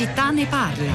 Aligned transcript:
città 0.00 0.30
ne 0.30 0.46
parla. 0.46 0.92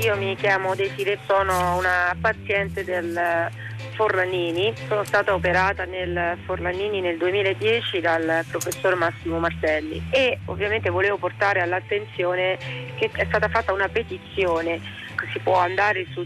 Io 0.00 0.16
mi 0.16 0.36
chiamo 0.36 0.76
Desire, 0.76 1.18
sono 1.26 1.76
una 1.76 2.14
paziente 2.20 2.84
del 2.84 3.50
Forlanini, 3.94 4.72
sono 4.86 5.02
stata 5.02 5.34
operata 5.34 5.84
nel 5.84 6.38
Forlanini 6.44 7.00
nel 7.00 7.16
2010 7.16 7.98
dal 7.98 8.44
professor 8.48 8.94
Massimo 8.94 9.40
Martelli 9.40 10.00
e 10.10 10.38
ovviamente 10.44 10.90
volevo 10.90 11.16
portare 11.16 11.60
all'attenzione 11.60 12.56
che 12.98 13.10
è 13.12 13.24
stata 13.24 13.48
fatta 13.48 13.72
una 13.72 13.88
petizione 13.88 15.02
si 15.32 15.40
può 15.40 15.56
andare 15.58 16.06
su 16.12 16.24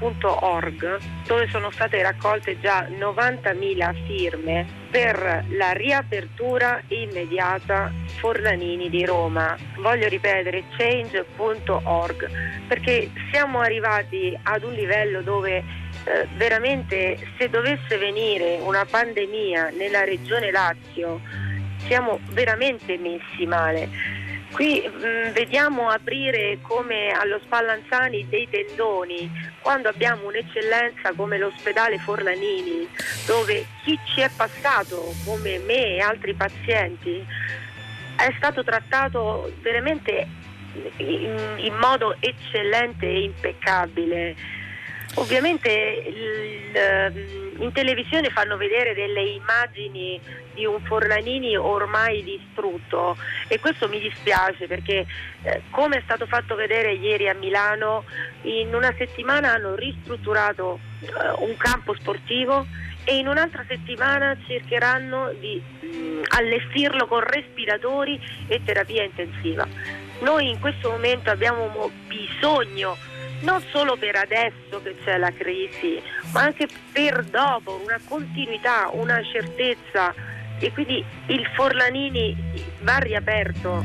change.org 0.00 0.98
dove 1.26 1.48
sono 1.48 1.70
state 1.70 2.02
raccolte 2.02 2.58
già 2.58 2.86
90.000 2.88 4.06
firme 4.06 4.66
per 4.90 5.44
la 5.50 5.72
riapertura 5.72 6.82
immediata 6.88 7.92
Forlanini 8.18 8.88
di 8.88 9.04
Roma. 9.04 9.56
Voglio 9.76 10.08
ripetere 10.08 10.64
change.org 10.76 12.30
perché 12.66 13.10
siamo 13.30 13.60
arrivati 13.60 14.36
ad 14.42 14.64
un 14.64 14.72
livello 14.72 15.20
dove 15.22 15.56
eh, 15.58 16.26
veramente 16.36 17.18
se 17.38 17.50
dovesse 17.50 17.98
venire 17.98 18.58
una 18.62 18.84
pandemia 18.84 19.70
nella 19.70 20.04
regione 20.04 20.50
Lazio 20.50 21.20
siamo 21.86 22.20
veramente 22.30 22.96
messi 22.98 23.46
male 23.46 24.19
Qui 24.52 24.82
mh, 24.82 25.06
mm, 25.06 25.32
vediamo 25.32 25.88
aprire 25.88 26.58
come 26.62 27.10
allo 27.10 27.38
Spallanzani 27.44 28.28
dei 28.28 28.48
tendoni 28.48 29.30
quando 29.60 29.88
abbiamo 29.88 30.26
un'eccellenza 30.26 31.12
come 31.14 31.38
l'ospedale 31.38 31.98
Forlanini, 31.98 32.88
dove 33.26 33.66
chi 33.84 33.98
ci 34.06 34.20
è 34.20 34.30
passato 34.34 35.14
come 35.24 35.58
me 35.58 35.96
e 35.96 36.00
altri 36.00 36.34
pazienti 36.34 37.24
è 38.16 38.32
stato 38.36 38.62
trattato 38.62 39.52
veramente 39.60 40.26
in, 40.98 41.54
in 41.56 41.74
modo 41.74 42.16
eccellente 42.20 43.06
e 43.06 43.22
impeccabile. 43.22 44.36
Ovviamente 45.14 45.70
il, 46.06 46.76
in 47.60 47.72
televisione 47.72 48.30
fanno 48.30 48.56
vedere 48.56 48.94
delle 48.94 49.22
immagini 49.22 50.20
di 50.54 50.64
un 50.64 50.80
Forlanini 50.82 51.56
ormai 51.56 52.22
distrutto 52.22 53.16
e 53.48 53.58
questo 53.60 53.88
mi 53.88 54.00
dispiace 54.00 54.66
perché 54.66 55.06
eh, 55.42 55.62
come 55.70 55.98
è 55.98 56.02
stato 56.04 56.26
fatto 56.26 56.54
vedere 56.54 56.92
ieri 56.92 57.28
a 57.28 57.34
Milano 57.34 58.04
in 58.42 58.74
una 58.74 58.92
settimana 58.96 59.52
hanno 59.52 59.74
ristrutturato 59.74 60.80
eh, 61.00 61.08
un 61.38 61.56
campo 61.56 61.94
sportivo 61.94 62.66
e 63.04 63.16
in 63.16 63.28
un'altra 63.28 63.64
settimana 63.66 64.36
cercheranno 64.46 65.32
di 65.38 65.60
mh, 65.80 65.86
mm, 65.86 66.22
allestirlo 66.28 67.06
con 67.06 67.20
respiratori 67.20 68.20
e 68.46 68.62
terapia 68.64 69.02
intensiva. 69.02 69.66
Noi 70.20 70.50
in 70.50 70.60
questo 70.60 70.90
momento 70.90 71.30
abbiamo 71.30 71.90
bisogno 72.06 72.96
non 73.40 73.62
solo 73.70 73.96
per 73.96 74.16
adesso 74.16 74.80
che 74.82 74.96
c'è 75.04 75.16
la 75.16 75.32
crisi, 75.32 76.00
ma 76.32 76.42
anche 76.42 76.68
per 76.92 77.24
dopo, 77.24 77.80
una 77.82 77.98
continuità, 78.06 78.88
una 78.92 79.22
certezza 79.22 80.14
e 80.58 80.70
quindi 80.72 81.04
il 81.26 81.46
Forlanini 81.54 82.36
va 82.80 82.98
riaperto. 82.98 83.82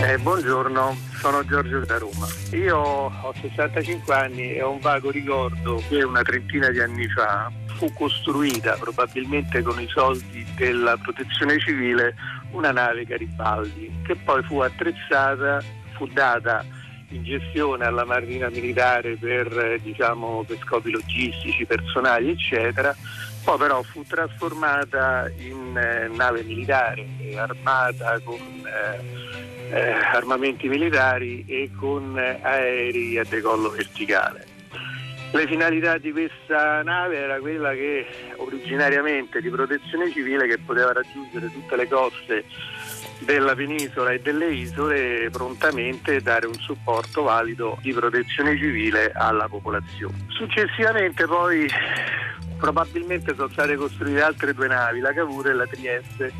Eh, 0.00 0.16
buongiorno, 0.18 0.96
sono 1.18 1.44
Giorgio 1.44 1.80
da 1.80 1.98
Roma. 1.98 2.26
Io 2.52 2.78
ho 2.78 3.34
65 3.40 4.14
anni 4.14 4.54
e 4.54 4.62
ho 4.62 4.70
un 4.70 4.80
vago 4.80 5.10
ricordo 5.10 5.82
che 5.88 6.04
una 6.04 6.22
trentina 6.22 6.68
di 6.70 6.80
anni 6.80 7.08
fa 7.08 7.50
fu 7.76 7.92
costruita, 7.94 8.76
probabilmente 8.78 9.62
con 9.62 9.80
i 9.80 9.88
soldi 9.88 10.46
della 10.56 10.96
protezione 10.96 11.58
civile, 11.58 12.14
una 12.52 12.70
nave 12.70 13.04
Garibaldi 13.04 14.02
che 14.06 14.14
poi 14.16 14.42
fu 14.44 14.60
attrezzata, 14.60 15.60
fu 15.96 16.06
data 16.06 16.64
in 17.10 17.24
gestione 17.24 17.84
alla 17.84 18.04
Marina 18.04 18.48
Militare 18.48 19.16
per, 19.16 19.46
eh, 19.58 19.80
diciamo, 19.80 20.44
per 20.46 20.58
scopi 20.64 20.90
logistici, 20.90 21.64
personali, 21.64 22.30
eccetera. 22.30 22.94
Poi 23.44 23.56
però 23.56 23.82
fu 23.82 24.04
trasformata 24.04 25.30
in 25.38 25.76
eh, 25.76 26.08
nave 26.08 26.42
militare, 26.42 27.06
armata 27.36 28.20
con 28.20 28.36
eh, 28.36 29.74
eh, 29.74 29.90
armamenti 29.90 30.68
militari 30.68 31.44
e 31.46 31.70
con 31.74 32.16
aerei 32.16 33.18
a 33.18 33.24
decollo 33.24 33.70
verticale. 33.70 34.56
Le 35.30 35.46
finalità 35.46 35.98
di 35.98 36.10
questa 36.10 36.82
nave 36.82 37.18
era 37.18 37.38
quella 37.38 37.72
che 37.72 38.06
originariamente 38.36 39.42
di 39.42 39.50
protezione 39.50 40.10
civile 40.10 40.46
che 40.46 40.56
poteva 40.56 40.92
raggiungere 40.92 41.52
tutte 41.52 41.76
le 41.76 41.86
coste 41.86 42.44
della 43.20 43.54
penisola 43.54 44.12
e 44.12 44.20
delle 44.20 44.52
isole 44.52 45.28
prontamente 45.30 46.20
dare 46.20 46.46
un 46.46 46.54
supporto 46.54 47.22
valido 47.22 47.78
di 47.82 47.92
protezione 47.92 48.56
civile 48.56 49.12
alla 49.12 49.48
popolazione. 49.48 50.26
Successivamente 50.28 51.26
poi 51.26 51.68
probabilmente 52.58 53.34
sono 53.34 53.48
state 53.48 53.76
costruite 53.76 54.20
altre 54.20 54.52
due 54.52 54.68
navi, 54.68 55.00
la 55.00 55.12
Cavour 55.12 55.48
e 55.48 55.54
la 55.54 55.66
Trieste, 55.66 56.32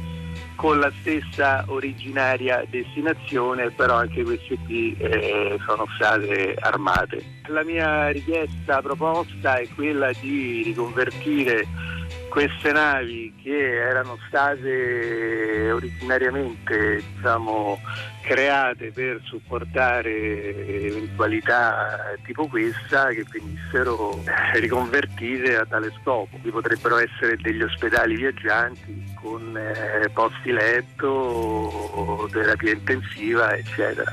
con 0.56 0.80
la 0.80 0.90
stessa 1.00 1.64
originaria 1.68 2.64
destinazione, 2.68 3.70
però 3.70 3.94
anche 3.94 4.24
queste 4.24 4.58
qui 4.66 4.96
eh, 4.98 5.56
sono 5.64 5.86
state 5.94 6.56
armate. 6.58 7.22
La 7.46 7.62
mia 7.62 8.08
richiesta 8.08 8.82
proposta 8.82 9.58
è 9.58 9.68
quella 9.74 10.10
di 10.20 10.62
riconvertire 10.64 11.64
queste 12.28 12.72
navi 12.72 13.34
che 13.42 13.56
erano 13.56 14.18
state 14.28 15.70
originariamente 15.70 17.02
diciamo, 17.14 17.80
create 18.22 18.92
per 18.92 19.20
supportare 19.24 20.66
eventualità 20.84 22.14
tipo 22.24 22.46
questa 22.46 23.08
che 23.08 23.24
venissero 23.30 24.22
riconvertite 24.54 25.56
a 25.56 25.66
tale 25.66 25.92
scopo. 26.00 26.36
Qui 26.40 26.50
potrebbero 26.50 26.98
essere 26.98 27.36
degli 27.36 27.62
ospedali 27.62 28.16
viaggianti 28.16 29.14
con 29.14 29.56
eh, 29.56 30.08
posti 30.10 30.52
letto, 30.52 32.28
terapia 32.30 32.72
intensiva, 32.72 33.56
eccetera. 33.56 34.12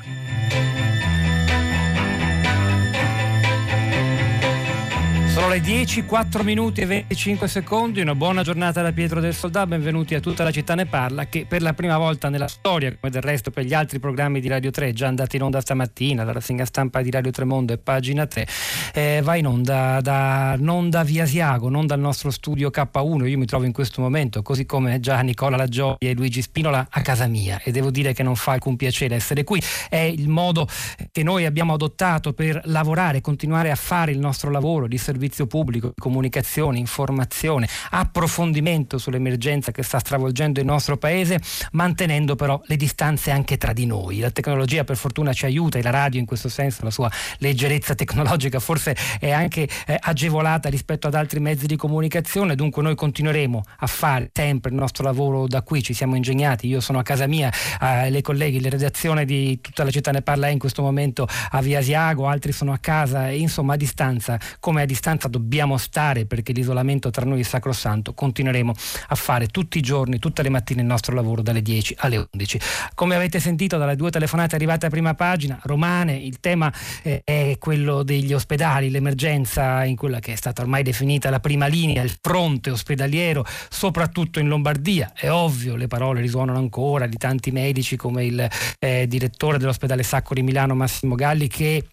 Sono 5.36 5.50
le 5.50 5.60
10, 5.60 6.06
4 6.06 6.44
minuti 6.44 6.80
e 6.80 6.86
25 6.86 7.50
secondi, 7.50 8.00
una 8.00 8.16
buona 8.16 8.42
giornata 8.42 8.82
da 8.82 8.94
Pietro 8.94 9.20
del 9.20 9.34
Soldà, 9.34 9.68
benvenuti 9.68 10.16
a 10.16 10.22
tutta 10.22 10.46
la 10.46 10.52
città 10.52 10.76
ne 10.76 10.86
parla 10.86 11.26
che 11.26 11.46
per 11.46 11.62
la 11.62 11.74
prima 11.74 11.98
volta 11.98 12.30
nella 12.30 12.48
storia, 12.48 12.96
come 12.98 13.12
del 13.12 13.22
resto 13.22 13.52
per 13.52 13.66
gli 13.66 13.74
altri 13.74 14.00
programmi 14.00 14.40
di 14.40 14.48
Radio 14.48 14.72
3 14.72 14.94
già 14.94 15.08
andati 15.08 15.36
in 15.36 15.42
onda 15.42 15.60
stamattina, 15.60 16.22
dalla 16.22 16.36
rassegna 16.36 16.64
stampa 16.64 17.02
di 17.02 17.12
Radio 17.12 17.32
Tremondo 17.32 17.74
e 17.74 17.78
pagina 17.78 18.26
3, 18.26 18.48
eh, 18.94 19.20
va 19.26 19.36
in 19.36 19.46
onda 19.46 20.00
da, 20.00 20.56
non 20.58 20.90
da 20.90 21.04
Via 21.04 21.26
Siago, 21.26 21.68
non 21.68 21.86
dal 21.86 22.00
nostro 22.00 22.32
studio 22.32 22.70
K1, 22.70 23.28
io 23.28 23.38
mi 23.38 23.46
trovo 23.46 23.66
in 23.66 23.74
questo 23.74 24.00
momento, 24.00 24.42
così 24.42 24.66
come 24.66 25.02
già 25.02 25.20
Nicola 25.20 25.58
Laggioia 25.58 25.98
e 26.00 26.14
Luigi 26.14 26.42
Spinola, 26.42 26.88
a 26.90 27.02
casa 27.02 27.28
mia. 27.28 27.60
E 27.62 27.74
devo 27.74 27.92
dire 27.92 28.14
che 28.14 28.24
non 28.24 28.38
fa 28.38 28.54
alcun 28.54 28.78
piacere 28.78 29.16
essere 29.16 29.44
qui, 29.44 29.62
è 29.90 29.98
il 29.98 30.30
modo 30.30 30.66
che 31.12 31.24
noi 31.24 31.44
abbiamo 31.44 31.74
adottato 31.74 32.32
per 32.32 32.62
lavorare, 32.68 33.20
continuare 33.20 33.70
a 33.70 33.76
fare 33.76 34.14
il 34.14 34.20
nostro 34.20 34.50
lavoro 34.50 34.88
di 34.88 34.98
servizio 34.98 35.24
servizio 35.26 35.48
pubblico, 35.48 35.94
comunicazione, 35.98 36.78
informazione, 36.78 37.68
approfondimento 37.92 38.98
sull'emergenza 38.98 39.72
che 39.72 39.82
sta 39.82 39.98
stravolgendo 40.00 40.60
il 40.60 40.66
nostro 40.66 40.98
paese, 40.98 41.40
mantenendo 41.72 42.36
però 42.36 42.62
le 42.66 42.76
distanze 42.76 43.32
anche 43.32 43.58
tra 43.58 43.74
di 43.74 43.86
noi. 43.86 44.20
La 44.20 44.30
tecnologia 44.30 44.84
per 44.84 44.98
fortuna 44.98 45.34
ci 45.34 45.46
aiuta 45.46 45.80
e 45.80 45.82
la 45.82 45.90
radio 45.90 46.20
in 46.20 46.26
questo 46.26 46.50
senso, 46.50 46.84
la 46.84 46.92
sua 46.92 47.10
leggerezza 47.40 47.96
tecnologica 47.96 48.60
forse 48.60 48.96
è 49.20 49.32
anche 49.32 49.68
eh, 49.88 49.98
agevolata 50.00 50.70
rispetto 50.70 51.08
ad 51.08 51.16
altri 51.16 51.40
mezzi 51.40 51.66
di 51.66 51.76
comunicazione, 51.76 52.56
dunque 52.56 52.84
noi 52.84 52.96
continueremo 52.96 53.64
a 53.80 53.88
fare 53.88 54.30
sempre 54.32 54.70
il 54.72 54.78
nostro 54.78 55.04
lavoro 55.04 55.48
da 55.48 55.64
qui, 55.64 55.82
ci 55.82 55.94
siamo 55.94 56.16
ingegnati, 56.16 56.68
io 56.68 56.82
sono 56.82 57.00
a 57.00 57.04
casa 57.04 57.26
mia, 57.26 57.52
eh, 57.82 58.10
le 58.12 58.22
colleghi, 58.22 58.62
la 58.62 58.70
redazione 58.70 59.26
di 59.26 59.60
tutta 59.60 59.84
la 59.84 59.92
città 59.92 60.12
ne 60.12 60.22
parla 60.22 60.50
in 60.50 60.60
questo 60.60 60.82
momento 60.84 61.28
a 61.50 61.62
Via 61.62 61.80
Asiago, 61.80 62.28
altri 62.28 62.52
sono 62.52 62.74
a 62.74 62.78
casa, 62.78 63.30
insomma 63.30 63.74
a 63.74 63.78
distanza, 63.78 64.38
come 64.60 64.84
a 64.84 64.86
distanza 64.86 65.15
distanza 65.16 65.28
dobbiamo 65.28 65.78
stare 65.78 66.26
perché 66.26 66.52
l'isolamento 66.52 67.10
tra 67.10 67.26
noi 67.26 67.40
è 67.40 67.44
sacrosanto, 67.44 68.14
continueremo 68.14 68.74
a 69.08 69.16
fare 69.16 69.48
tutti 69.48 69.78
i 69.78 69.82
giorni, 69.82 70.20
tutte 70.20 70.44
le 70.44 70.50
mattine 70.50 70.82
il 70.82 70.88
nostro 70.88 71.16
lavoro 71.16 71.42
dalle 71.42 71.62
10 71.62 71.96
alle 72.00 72.28
11. 72.32 72.60
Come 72.94 73.16
avete 73.16 73.40
sentito 73.40 73.78
dalle 73.78 73.96
due 73.96 74.12
telefonate 74.12 74.56
arrivate 74.56 74.86
a 74.86 74.90
prima 74.90 75.14
pagina, 75.14 75.60
romane, 75.64 76.16
il 76.16 76.40
tema 76.40 76.72
eh, 77.02 77.22
è 77.24 77.56
quello 77.60 78.04
degli 78.04 78.34
ospedali, 78.34 78.90
l'emergenza 78.90 79.84
in 79.84 79.96
quella 79.96 80.20
che 80.20 80.34
è 80.34 80.36
stata 80.36 80.62
ormai 80.62 80.84
definita 80.84 81.30
la 81.30 81.40
prima 81.40 81.68
linea, 81.68 82.04
il 82.04 82.16
fronte 82.22 82.70
ospedaliero, 82.70 83.46
soprattutto 83.70 84.40
in 84.40 84.48
Lombardia. 84.48 85.14
È 85.16 85.30
ovvio, 85.30 85.76
le 85.76 85.88
parole 85.88 86.22
risuonano 86.22 86.58
ancora 86.58 87.08
di 87.08 87.18
tanti 87.18 87.52
medici 87.52 87.96
come 87.96 88.26
il 88.26 88.48
eh, 88.80 89.08
direttore 89.08 89.58
dell'ospedale 89.58 90.04
Sacco 90.04 90.34
di 90.34 90.42
Milano 90.42 90.76
Massimo 90.76 91.16
Galli 91.16 91.48
che 91.48 91.84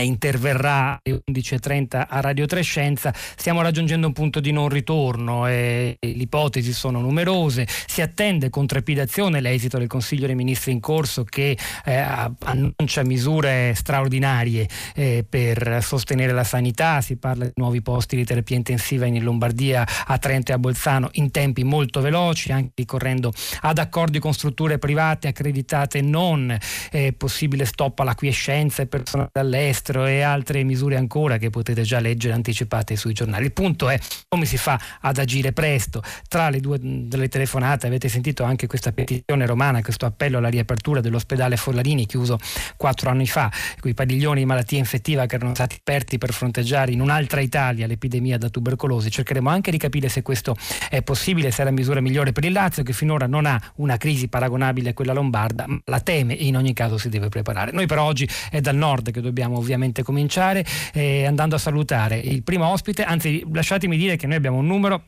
interverrà 0.00 0.98
alle 1.02 1.22
11.30 1.30 2.06
a 2.08 2.20
Radio 2.20 2.46
Trescenza, 2.46 3.12
stiamo 3.14 3.62
raggiungendo 3.62 4.06
un 4.06 4.12
punto 4.12 4.40
di 4.40 4.52
non 4.52 4.68
ritorno 4.68 5.46
e 5.46 5.96
le 6.00 6.08
ipotesi 6.08 6.72
sono 6.72 7.00
numerose, 7.00 7.66
si 7.86 8.00
attende 8.00 8.50
con 8.50 8.66
trepidazione 8.66 9.40
l'esito 9.40 9.78
del 9.78 9.88
Consiglio 9.88 10.26
dei 10.26 10.34
Ministri 10.34 10.72
in 10.72 10.80
corso 10.80 11.24
che 11.24 11.56
eh, 11.84 12.04
annuncia 12.44 13.02
misure 13.04 13.72
straordinarie 13.74 14.68
eh, 14.94 15.24
per 15.28 15.78
sostenere 15.82 16.32
la 16.32 16.44
sanità, 16.44 17.00
si 17.00 17.16
parla 17.16 17.44
di 17.44 17.52
nuovi 17.56 17.82
posti 17.82 18.16
di 18.16 18.24
terapia 18.24 18.56
intensiva 18.56 19.06
in 19.06 19.22
Lombardia, 19.22 19.86
a 20.06 20.18
Trento 20.18 20.52
e 20.52 20.54
a 20.54 20.58
Bolzano 20.58 21.08
in 21.12 21.30
tempi 21.30 21.64
molto 21.64 22.00
veloci, 22.00 22.52
anche 22.52 22.72
ricorrendo 22.74 23.32
ad 23.60 23.78
accordi 23.78 24.18
con 24.18 24.32
strutture 24.32 24.78
private 24.78 25.28
accreditate. 25.28 26.00
Non, 26.00 26.56
eh, 26.90 27.12
possibile 27.12 27.64
stop 27.64 27.98
alla 28.00 28.14
quiescenza 28.14 28.82
e 28.82 28.86
personale 28.86 29.30
dall'estero, 29.32 29.83
all'estero 29.84 30.06
e 30.06 30.22
altre 30.22 30.62
misure 30.62 30.96
ancora 30.96 31.36
che 31.36 31.50
potete 31.50 31.82
già 31.82 32.00
leggere 32.00 32.32
anticipate 32.34 32.96
sui 32.96 33.12
giornali. 33.12 33.44
Il 33.44 33.52
punto 33.52 33.88
è 33.88 33.98
come 34.28 34.46
si 34.46 34.56
fa 34.56 34.80
ad 35.00 35.18
agire 35.18 35.52
presto. 35.52 36.02
Tra 36.28 36.48
le 36.48 36.60
due 36.60 36.78
delle 36.80 37.28
telefonate 37.28 37.86
avete 37.86 38.08
sentito 38.08 38.44
anche 38.44 38.66
questa 38.66 38.92
petizione 38.92 39.46
romana, 39.46 39.82
questo 39.82 40.06
appello 40.06 40.38
alla 40.38 40.48
riapertura 40.48 41.00
dell'ospedale 41.00 41.56
Forlarini 41.56 42.06
chiuso 42.06 42.38
quattro 42.76 43.10
anni 43.10 43.26
fa, 43.26 43.50
quei 43.80 43.94
padiglioni 43.94 44.40
di 44.40 44.46
malattia 44.46 44.78
infettiva 44.78 45.26
che 45.26 45.36
erano 45.36 45.54
stati 45.54 45.76
aperti 45.78 46.18
per 46.18 46.32
fronteggiare 46.32 46.92
in 46.92 47.00
un'altra 47.00 47.40
Italia 47.40 47.86
l'epidemia 47.86 48.38
da 48.38 48.48
tubercolosi. 48.48 49.10
Cercheremo 49.10 49.50
anche 49.50 49.70
di 49.70 49.78
capire 49.78 50.08
se 50.08 50.22
questo 50.22 50.56
è 50.88 51.02
possibile, 51.02 51.50
se 51.50 51.62
è 51.62 51.64
la 51.64 51.70
misura 51.70 52.00
migliore 52.00 52.32
per 52.32 52.44
il 52.44 52.52
Lazio 52.52 52.82
che 52.82 52.92
finora 52.92 53.26
non 53.26 53.46
ha 53.46 53.60
una 53.76 53.96
crisi 53.96 54.28
paragonabile 54.28 54.90
a 54.90 54.94
quella 54.94 55.12
lombarda, 55.12 55.64
ma 55.66 55.80
la 55.84 56.00
teme 56.00 56.36
e 56.36 56.46
in 56.46 56.56
ogni 56.56 56.72
caso 56.72 56.96
si 56.96 57.08
deve 57.08 57.28
preparare. 57.28 57.72
Noi 57.72 57.86
però 57.86 58.04
oggi 58.04 58.28
è 58.50 58.60
dal 58.60 58.76
nord 58.76 59.10
che 59.10 59.20
dobbiamo 59.20 59.56
ovviamente 59.56 59.73
ovviamente 59.74 60.02
cominciare 60.02 60.64
eh, 60.92 61.26
andando 61.26 61.56
a 61.56 61.58
salutare 61.58 62.16
il 62.16 62.42
primo 62.42 62.66
ospite, 62.66 63.04
anzi 63.04 63.44
lasciatemi 63.52 63.96
dire 63.96 64.16
che 64.16 64.26
noi 64.26 64.36
abbiamo 64.36 64.58
un 64.58 64.66
numero 64.66 65.04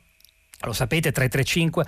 lo 0.61 0.73
sapete 0.73 1.13
335 1.13 1.85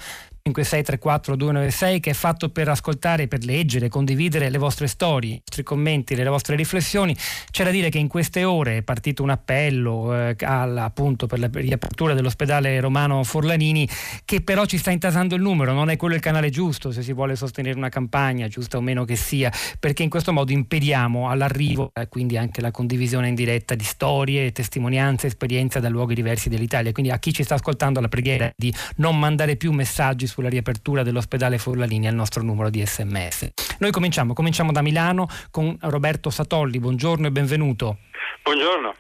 5634 0.53 1.37
296 1.37 2.01
che 2.01 2.11
è 2.11 2.15
fatto 2.15 2.49
per 2.51 2.69
ascoltare, 2.69 3.29
per 3.29 3.45
leggere, 3.45 3.89
condividere 3.89 4.51
le 4.51 4.59
vostre 4.59 4.87
storie, 4.87 5.35
i 5.35 5.43
vostri 5.45 5.63
commenti, 5.63 6.15
le 6.15 6.25
vostre 6.25 6.57
riflessioni. 6.57 7.17
C'è 7.51 7.65
da 7.65 7.71
dire 7.71 7.89
che 7.89 7.99
in 7.99 8.09
queste 8.09 8.45
ore 8.45 8.79
è 8.79 8.83
partito 8.83 9.23
un 9.23 9.31
appello 9.31 10.15
eh, 10.15 10.37
alla, 10.41 10.85
appunto 10.85 11.27
per 11.27 11.39
la 11.39 11.49
riapertura 11.53 12.15
dell'ospedale 12.15 12.81
romano 12.81 13.23
Forlanini 13.23 13.89
che 14.25 14.41
però 14.41 14.65
ci 14.65 14.79
sta 14.79 14.91
intasando 14.91 15.35
il 15.35 15.43
numero, 15.43 15.73
non 15.73 15.91
è 15.91 15.97
quello 15.97 16.15
il 16.15 16.21
canale 16.21 16.51
giusto 16.51 16.91
se 16.91 17.03
si 17.03 17.13
vuole 17.13 17.37
sostenere 17.37 17.77
una 17.77 17.89
campagna, 17.89 18.49
giusta 18.49 18.77
o 18.77 18.81
meno 18.81 19.05
che 19.05 19.17
sia, 19.17 19.53
perché 19.79 20.03
in 20.03 20.11
questo 20.11 20.33
modo 20.33 20.53
impediamo 20.53 21.29
all'arrivo 21.29 21.91
e 21.95 22.03
eh, 22.03 22.09
quindi 22.09 22.37
anche 22.37 22.61
la 22.61 22.71
condivisione 22.71 23.29
in 23.29 23.35
diretta 23.35 23.75
di 23.75 23.85
storie, 23.85 24.53
testimonianze, 24.53 25.27
esperienze 25.27 25.81
da 25.81 25.89
luoghi 25.89 26.15
diversi 26.15 26.49
dell'Italia. 26.49 26.93
Quindi 26.93 27.13
a 27.13 27.19
chi 27.19 27.33
ci 27.33 27.43
sta 27.43 27.55
ascoltando 27.55 28.01
la 28.01 28.09
preghiera 28.09 28.51
di 28.57 28.73
non 28.97 29.19
mandare 29.19 29.57
più 29.57 29.73
messaggi 29.73 30.27
su 30.27 30.38
sulla 30.39 30.49
riapertura 30.49 31.03
dell'ospedale 31.03 31.59
Forlanini 31.59 32.07
al 32.07 32.15
nostro 32.15 32.45
numero 32.45 32.71
di 32.71 32.87
sms. 32.87 33.51
Noi 33.81 33.91
cominciamo, 33.91 34.35
cominciamo 34.35 34.71
da 34.71 34.83
Milano 34.83 35.27
con 35.51 35.77
Roberto 35.81 36.31
Satolli, 36.31 36.79
buongiorno 36.79 37.27
e 37.27 37.33
benvenuto. 37.33 37.99
Buongiorno. 38.45 38.95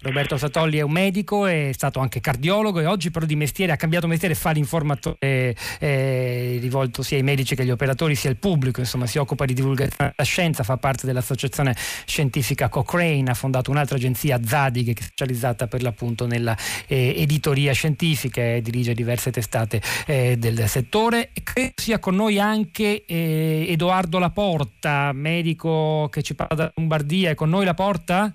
Roberto 0.00 0.36
Satolli 0.36 0.78
è 0.78 0.82
un 0.82 0.92
medico, 0.92 1.46
è 1.46 1.70
stato 1.72 1.98
anche 1.98 2.20
cardiologo 2.20 2.78
e 2.78 2.86
oggi 2.86 3.10
però 3.10 3.26
di 3.26 3.34
mestiere 3.34 3.72
ha 3.72 3.76
cambiato 3.76 4.06
mestiere, 4.06 4.36
fa 4.36 4.52
l'informatore 4.52 5.56
eh, 5.80 6.58
rivolto 6.60 7.02
sia 7.02 7.16
ai 7.16 7.24
medici 7.24 7.56
che 7.56 7.62
agli 7.62 7.72
operatori 7.72 8.14
sia 8.14 8.30
al 8.30 8.36
pubblico, 8.36 8.78
insomma 8.78 9.06
si 9.06 9.18
occupa 9.18 9.44
di 9.44 9.54
divulgazione 9.54 10.12
della 10.14 10.28
scienza, 10.28 10.62
fa 10.62 10.76
parte 10.76 11.04
dell'associazione 11.04 11.74
scientifica 12.06 12.68
Cochrane, 12.68 13.28
ha 13.28 13.34
fondato 13.34 13.72
un'altra 13.72 13.96
agenzia 13.96 14.38
Zadi 14.40 14.84
che 14.84 14.92
è 14.92 15.02
specializzata 15.02 15.66
per 15.66 15.82
l'appunto 15.82 16.28
nella 16.28 16.56
eh, 16.86 17.14
editoria 17.16 17.72
scientifica 17.72 18.40
e 18.40 18.62
dirige 18.62 18.94
diverse 18.94 19.32
testate 19.32 19.82
eh, 20.06 20.38
del 20.38 20.68
settore. 20.68 21.30
Credo 21.42 21.72
sia 21.74 21.98
con 21.98 22.14
noi 22.14 22.38
anche 22.38 23.04
eh, 23.04 23.66
Edoardo 23.68 24.20
Laporta, 24.20 25.10
medico 25.12 26.08
che 26.08 26.22
ci 26.22 26.36
parla 26.36 26.54
da 26.54 26.72
Lombardia, 26.76 27.30
è 27.30 27.34
con 27.34 27.48
noi 27.48 27.64
Laporta? 27.64 28.32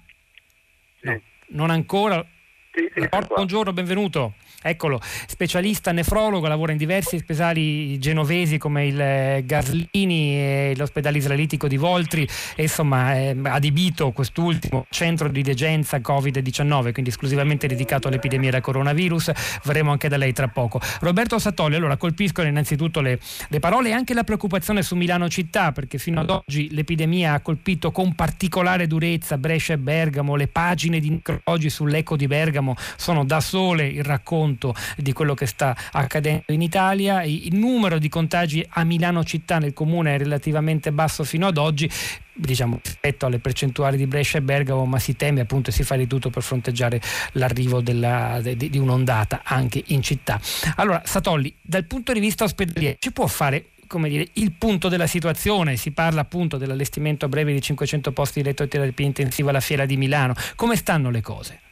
No 1.50 1.66
non 1.66 1.70
ancora. 1.70 2.26
Sì, 2.72 2.90
sì, 2.96 3.08
buongiorno, 3.28 3.74
benvenuto. 3.74 4.34
Eccolo, 4.66 5.02
specialista 5.28 5.92
nefrologo, 5.92 6.48
lavora 6.48 6.72
in 6.72 6.78
diversi 6.78 7.16
ospedali 7.16 8.00
genovesi 8.00 8.58
come 8.58 8.88
il 8.88 9.00
eh, 9.00 9.44
Gaslini 9.46 10.36
e 10.36 10.74
l'ospedale 10.78 11.18
israelitico 11.18 11.68
di 11.68 11.76
Voltri 11.76 12.26
e 12.56 12.62
insomma 12.64 13.14
è 13.14 13.36
adibito 13.44 14.12
quest'ultimo 14.12 14.86
centro 14.90 15.28
di 15.28 15.42
degenza 15.42 15.98
Covid-19, 15.98 16.94
quindi 16.94 17.10
esclusivamente 17.10 17.68
dedicato 17.68 18.08
all'epidemia 18.08 18.52
da 18.52 18.62
coronavirus. 18.62 19.32
Verremo 19.66 19.92
anche 19.92 20.08
da 20.08 20.16
lei 20.16 20.32
tra 20.32 20.48
poco. 20.48 20.80
Roberto 21.02 21.38
Sattoli, 21.40 21.76
allora 21.76 21.98
colpiscono 21.98 22.48
innanzitutto 22.48 23.02
le, 23.02 23.20
le 23.50 23.60
parole 23.60 23.90
e 23.90 23.92
anche 23.92 24.14
la 24.14 24.24
preoccupazione 24.24 24.82
su 24.82 24.96
Milano 24.96 25.28
città, 25.28 25.74
perché 25.74 25.98
fino 25.98 26.22
ad 26.22 26.30
oggi 26.30 26.74
l'epidemia 26.74 27.34
ha 27.34 27.42
colpito 27.42 27.92
con 27.92 28.16
particolare 28.16 28.88
durezza 28.88 29.38
Brescia 29.38 29.74
e 29.74 29.78
Bergamo, 29.78 30.38
le 30.38 30.48
pagine 30.48 31.02
di 31.02 31.22
oggi 31.46 31.70
sull'eco 31.70 32.16
di 32.16 32.28
Bergamo 32.28 32.76
sono 32.96 33.26
da 33.26 33.42
sole 33.42 33.88
il 33.88 34.04
racconto 34.04 34.52
conto 34.54 34.76
di 34.98 35.12
quello 35.14 35.34
che 35.34 35.46
sta 35.46 35.76
accadendo 35.92 36.44
in 36.48 36.62
Italia. 36.62 37.24
Il 37.24 37.56
numero 37.56 37.98
di 37.98 38.10
contagi 38.10 38.66
a 38.70 38.84
Milano 38.84 39.24
città 39.24 39.58
nel 39.58 39.74
comune 39.74 40.16
è 40.16 40.18
relativamente 40.18 40.92
basso 40.92 41.24
fino 41.24 41.48
ad 41.48 41.58
oggi 41.58 41.90
diciamo, 42.36 42.80
rispetto 42.84 43.26
alle 43.26 43.40
percentuali 43.40 43.98
di 43.98 44.08
Brescia 44.08 44.38
e 44.38 44.42
Bergamo, 44.42 44.86
ma 44.86 45.00
si 45.00 45.16
teme 45.16 45.42
appunto 45.42 45.70
e 45.70 45.74
si 45.74 45.84
fa 45.84 45.96
di 45.96 46.08
tutto 46.08 46.30
per 46.30 46.44
fronteggiare 46.44 47.02
l'arrivo 47.34 47.82
della, 47.82 48.40
di, 48.42 48.70
di, 48.70 48.78
un'ondata 48.78 49.42
anche 49.44 49.84
in 49.88 50.02
città. 50.02 50.40
Allora, 50.76 51.02
Satolli, 51.06 51.54
dal 51.62 51.86
punto 51.86 52.14
di 52.14 52.20
vista 52.20 52.44
ospedaliero, 52.44 52.98
ci 53.00 53.12
può 53.12 53.28
fare 53.28 53.68
come 53.86 54.10
dire, 54.10 54.28
il 54.34 54.54
punto 54.54 54.90
della 54.90 55.06
situazione, 55.06 55.76
si 55.76 55.92
parla 55.92 56.22
appunto 56.22 56.58
dell'allestimento 56.58 57.26
a 57.26 57.28
breve 57.28 57.54
di 57.54 57.62
500 57.62 58.12
posti 58.12 58.42
di 58.42 58.48
letto 58.48 58.64
di 58.64 58.70
terapia 58.70 59.06
intensiva 59.06 59.52
alla 59.52 59.60
Fiera 59.60 59.86
di 59.86 59.98
Milano, 59.98 60.34
come 60.56 60.76
stanno 60.76 61.12
le 61.12 61.22
cose? 61.22 61.63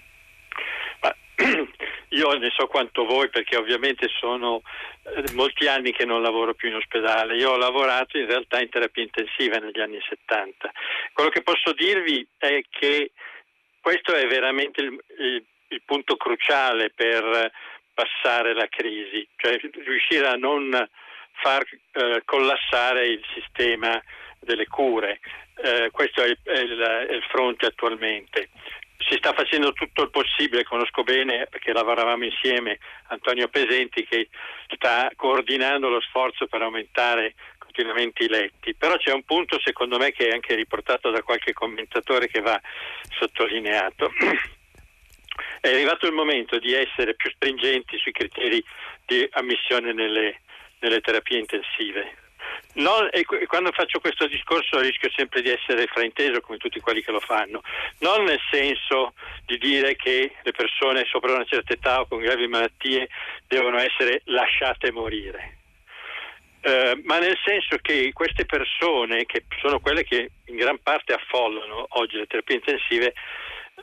Io 2.14 2.32
ne 2.34 2.50
so 2.56 2.68
quanto 2.68 3.06
voi 3.06 3.30
perché 3.30 3.56
ovviamente 3.56 4.08
sono 4.20 4.62
eh, 5.04 5.32
molti 5.34 5.68
anni 5.68 5.92
che 5.94 6.06
non 6.06 6.22
lavoro 6.22 6.54
più 6.54 6.68
in 6.68 6.76
ospedale. 6.76 7.36
Io 7.36 7.52
ho 7.52 7.58
lavorato 7.58 8.18
in 8.18 8.28
realtà 8.28 8.60
in 8.60 8.70
terapia 8.70 9.04
intensiva 9.04 9.58
negli 9.58 9.80
anni 9.80 10.00
70. 10.08 10.72
Quello 11.14 11.30
che 11.30 11.42
posso 11.42 11.72
dirvi 11.74 12.26
è 12.38 12.62
che 12.70 13.12
questo 13.80 14.14
è 14.14 14.28
veramente 14.28 14.82
il, 14.82 15.04
il, 15.20 15.46
il 15.70 15.82
punto 15.86 16.18
cruciale 16.18 16.90
per 16.90 17.52
passare 17.94 18.54
la 18.54 18.68
crisi, 18.68 19.26
cioè 19.38 19.58
riuscire 19.84 20.28
a 20.28 20.36
non 20.36 20.70
far 21.42 21.64
eh, 21.94 22.22
collassare 22.26 23.08
il 23.08 23.24
sistema 23.34 24.02
delle 24.40 24.68
cure. 24.68 25.20
Eh, 25.64 25.90
questo 25.92 26.24
è 26.24 26.28
il, 26.28 26.38
è, 26.44 26.60
il, 26.60 26.80
è 26.80 27.14
il 27.14 27.24
fronte 27.30 27.68
attualmente 27.68 28.50
si 29.08 29.16
sta 29.18 29.34
facendo 29.34 29.74
tutto 29.74 30.04
il 30.04 30.10
possibile, 30.10 30.64
conosco 30.64 31.04
bene 31.04 31.48
perché 31.50 31.74
lavoravamo 31.74 32.26
insieme 32.26 32.80
Antonio 33.08 33.48
Pesenti 33.48 34.06
che 34.06 34.30
sta 34.76 35.12
coordinando 35.16 35.90
lo 35.90 36.02
sforzo 36.02 36.48
per 36.48 36.62
aumentare 36.62 37.36
continuamente 37.58 38.24
i 38.24 38.28
letti, 38.28 38.74
però 38.76 38.98
c'è 38.98 39.14
un 39.14 39.24
punto 39.24 39.60
secondo 39.64 39.98
me 39.98 40.12
che 40.12 40.28
è 40.28 40.34
anche 40.34 40.56
riportato 40.56 41.10
da 41.10 41.24
qualche 41.24 41.54
commentatore 41.54 42.28
che 42.28 42.42
va 42.42 42.60
sottolineato. 43.18 44.12
È 45.62 45.70
arrivato 45.70 46.08
il 46.08 46.14
momento 46.14 46.60
di 46.60 46.74
essere 46.74 47.16
più 47.16 47.30
stringenti 47.32 47.98
sui 47.98 48.12
criteri 48.12 48.64
di 49.06 49.28
ammissione 49.32 49.94
nelle, 49.94 50.42
nelle 50.80 51.02
terapie 51.02 51.38
intensive 51.38 52.18
non, 52.74 53.10
e 53.12 53.26
quando 53.48 53.72
faccio 53.72 54.00
questo 54.00 54.28
discorso 54.28 54.80
rischio 54.80 55.10
sempre 55.16 55.42
di 55.42 55.50
essere 55.50 55.88
frainteso 55.88 56.40
come 56.42 56.58
tutti 56.58 56.80
quelli 56.80 57.02
che 57.02 57.12
lo 57.12 57.20
fanno, 57.20 57.62
non 58.00 58.24
nel 58.24 58.40
senso 58.50 59.14
di 59.46 59.58
dire 59.58 59.96
che 59.96 60.34
le 60.42 60.52
persone 60.52 61.06
sopra 61.06 61.34
una 61.34 61.46
certa 61.46 61.74
età 61.74 62.02
o 62.02 62.08
con 62.08 62.20
gravi 62.20 62.48
malattie 62.48 63.10
devono 63.48 63.78
essere 63.78 64.22
lasciate 64.26 64.92
morire. 64.92 65.58
Uh, 66.62 67.02
ma 67.06 67.18
nel 67.18 67.38
senso 67.44 67.78
che 67.82 68.12
queste 68.14 68.46
persone, 68.46 69.26
che 69.26 69.46
sono 69.60 69.80
quelle 69.80 70.04
che 70.04 70.30
in 70.46 70.56
gran 70.56 70.78
parte 70.82 71.14
affollano 71.14 71.88
oggi 71.90 72.18
le 72.18 72.28
terapie 72.28 72.58
intensive, 72.58 73.14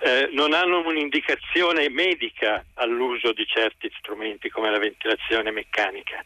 eh, 0.01 0.29
non 0.33 0.53
hanno 0.53 0.87
un'indicazione 0.87 1.89
medica 1.89 2.65
all'uso 2.75 3.33
di 3.33 3.47
certi 3.47 3.91
strumenti 3.99 4.49
come 4.49 4.71
la 4.71 4.79
ventilazione 4.79 5.51
meccanica. 5.51 6.25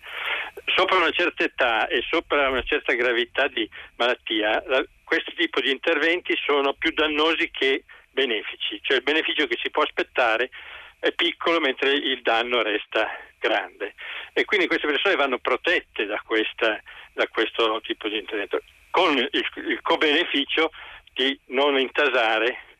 Sopra 0.74 0.96
una 0.96 1.10
certa 1.10 1.44
età 1.44 1.86
e 1.88 2.02
sopra 2.08 2.48
una 2.48 2.62
certa 2.62 2.92
gravità 2.94 3.48
di 3.48 3.68
malattia, 3.96 4.62
la, 4.66 4.84
questo 5.04 5.32
tipo 5.36 5.60
di 5.60 5.70
interventi 5.70 6.34
sono 6.44 6.74
più 6.74 6.92
dannosi 6.92 7.50
che 7.50 7.84
benefici, 8.10 8.80
cioè 8.82 8.98
il 8.98 9.02
beneficio 9.02 9.46
che 9.46 9.58
si 9.60 9.70
può 9.70 9.82
aspettare 9.82 10.50
è 10.98 11.12
piccolo 11.12 11.58
mentre 11.58 11.90
il 11.90 12.22
danno 12.22 12.62
resta 12.62 13.08
grande 13.38 13.94
e 14.32 14.44
quindi 14.44 14.68
queste 14.68 14.86
persone 14.86 15.16
vanno 15.16 15.38
protette 15.38 16.06
da, 16.06 16.22
questa, 16.24 16.80
da 17.12 17.26
questo 17.26 17.80
tipo 17.82 18.08
di 18.08 18.18
intervento 18.18 18.62
con 18.90 19.16
il, 19.16 19.28
il 19.30 19.80
co-beneficio 19.82 20.70
di 21.12 21.38
non 21.46 21.78
intasare 21.78 22.71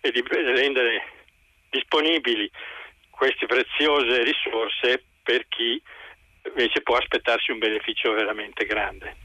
e 0.00 0.10
di 0.10 0.22
rendere 0.26 1.02
disponibili 1.70 2.50
queste 3.10 3.46
preziose 3.46 4.22
risorse 4.22 5.02
per 5.22 5.46
chi 5.48 5.80
invece 6.46 6.80
può 6.82 6.96
aspettarsi 6.96 7.50
un 7.50 7.58
beneficio 7.58 8.12
veramente 8.12 8.64
grande. 8.64 9.16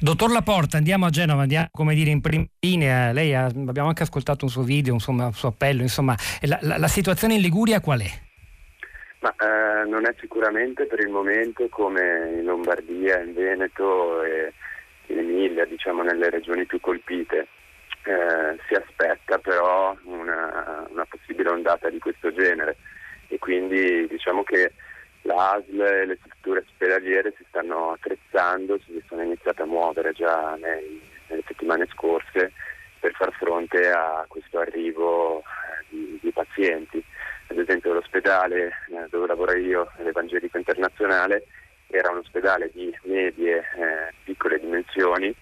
Dottor 0.00 0.30
Laporta, 0.30 0.76
andiamo 0.76 1.06
a 1.06 1.10
Genova, 1.10 1.42
andiamo 1.42 1.68
come 1.72 1.94
dire 1.94 2.10
in 2.10 2.20
prima 2.20 2.44
linea. 2.60 3.12
Lei 3.12 3.34
ha, 3.34 3.46
abbiamo 3.46 3.88
anche 3.88 4.04
ascoltato 4.04 4.44
un 4.44 4.50
suo 4.50 4.62
video, 4.62 4.94
insomma, 4.94 5.26
un 5.26 5.32
suo 5.32 5.48
appello. 5.48 5.82
Insomma, 5.82 6.14
la, 6.42 6.58
la, 6.62 6.78
la 6.78 6.88
situazione 6.88 7.34
in 7.34 7.40
Liguria 7.40 7.80
qual 7.80 8.00
è? 8.00 8.10
Ma, 9.20 9.34
eh, 9.34 9.88
non 9.88 10.06
è 10.06 10.14
sicuramente 10.20 10.86
per 10.86 11.00
il 11.00 11.08
momento 11.08 11.68
come 11.68 12.34
in 12.38 12.44
Lombardia, 12.44 13.20
in 13.20 13.34
Veneto 13.34 14.22
e 14.22 14.52
in 15.06 15.18
Emilia, 15.18 15.64
diciamo 15.64 16.02
nelle 16.02 16.30
regioni 16.30 16.64
più 16.64 16.78
colpite. 16.80 17.48
Eh, 18.08 18.58
si 18.66 18.72
aspetta 18.72 19.36
però 19.36 19.94
una, 20.04 20.86
una 20.88 21.04
possibile 21.04 21.50
ondata 21.50 21.90
di 21.90 21.98
questo 21.98 22.32
genere 22.32 22.78
e 23.28 23.38
quindi 23.38 24.06
diciamo 24.06 24.44
che 24.44 24.72
l'ASL 25.22 25.80
e 25.82 26.06
le 26.06 26.18
strutture 26.24 26.64
ospedaliere 26.66 27.34
si 27.36 27.44
stanno 27.50 27.90
attrezzando, 27.90 28.78
si 28.86 29.04
sono 29.06 29.20
iniziate 29.20 29.60
a 29.60 29.66
muovere 29.66 30.12
già 30.12 30.56
nei, 30.58 31.02
nelle 31.26 31.42
settimane 31.46 31.86
scorse 31.92 32.52
per 32.98 33.12
far 33.12 33.30
fronte 33.32 33.90
a 33.90 34.24
questo 34.26 34.60
arrivo 34.60 35.40
eh, 35.40 35.84
di, 35.90 36.18
di, 36.22 36.32
pazienti. 36.32 37.04
Ad 37.48 37.58
esempio 37.58 37.92
l'ospedale 37.92 38.68
eh, 38.88 39.06
dove 39.10 39.26
lavoro 39.26 39.54
io, 39.54 39.92
l'Evangelico 39.98 40.56
Internazionale, 40.56 41.44
era 41.88 42.10
un 42.10 42.18
ospedale 42.18 42.70
di 42.72 42.90
medie, 43.02 43.58
eh, 43.58 44.14
piccole 44.24 44.58
dimensioni, 44.58 45.34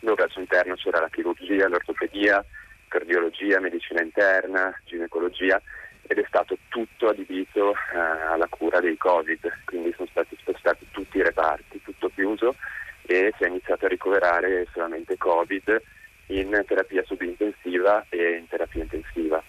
dove 0.00 0.22
al 0.22 0.30
suo 0.30 0.40
interno 0.40 0.74
c'era 0.74 1.00
la 1.00 1.08
chirurgia, 1.08 1.68
l'ortopedia, 1.68 2.44
cardiologia, 2.88 3.60
medicina 3.60 4.02
interna, 4.02 4.74
ginecologia 4.84 5.60
ed 6.02 6.18
è 6.18 6.24
stato 6.26 6.58
tutto 6.68 7.08
adibito 7.08 7.72
eh, 7.72 7.96
alla 7.96 8.48
cura 8.48 8.80
dei 8.80 8.96
Covid, 8.96 9.48
quindi 9.64 9.92
sono 9.94 10.08
stati 10.10 10.36
spostati 10.40 10.86
tutti 10.90 11.18
i 11.18 11.22
reparti, 11.22 11.80
tutto 11.82 12.10
chiuso 12.12 12.56
e 13.02 13.32
si 13.36 13.44
è 13.44 13.46
iniziato 13.46 13.86
a 13.86 13.88
ricoverare 13.88 14.66
solamente 14.72 15.16
Covid 15.16 15.80
in 16.26 16.64
terapia 16.66 17.04
subintensiva 17.04 18.06
e 18.08 18.38
in 18.38 18.48
terapia 18.48 18.82
intensiva. 18.82 19.42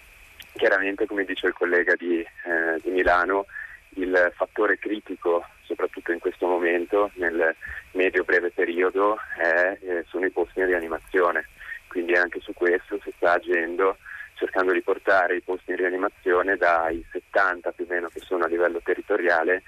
Chiaramente, 0.54 1.06
come 1.06 1.24
dice 1.24 1.48
il 1.48 1.52
collega 1.52 1.94
di, 1.96 2.20
eh, 2.20 2.80
di 2.82 2.90
Milano, 2.90 3.46
il 3.94 4.32
fattore 4.34 4.78
critico, 4.78 5.44
soprattutto 5.62 6.12
in 6.12 6.18
questo 6.18 6.46
momento, 6.46 7.10
nel 7.14 7.54
medio-breve 7.92 8.50
periodo, 8.50 9.16
è, 9.36 9.78
eh, 9.80 10.04
sono 10.08 10.26
i 10.26 10.30
posti 10.30 10.60
in 10.60 10.66
rianimazione. 10.66 11.48
Quindi 11.88 12.14
anche 12.14 12.40
su 12.40 12.52
questo 12.54 12.98
si 13.02 13.12
sta 13.16 13.32
agendo 13.32 13.98
cercando 14.34 14.72
di 14.72 14.82
portare 14.82 15.36
i 15.36 15.40
posti 15.40 15.70
in 15.70 15.76
rianimazione 15.76 16.56
dai 16.56 17.04
70 17.12 17.70
più 17.72 17.86
o 17.88 17.92
meno 17.92 18.08
che 18.08 18.20
sono 18.20 18.44
a 18.44 18.48
livello 18.48 18.80
territoriale 18.82 19.62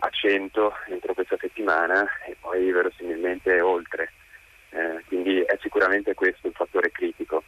a 0.00 0.08
100 0.10 0.74
entro 0.88 1.14
questa 1.14 1.36
settimana 1.40 2.06
e 2.26 2.36
poi 2.38 2.70
verosimilmente 2.70 3.60
oltre. 3.60 4.12
Eh, 4.70 5.02
quindi 5.06 5.40
è 5.40 5.56
sicuramente 5.60 6.14
questo 6.14 6.46
il 6.46 6.52
fattore 6.52 6.90
critico. 6.90 7.42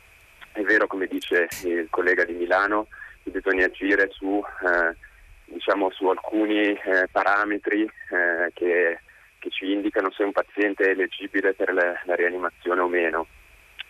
È 0.53 0.63
vero, 0.63 0.87
come 0.87 1.07
dice 1.07 1.49
il 1.65 1.89
collega 1.91 2.25
di 2.25 2.33
Milano, 2.33 2.89
che 3.23 3.31
bisogna 3.31 3.67
agire 3.67 4.09
su, 4.11 4.43
eh, 4.63 4.97
diciamo, 5.51 5.91
su 5.91 6.07
alcuni 6.09 6.73
eh, 6.73 7.09
parametri 7.11 7.83
eh, 7.83 8.51
che, 8.55 9.01
che, 9.39 9.51
ci 9.51 9.73
indicano 9.73 10.11
se 10.11 10.23
un 10.23 10.33
paziente 10.33 10.85
è 10.85 10.91
eleggibile 10.91 11.55
per 11.55 11.73
la, 11.73 12.01
la 12.05 12.15
rianimazione 12.15 12.81
o 12.81 12.89
meno. 12.89 13.27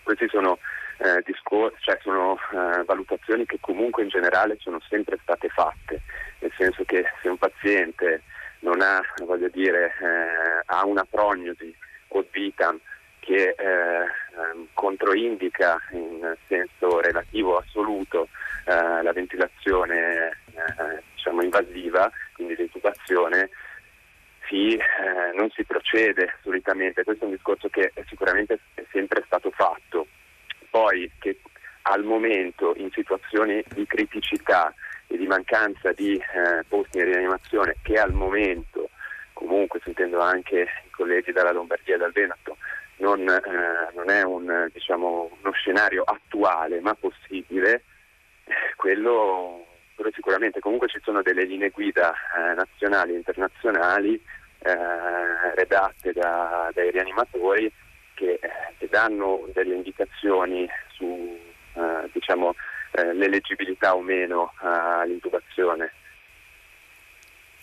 Questi 0.02 0.28
sono 0.28 0.58
eh, 0.98 1.22
discor- 1.24 1.74
cioè 1.80 1.98
sono 2.02 2.36
eh, 2.36 2.84
valutazioni 2.84 3.46
che 3.46 3.58
comunque 3.60 4.02
in 4.02 4.08
generale 4.08 4.56
sono 4.60 4.80
sempre 4.88 5.18
state 5.22 5.48
fatte, 5.48 6.02
nel 6.40 6.52
senso 6.56 6.84
che 6.84 7.04
se 7.22 7.28
un 7.28 7.38
paziente 7.38 8.22
non 8.60 8.80
ha, 8.80 9.00
dire, 9.52 9.86
eh, 9.86 10.62
ha 10.66 10.84
una 10.84 11.06
prognosi 11.08 11.74
o 12.08 12.26
vitam 12.30 12.78
che 13.20 13.54
eh, 13.56 13.64
ehm, 13.64 14.68
controindica 14.72 15.78
in 15.92 16.34
senso 16.46 17.00
relativo 17.00 17.56
assoluto 17.56 18.28
la 19.02 19.12
ventilazione 19.12 20.36
diciamo 21.20 21.42
invasiva, 21.42 22.10
quindi 22.32 22.56
l'intubazione, 22.56 23.50
si, 24.48 24.78
non 25.36 25.50
si 25.50 25.64
procede 25.64 26.34
solitamente. 26.42 27.04
Questo 27.04 27.24
è 27.24 27.26
un 27.26 27.34
discorso 27.34 27.68
che 27.68 27.92
sicuramente 28.08 28.58
è 28.74 28.84
sempre 28.90 29.22
stato 29.26 29.50
fatto 29.50 30.06
poi 30.70 31.10
che 31.18 31.40
al 31.82 32.04
momento 32.04 32.74
in 32.76 32.90
situazioni 32.90 33.62
di 33.74 33.86
criticità 33.86 34.72
e 35.06 35.16
di 35.16 35.26
mancanza 35.26 35.92
di 35.92 36.14
eh, 36.14 36.64
posti 36.68 36.98
in 36.98 37.04
rianimazione 37.04 37.76
che 37.82 37.98
al 37.98 38.12
momento, 38.12 38.90
comunque 39.32 39.80
sentendo 39.82 40.20
anche 40.20 40.60
i 40.86 40.90
colleghi 40.90 41.32
dalla 41.32 41.52
Lombardia 41.52 41.96
e 41.96 41.98
dal 41.98 42.12
Veneto, 42.12 42.56
non, 42.98 43.20
eh, 43.28 43.92
non 43.94 44.10
è 44.10 44.22
un, 44.22 44.68
diciamo, 44.72 45.30
uno 45.40 45.52
scenario 45.52 46.02
attuale 46.04 46.80
ma 46.80 46.94
possibile, 46.94 47.82
eh, 48.44 48.74
quello, 48.76 49.69
quello, 50.00 50.10
sicuramente 50.14 50.60
comunque 50.60 50.88
ci 50.88 50.98
sono 51.02 51.20
delle 51.20 51.44
linee 51.44 51.68
guida 51.68 52.12
eh, 52.12 52.54
nazionali 52.54 53.12
e 53.12 53.16
internazionali 53.16 54.14
eh, 54.60 55.54
redatte 55.54 56.12
da, 56.12 56.70
dai 56.72 56.90
rianimatori 56.90 57.70
che, 58.14 58.40
che 58.78 58.88
danno 58.88 59.46
delle 59.52 59.74
indicazioni 59.74 60.66
su 60.92 61.38
eh, 61.74 62.08
diciamo, 62.12 62.54
eh, 62.92 63.12
l'eleggibilità 63.12 63.94
o 63.94 64.00
meno 64.00 64.52
all'intubazione. 64.58 65.92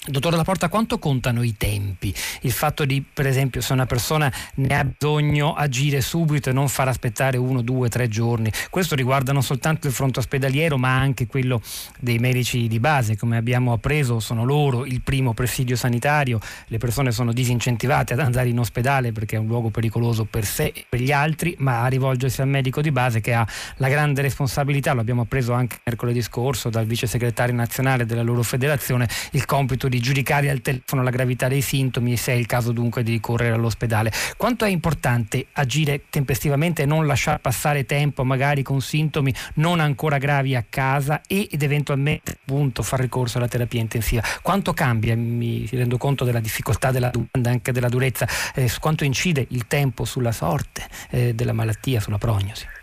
Dottor 0.05 0.35
Laporta, 0.35 0.69
quanto 0.69 0.99
contano 0.99 1.43
i 1.43 1.57
tempi? 1.57 2.13
Il 2.41 2.51
fatto 2.51 2.85
di, 2.85 3.03
per 3.03 3.27
esempio, 3.27 3.59
se 3.59 3.73
una 3.73 3.85
persona 3.85 4.31
ne 4.55 4.77
ha 4.77 4.85
bisogno, 4.85 5.53
agire 5.53 5.99
subito 5.99 6.49
e 6.49 6.53
non 6.53 6.69
far 6.69 6.87
aspettare 6.87 7.37
uno, 7.37 7.61
due, 7.61 7.89
tre 7.89 8.07
giorni. 8.07 8.49
Questo 8.69 8.95
riguarda 8.95 9.33
non 9.33 9.43
soltanto 9.43 9.87
il 9.87 9.93
fronte 9.93 10.19
ospedaliero, 10.19 10.77
ma 10.77 10.95
anche 10.95 11.27
quello 11.27 11.61
dei 11.99 12.19
medici 12.19 12.67
di 12.69 12.79
base. 12.79 13.17
Come 13.17 13.35
abbiamo 13.35 13.73
appreso, 13.73 14.21
sono 14.21 14.45
loro 14.45 14.85
il 14.85 15.01
primo 15.01 15.33
presidio 15.33 15.75
sanitario. 15.75 16.39
Le 16.67 16.77
persone 16.77 17.11
sono 17.11 17.33
disincentivate 17.33 18.13
ad 18.13 18.19
andare 18.19 18.47
in 18.47 18.59
ospedale 18.59 19.11
perché 19.11 19.35
è 19.35 19.39
un 19.39 19.47
luogo 19.47 19.71
pericoloso 19.71 20.23
per 20.23 20.45
sé 20.45 20.71
e 20.73 20.85
per 20.87 21.01
gli 21.01 21.11
altri, 21.11 21.55
ma 21.59 21.81
a 21.81 21.87
rivolgersi 21.87 22.39
al 22.39 22.47
medico 22.47 22.79
di 22.79 22.91
base 22.91 23.19
che 23.19 23.33
ha 23.33 23.45
la 23.77 23.89
grande 23.89 24.21
responsabilità, 24.21 24.93
lo 24.93 25.01
abbiamo 25.01 25.23
appreso 25.23 25.51
anche 25.51 25.79
mercoledì 25.83 26.21
scorso 26.21 26.69
dal 26.69 26.85
vice 26.85 27.07
segretario 27.07 27.55
nazionale 27.55 28.05
della 28.05 28.21
loro 28.21 28.43
federazione, 28.43 29.09
il 29.31 29.45
compito 29.45 29.86
di 29.89 29.97
di 29.97 30.03
giudicare 30.03 30.49
al 30.49 30.61
telefono 30.61 31.01
la 31.01 31.09
gravità 31.09 31.47
dei 31.47 31.61
sintomi 31.61 32.13
e 32.13 32.17
se 32.17 32.31
è 32.31 32.35
il 32.35 32.45
caso 32.45 32.71
dunque 32.71 33.01
di 33.01 33.11
ricorrere 33.11 33.55
all'ospedale. 33.55 34.11
Quanto 34.37 34.63
è 34.63 34.69
importante 34.69 35.47
agire 35.53 36.03
tempestivamente 36.09 36.83
e 36.83 36.85
non 36.85 37.07
lasciare 37.07 37.39
passare 37.39 37.85
tempo 37.85 38.23
magari 38.23 38.61
con 38.61 38.79
sintomi 38.79 39.33
non 39.55 39.79
ancora 39.79 40.17
gravi 40.19 40.55
a 40.55 40.63
casa 40.69 41.21
ed 41.27 41.61
eventualmente 41.61 42.37
appunto 42.39 42.83
far 42.83 42.99
ricorso 42.99 43.37
alla 43.37 43.47
terapia 43.47 43.81
intensiva? 43.81 44.21
Quanto 44.41 44.73
cambia, 44.73 45.15
mi 45.15 45.67
rendo 45.71 45.97
conto 45.97 46.23
della 46.23 46.39
difficoltà 46.39 46.91
della 46.91 47.09
domanda, 47.09 47.49
anche 47.49 47.71
della 47.71 47.89
durezza, 47.89 48.27
eh, 48.53 48.71
quanto 48.79 49.03
incide 49.03 49.45
il 49.49 49.65
tempo 49.67 50.05
sulla 50.05 50.31
sorte 50.31 50.87
eh, 51.09 51.33
della 51.33 51.53
malattia, 51.53 51.99
sulla 51.99 52.19
prognosi? 52.19 52.76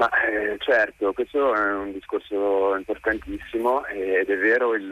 Ma 0.00 0.08
eh, 0.22 0.56
certo, 0.60 1.12
questo 1.12 1.54
è 1.54 1.74
un 1.74 1.92
discorso 1.92 2.74
importantissimo 2.74 3.84
ed 3.84 4.30
è 4.30 4.38
vero 4.38 4.74
il, 4.74 4.84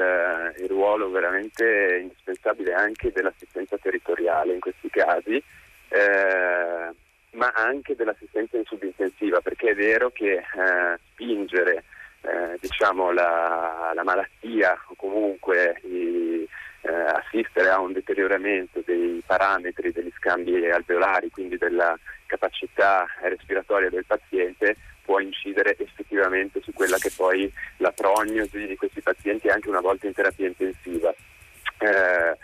il, 0.58 0.68
ruolo 0.68 1.08
veramente 1.08 2.00
indispensabile 2.02 2.74
anche 2.74 3.10
dell'assistenza 3.10 3.78
territoriale 3.78 4.52
in 4.52 4.60
questi 4.60 4.90
casi, 4.90 5.42
eh, 5.88 6.90
ma 7.30 7.52
anche 7.54 7.96
dell'assistenza 7.96 8.58
in 8.58 8.64
subintensiva, 8.66 9.40
perché 9.40 9.70
è 9.70 9.74
vero 9.74 10.10
che 10.10 10.34
eh, 10.34 10.98
spingere 11.12 11.84
eh, 12.20 12.58
diciamo, 12.60 13.10
la, 13.10 13.92
la, 13.94 14.04
malattia 14.04 14.78
o 14.88 14.94
comunque 14.94 15.80
i, 15.84 16.46
eh, 16.82 16.92
assistere 16.92 17.70
a 17.70 17.80
un 17.80 17.92
deterioramento 17.94 18.82
dei 18.84 19.22
parametri 19.24 19.90
degli 19.90 20.12
scambi 20.18 20.68
alveolari, 20.68 21.30
quindi 21.30 21.56
della 21.56 21.98
capacità 22.26 23.06
respiratoria 23.22 23.88
del 23.88 24.04
paziente, 24.04 24.76
può 25.08 25.20
incidere 25.20 25.74
effettivamente 25.78 26.60
su 26.60 26.74
quella 26.74 26.98
che 26.98 27.10
poi 27.16 27.50
la 27.78 27.92
prognosi 27.92 28.66
di 28.66 28.76
questi 28.76 29.00
pazienti 29.00 29.48
anche 29.48 29.70
una 29.70 29.80
volta 29.80 30.06
in 30.06 30.12
terapia 30.12 30.46
intensiva. 30.46 31.14
Eh, 31.78 32.36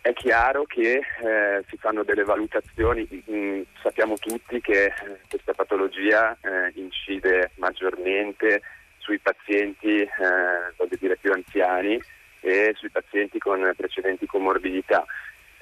è 0.00 0.12
chiaro 0.12 0.62
che 0.62 1.00
eh, 1.00 1.64
si 1.68 1.76
fanno 1.78 2.04
delle 2.04 2.22
valutazioni, 2.22 3.08
mm, 3.28 3.62
sappiamo 3.82 4.16
tutti 4.16 4.60
che 4.60 4.84
eh, 4.84 4.92
questa 5.28 5.54
patologia 5.54 6.36
eh, 6.40 6.70
incide 6.74 7.50
maggiormente 7.56 8.62
sui 8.98 9.18
pazienti 9.18 10.02
eh, 10.02 10.96
dire, 11.00 11.16
più 11.16 11.32
anziani 11.32 12.00
e 12.38 12.74
sui 12.76 12.90
pazienti 12.90 13.40
con 13.40 13.72
precedenti 13.76 14.26
comorbidità. 14.26 15.04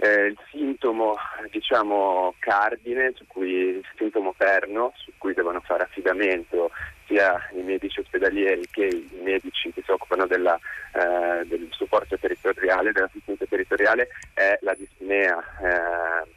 Eh, 0.02 0.28
il 0.28 0.38
sintomo 0.50 1.14
diciamo, 1.50 2.34
cardine, 2.38 3.12
cui, 3.26 3.50
il 3.50 3.84
sintomo 3.96 4.32
perno, 4.34 4.94
su 4.96 5.12
cui 5.18 5.34
devono 5.34 5.60
fare 5.60 5.82
affidamento 5.82 6.70
sia 7.06 7.38
i 7.52 7.60
medici 7.60 8.00
ospedalieri 8.00 8.66
che 8.70 8.86
i 8.86 9.20
medici 9.22 9.70
che 9.72 9.82
si 9.84 9.90
occupano 9.90 10.26
della, 10.26 10.58
eh, 10.94 11.44
del 11.44 11.68
supporto 11.72 12.16
territoriale, 12.16 12.92
dell'assistenza 12.92 13.44
territoriale, 13.44 14.08
è 14.32 14.58
la 14.62 14.72
dispnea, 14.72 15.38
eh, 15.38 16.30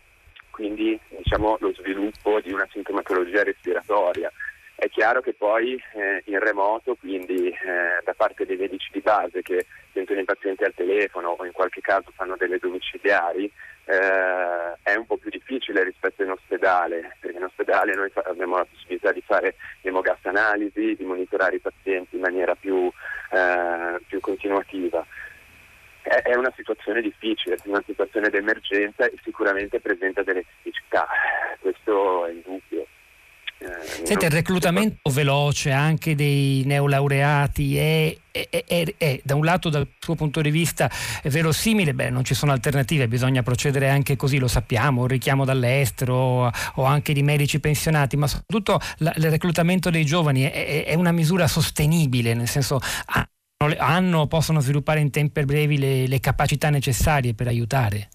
quindi 0.50 1.00
diciamo, 1.15 1.55
lo 1.62 1.72
sviluppo 1.74 2.41
di 2.41 2.51
una 2.51 2.67
sintomatologia 2.70 3.43
respiratoria. 3.43 4.29
È 4.83 4.89
chiaro 4.89 5.21
che 5.21 5.33
poi 5.33 5.81
eh, 5.93 6.23
in 6.25 6.39
remoto, 6.39 6.95
quindi 6.95 7.47
eh, 7.47 8.03
da 8.03 8.13
parte 8.13 8.45
dei 8.45 8.57
medici 8.57 8.89
di 8.91 8.99
base 8.99 9.41
che 9.41 9.65
sentono 9.93 10.19
i 10.19 10.25
pazienti 10.25 10.65
al 10.65 10.73
telefono 10.73 11.37
o 11.39 11.45
in 11.45 11.53
qualche 11.53 11.79
caso 11.79 12.11
fanno 12.13 12.35
delle 12.35 12.57
domiciliari, 12.57 13.49
eh, 13.85 14.73
è 14.83 14.93
un 14.95 15.05
po' 15.05 15.15
più 15.15 15.29
difficile 15.29 15.85
rispetto 15.85 16.23
in 16.23 16.31
ospedale, 16.31 17.15
perché 17.21 17.37
in 17.37 17.45
ospedale 17.45 17.95
noi 17.95 18.11
abbiamo 18.25 18.57
la 18.57 18.65
possibilità 18.65 19.13
di 19.13 19.21
fare 19.25 19.55
emogas 19.83 20.19
analisi, 20.23 20.95
di 20.97 21.05
monitorare 21.05 21.55
i 21.55 21.59
pazienti 21.59 22.15
in 22.15 22.21
maniera 22.21 22.53
più, 22.53 22.91
eh, 23.31 24.01
più 24.05 24.19
continuativa. 24.19 25.05
È, 26.01 26.23
è 26.23 26.35
una 26.35 26.51
situazione 26.57 26.99
difficile, 26.99 27.57
una 27.63 27.83
situazione 27.85 28.29
d'emergenza 28.29 29.05
e 29.05 29.17
sicuramente 29.23 29.79
presenta 29.79 30.23
delle 30.23 30.43
criticità, 30.43 31.07
questo 31.61 32.25
è 32.25 32.31
indubbio. 32.31 32.85
Eh, 33.60 34.05
Senti, 34.05 34.25
il 34.25 34.31
reclutamento 34.31 35.10
veloce 35.12 35.72
anche 35.72 36.15
dei 36.15 36.63
neolaureati 36.65 37.77
è, 37.77 38.17
è, 38.31 38.48
è, 38.50 38.93
è, 38.98 39.22
da 39.24 39.36
un 39.36 39.45
lato 39.45 39.69
dal 39.69 39.88
suo 40.00 40.15
punto 40.15 40.41
di 40.41 40.51
vista 40.51 40.89
verosimile, 41.24 41.93
beh 41.93 42.10
non 42.10 42.24
ci 42.24 42.33
sono 42.33 42.51
alternative, 42.51 43.07
bisogna 43.07 43.43
procedere 43.43 43.89
anche 43.89 44.15
così, 44.15 44.38
lo 44.38 44.48
sappiamo, 44.48 45.01
un 45.01 45.07
richiamo 45.07 45.45
dall'estero 45.45 46.51
o 46.75 46.83
anche 46.83 47.13
di 47.13 47.24
medici 47.24 47.60
pensionati, 47.60 48.17
ma 48.17 48.27
soprattutto 48.27 48.79
la, 48.98 49.13
il 49.15 49.29
reclutamento 49.29 49.89
dei 49.89 50.05
giovani 50.05 50.41
è, 50.43 50.93
una 50.95 51.12
misura 51.12 51.48
sostenibile, 51.48 52.33
nel 52.33 52.48
senso 52.48 52.79
hanno, 53.77 54.27
possono 54.27 54.60
sviluppare 54.60 55.00
in 55.00 55.10
tempi 55.10 55.45
brevi 55.45 55.77
le, 55.77 56.07
le 56.07 56.19
capacità 56.19 56.69
necessarie 56.69 57.33
per 57.33 57.48
aiutare. 57.48 58.10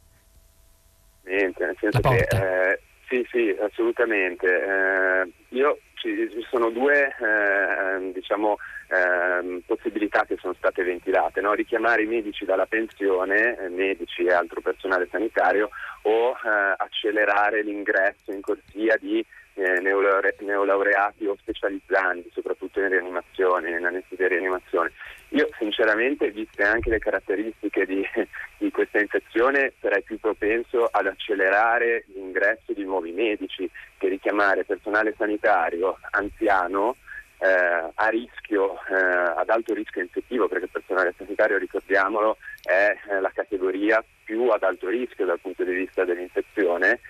Niente, 1.24 1.64
nel 1.64 1.76
senso 1.78 2.00
che 2.00 2.26
eh, 2.30 2.80
sì, 3.08 3.26
sì, 3.30 3.56
assolutamente. 3.60 4.46
Eh, 4.46 5.32
io, 5.56 5.78
ci, 5.94 6.28
ci, 6.30 6.46
sono 6.50 6.70
due 6.70 7.08
eh, 7.08 8.12
diciamo, 8.12 8.58
eh, 8.88 9.62
possibilità 9.66 10.24
che 10.24 10.36
sono 10.38 10.54
state 10.54 10.82
ventilate, 10.82 11.40
no? 11.40 11.54
richiamare 11.54 12.02
i 12.02 12.06
medici 12.06 12.44
dalla 12.44 12.66
pensione, 12.66 13.58
eh, 13.58 13.68
medici 13.68 14.24
e 14.24 14.32
altro 14.32 14.60
personale 14.60 15.08
sanitario, 15.10 15.70
o 16.02 16.32
eh, 16.32 16.74
accelerare 16.76 17.62
l'ingresso 17.62 18.30
in 18.32 18.42
corsia 18.42 18.96
di 18.96 19.24
eh, 19.54 19.80
neolaure- 19.80 20.36
neolaureati 20.40 21.26
o 21.26 21.36
specializzanti, 21.38 22.30
soprattutto 22.32 22.80
in 22.80 22.90
rianimazione, 22.90 23.70
in 23.70 23.84
anestesia 23.84 24.17
rianimazione. 24.28 24.92
Io 25.30 25.48
sinceramente, 25.58 26.30
viste 26.30 26.62
anche 26.62 26.88
le 26.88 26.98
caratteristiche 26.98 27.84
di, 27.84 28.02
di, 28.58 28.70
questa 28.70 28.98
infezione, 28.98 29.72
sarei 29.80 30.02
più 30.02 30.18
propenso 30.18 30.88
ad 30.90 31.06
accelerare 31.06 32.04
l'ingresso 32.14 32.72
di 32.72 32.84
nuovi 32.84 33.12
medici 33.12 33.68
che 33.98 34.08
richiamare 34.08 34.64
personale 34.64 35.14
sanitario 35.16 35.98
anziano 36.10 36.96
eh, 37.40 37.90
a 37.94 38.08
rischio, 38.08 38.78
eh, 38.88 38.94
ad 38.94 39.48
alto 39.48 39.74
rischio 39.74 40.02
infettivo, 40.02 40.48
perché 40.48 40.64
il 40.64 40.70
personale 40.70 41.14
sanitario, 41.16 41.58
ricordiamolo, 41.58 42.38
è 42.62 42.96
eh, 43.10 43.20
la 43.20 43.30
categoria 43.34 44.02
più 44.24 44.48
ad 44.48 44.62
alto 44.62 44.88
rischio 44.88 45.26
dal 45.26 45.40
punto 45.40 45.62
di 45.64 45.72
vista 45.72 46.04
dell'infezione 46.04 47.00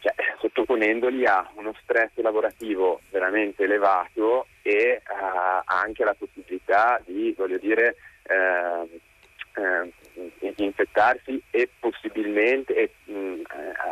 cioè, 0.00 0.14
sottoponendoli 0.38 1.26
a 1.26 1.48
uno 1.54 1.74
stress 1.82 2.10
lavorativo 2.16 3.00
veramente 3.10 3.64
elevato 3.64 4.46
e 4.62 5.02
uh, 5.06 5.62
anche 5.64 6.04
la 6.04 6.14
possibilità 6.14 7.00
di, 7.04 7.34
voglio 7.36 7.58
dire, 7.58 7.96
eh, 8.22 9.00
eh, 9.54 10.52
infettarsi 10.56 11.40
e 11.50 11.68
possibilmente 11.78 12.74
e, 12.74 12.90
mm, 13.10 13.42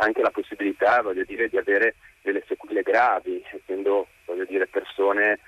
anche 0.01 0.23
la 0.23 0.31
possibilità, 0.31 1.03
voglio 1.03 1.25
dire, 1.25 1.49
di 1.49 1.59
avere 1.59 1.97
delle 2.23 2.43
sequele 2.47 2.83
gravi, 2.83 3.43
essendo, 3.53 4.09
voglio 4.25 4.45
dire, 4.45 4.67
persone 4.67 5.39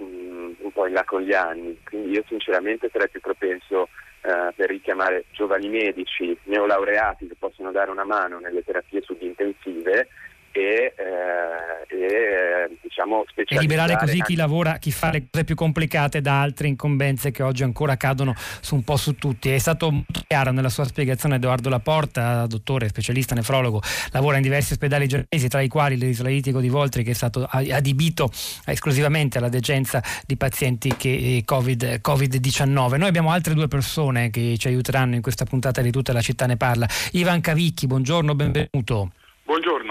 mm, 0.00 0.52
un 0.58 0.72
po' 0.72 0.86
in 0.86 0.94
là 0.94 1.04
con 1.04 1.22
gli 1.22 1.32
anni. 1.32 1.78
Quindi 1.84 2.10
io 2.10 2.24
sinceramente 2.26 2.88
sarei 2.90 3.08
più 3.08 3.20
propenso 3.20 3.88
eh, 4.30 4.52
per 4.54 4.68
richiamare 4.68 5.24
giovani 5.32 5.68
medici 5.68 6.36
neolaureati 6.44 7.26
che 7.26 7.34
possono 7.38 7.70
dare 7.72 7.90
una 7.90 8.04
mano 8.04 8.38
nelle 8.38 8.62
terapie 8.62 9.02
subintensive 9.02 10.08
e, 10.52 10.94
eh, 10.96 11.94
e 11.96 12.78
diciamo 12.82 13.24
e 13.34 13.58
liberare 13.58 13.96
così 13.96 14.20
chi 14.22 14.34
lavora, 14.34 14.78
chi 14.78 14.90
fa 14.90 15.10
le 15.10 15.26
cose 15.30 15.44
più 15.44 15.54
complicate 15.54 16.20
da 16.20 16.40
altre 16.40 16.68
incombenze 16.68 17.30
che 17.30 17.42
oggi 17.42 17.62
ancora 17.62 17.96
cadono 17.96 18.34
su 18.60 18.74
un 18.74 18.82
po' 18.82 18.96
su 18.96 19.14
tutti. 19.16 19.50
È 19.50 19.58
stato 19.58 19.90
molto 19.90 20.22
chiaro 20.26 20.50
nella 20.50 20.68
sua 20.68 20.84
spiegazione 20.84 21.36
Edoardo 21.36 21.68
Laporta, 21.68 22.46
dottore, 22.46 22.88
specialista 22.88 23.34
nefrologo, 23.34 23.80
lavora 24.12 24.36
in 24.36 24.42
diversi 24.42 24.72
ospedali 24.72 25.06
giapponesi, 25.06 25.48
tra 25.48 25.60
i 25.60 25.68
quali 25.68 25.96
l'Isolitico 25.96 26.60
di 26.60 26.68
Voltri 26.68 27.02
che 27.02 27.10
è 27.10 27.14
stato 27.14 27.44
adibito 27.44 28.30
esclusivamente 28.66 29.38
alla 29.38 29.48
decenza 29.48 30.02
di 30.26 30.36
pazienti 30.36 30.94
che 30.96 31.36
eh, 31.36 31.42
COVID, 31.44 32.00
Covid-19. 32.02 32.96
Noi 32.96 33.08
abbiamo 33.08 33.30
altre 33.30 33.54
due 33.54 33.68
persone 33.68 34.30
che 34.30 34.56
ci 34.58 34.68
aiuteranno 34.68 35.14
in 35.14 35.22
questa 35.22 35.44
puntata 35.44 35.80
di 35.80 35.90
Tutta 35.90 36.12
la 36.12 36.20
città 36.20 36.46
ne 36.46 36.56
parla. 36.56 36.86
Ivan 37.12 37.40
Cavicchi, 37.40 37.86
buongiorno, 37.86 38.34
benvenuto. 38.34 39.10
Buongiorno. 39.44 39.89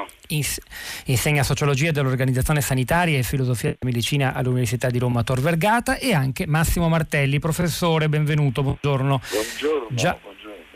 Insegna 1.06 1.44
sociologia 1.44 1.92
dell'organizzazione 1.92 2.62
sanitaria 2.62 3.18
e 3.18 3.24
filosofia 3.24 3.70
della 3.70 3.92
medicina 3.92 4.34
all'Università 4.34 4.90
di 4.90 5.00
Roma 5.00 5.24
Tor 5.24 5.42
Vergata 5.42 5.98
e 5.98 6.14
anche 6.14 6.46
Massimo 6.48 6.88
Martelli, 6.90 7.40
professore, 7.40 8.10
benvenuto, 8.10 8.62
buongiorno. 8.62 9.22
Buongiorno. 9.32 9.96
Già, 9.96 10.18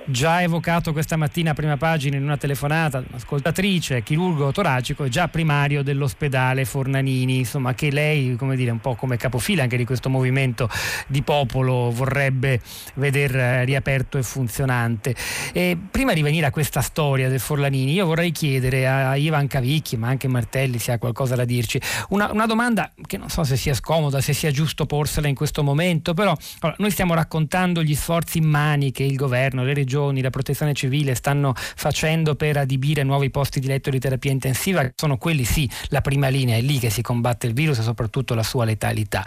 già 0.06 0.42
evocato 0.42 0.92
questa 0.92 1.16
mattina 1.16 1.52
a 1.52 1.54
prima 1.54 1.78
pagina 1.78 2.18
in 2.18 2.24
una 2.24 2.38
telefonata, 2.38 3.04
un'ascoltatrice, 3.08 4.04
chirurgo 4.04 4.52
toracico 4.52 5.06
e 5.06 5.10
già 5.10 5.28
primario 5.28 5.84
dell'ospedale 5.84 6.66
Fornanini, 6.66 7.38
insomma 7.38 7.74
che 7.74 7.92
lei, 7.92 8.36
come 8.36 8.56
dire, 8.56 8.72
un 8.72 8.80
po' 8.80 8.96
come 8.96 9.18
capofila 9.18 9.64
anche 9.64 9.78
di 9.78 9.86
questo 9.86 10.10
movimento 10.10 10.70
di 11.08 11.22
popolo 11.22 11.92
vorrebbe 11.92 12.60
vedere 12.96 13.64
riaperto 13.66 14.18
e 14.18 14.24
funzionante. 14.24 15.16
E 15.54 15.78
prima 15.90 16.14
di 16.14 16.22
venire 16.22 16.46
a 16.46 16.52
questa 16.52 16.82
storia 16.82 17.30
del 17.30 17.40
Forlanini, 17.40 17.94
io 17.94 18.06
vorrei 18.06 18.32
chiedere 18.32 18.88
a 18.88 19.16
Ivan 19.16 19.48
Cavicchi, 19.48 19.98
ma 19.98 20.08
anche 20.10 20.28
Martelli 20.28 20.80
se 20.80 20.92
ha 20.92 20.98
qualcosa 20.98 21.36
da 21.36 21.46
dirci, 21.46 21.80
una, 22.10 22.32
una 22.32 22.46
domanda 22.46 22.92
che 23.06 23.18
non 23.18 23.30
so 23.30 23.44
se 23.44 23.56
sia 23.56 23.74
scomoda, 23.74 24.22
se 24.22 24.34
sia 24.34 24.52
giusto 24.52 24.86
porsela 24.86 25.28
in 25.28 25.36
questo 25.36 25.64
momento, 25.64 26.14
però 26.14 26.36
allora, 26.60 26.78
noi 26.80 26.92
stiamo 26.92 27.14
raccontando 27.14 27.82
gli 27.82 27.96
sforzi 27.96 28.40
immani 28.40 28.92
che 28.92 29.04
il 29.04 29.16
governo, 29.16 29.64
le 29.64 29.74
regioni, 29.74 29.92
regioni, 29.94 30.22
la 30.22 30.32
protezione 30.32 30.74
civile 30.74 31.14
stanno 31.14 31.54
facendo 31.56 32.36
per 32.36 32.58
adibire 32.58 33.04
nuovi 33.04 33.30
posti 33.30 33.60
di 33.60 33.68
letto 33.68 33.92
di 33.92 34.00
terapia 34.00 34.32
intensiva, 34.32 34.90
sono 34.96 35.18
quelli 35.18 35.44
sì 35.44 35.70
la 35.90 36.02
prima 36.02 36.30
linea, 36.30 36.58
è 36.58 36.62
lì 36.62 36.80
che 36.80 36.90
si 36.90 37.04
combatte 37.04 37.46
il 37.46 37.54
virus 37.54 37.78
e 37.80 37.84
soprattutto 37.84 38.34
la 38.34 38.44
sua 38.44 38.66
letalità. 38.66 39.24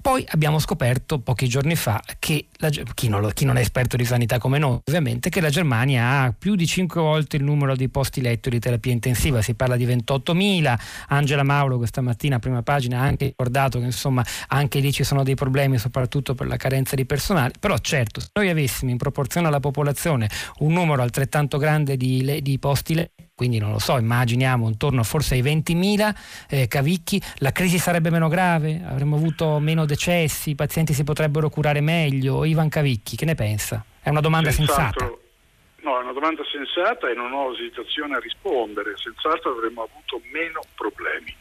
Poi 0.00 0.24
abbiamo 0.28 0.58
scoperto 0.58 1.18
pochi 1.18 1.48
giorni 1.48 1.74
fa 1.74 2.02
che 2.18 2.46
la, 2.56 2.68
chi, 2.68 3.08
non 3.08 3.20
lo, 3.20 3.28
chi, 3.28 3.44
non 3.44 3.56
è 3.56 3.60
esperto 3.60 3.96
di 3.96 4.04
sanità 4.04 4.38
come 4.38 4.58
noi, 4.58 4.80
ovviamente, 4.84 5.28
che 5.28 5.40
la 5.40 5.50
Germania 5.50 6.22
ha 6.22 6.34
più 6.36 6.54
di 6.54 6.66
5 6.66 7.00
volte 7.00 7.36
il 7.36 7.44
numero 7.44 7.76
di 7.76 7.88
posti 7.88 8.20
letto 8.20 8.48
di 8.48 8.58
terapia 8.58 8.92
intensiva, 8.92 9.42
si 9.42 9.54
parla 9.54 9.76
di 9.76 9.86
28.000. 9.86 10.78
Angela 11.08 11.42
Mauro 11.42 11.76
questa 11.76 12.00
mattina 12.00 12.36
a 12.36 12.38
prima 12.38 12.62
pagina 12.62 13.00
ha 13.00 13.02
anche 13.02 13.26
ricordato 13.26 13.78
che 13.78 13.86
insomma 13.86 14.24
anche 14.48 14.78
lì 14.80 14.92
ci 14.92 15.04
sono 15.04 15.22
dei 15.22 15.34
problemi, 15.34 15.78
soprattutto 15.78 16.34
per 16.34 16.46
la 16.46 16.56
carenza 16.56 16.94
di 16.94 17.04
personale. 17.04 17.52
Però 17.58 17.76
certo, 17.78 18.20
se 18.20 18.28
noi 18.34 18.48
avessimo 18.48 18.90
in 18.90 18.96
proporzione 18.96 19.48
alla 19.48 19.60
popolazione 19.60 20.28
un 20.58 20.72
numero 20.72 21.02
altrettanto 21.02 21.58
grande 21.58 21.96
di, 21.96 22.40
di 22.42 22.58
posti 22.58 22.94
letto, 22.94 23.27
quindi 23.38 23.58
non 23.58 23.70
lo 23.70 23.78
so, 23.78 23.96
immaginiamo 23.96 24.66
intorno 24.66 25.04
forse 25.04 25.34
ai 25.34 25.42
20.000 25.42 26.14
eh, 26.50 26.66
cavicchi, 26.66 27.22
la 27.36 27.52
crisi 27.52 27.78
sarebbe 27.78 28.10
meno 28.10 28.26
grave, 28.26 28.82
avremmo 28.84 29.14
avuto 29.14 29.60
meno 29.60 29.86
decessi, 29.86 30.50
i 30.50 30.54
pazienti 30.56 30.92
si 30.92 31.04
potrebbero 31.04 31.48
curare 31.48 31.80
meglio. 31.80 32.44
Ivan 32.44 32.68
Cavicchi, 32.68 33.14
che 33.14 33.24
ne 33.24 33.36
pensa? 33.36 33.84
È 34.02 34.08
una 34.08 34.20
domanda 34.20 34.50
sensata. 34.50 35.04
No, 35.04 36.00
è 36.00 36.02
una 36.02 36.12
domanda 36.12 36.42
sensata 36.50 37.08
e 37.08 37.14
non 37.14 37.32
ho 37.32 37.52
esitazione 37.52 38.16
a 38.16 38.18
rispondere, 38.18 38.96
senz'altro 38.96 39.52
avremmo 39.52 39.84
avuto 39.84 40.20
meno 40.32 40.60
problemi. 40.74 41.32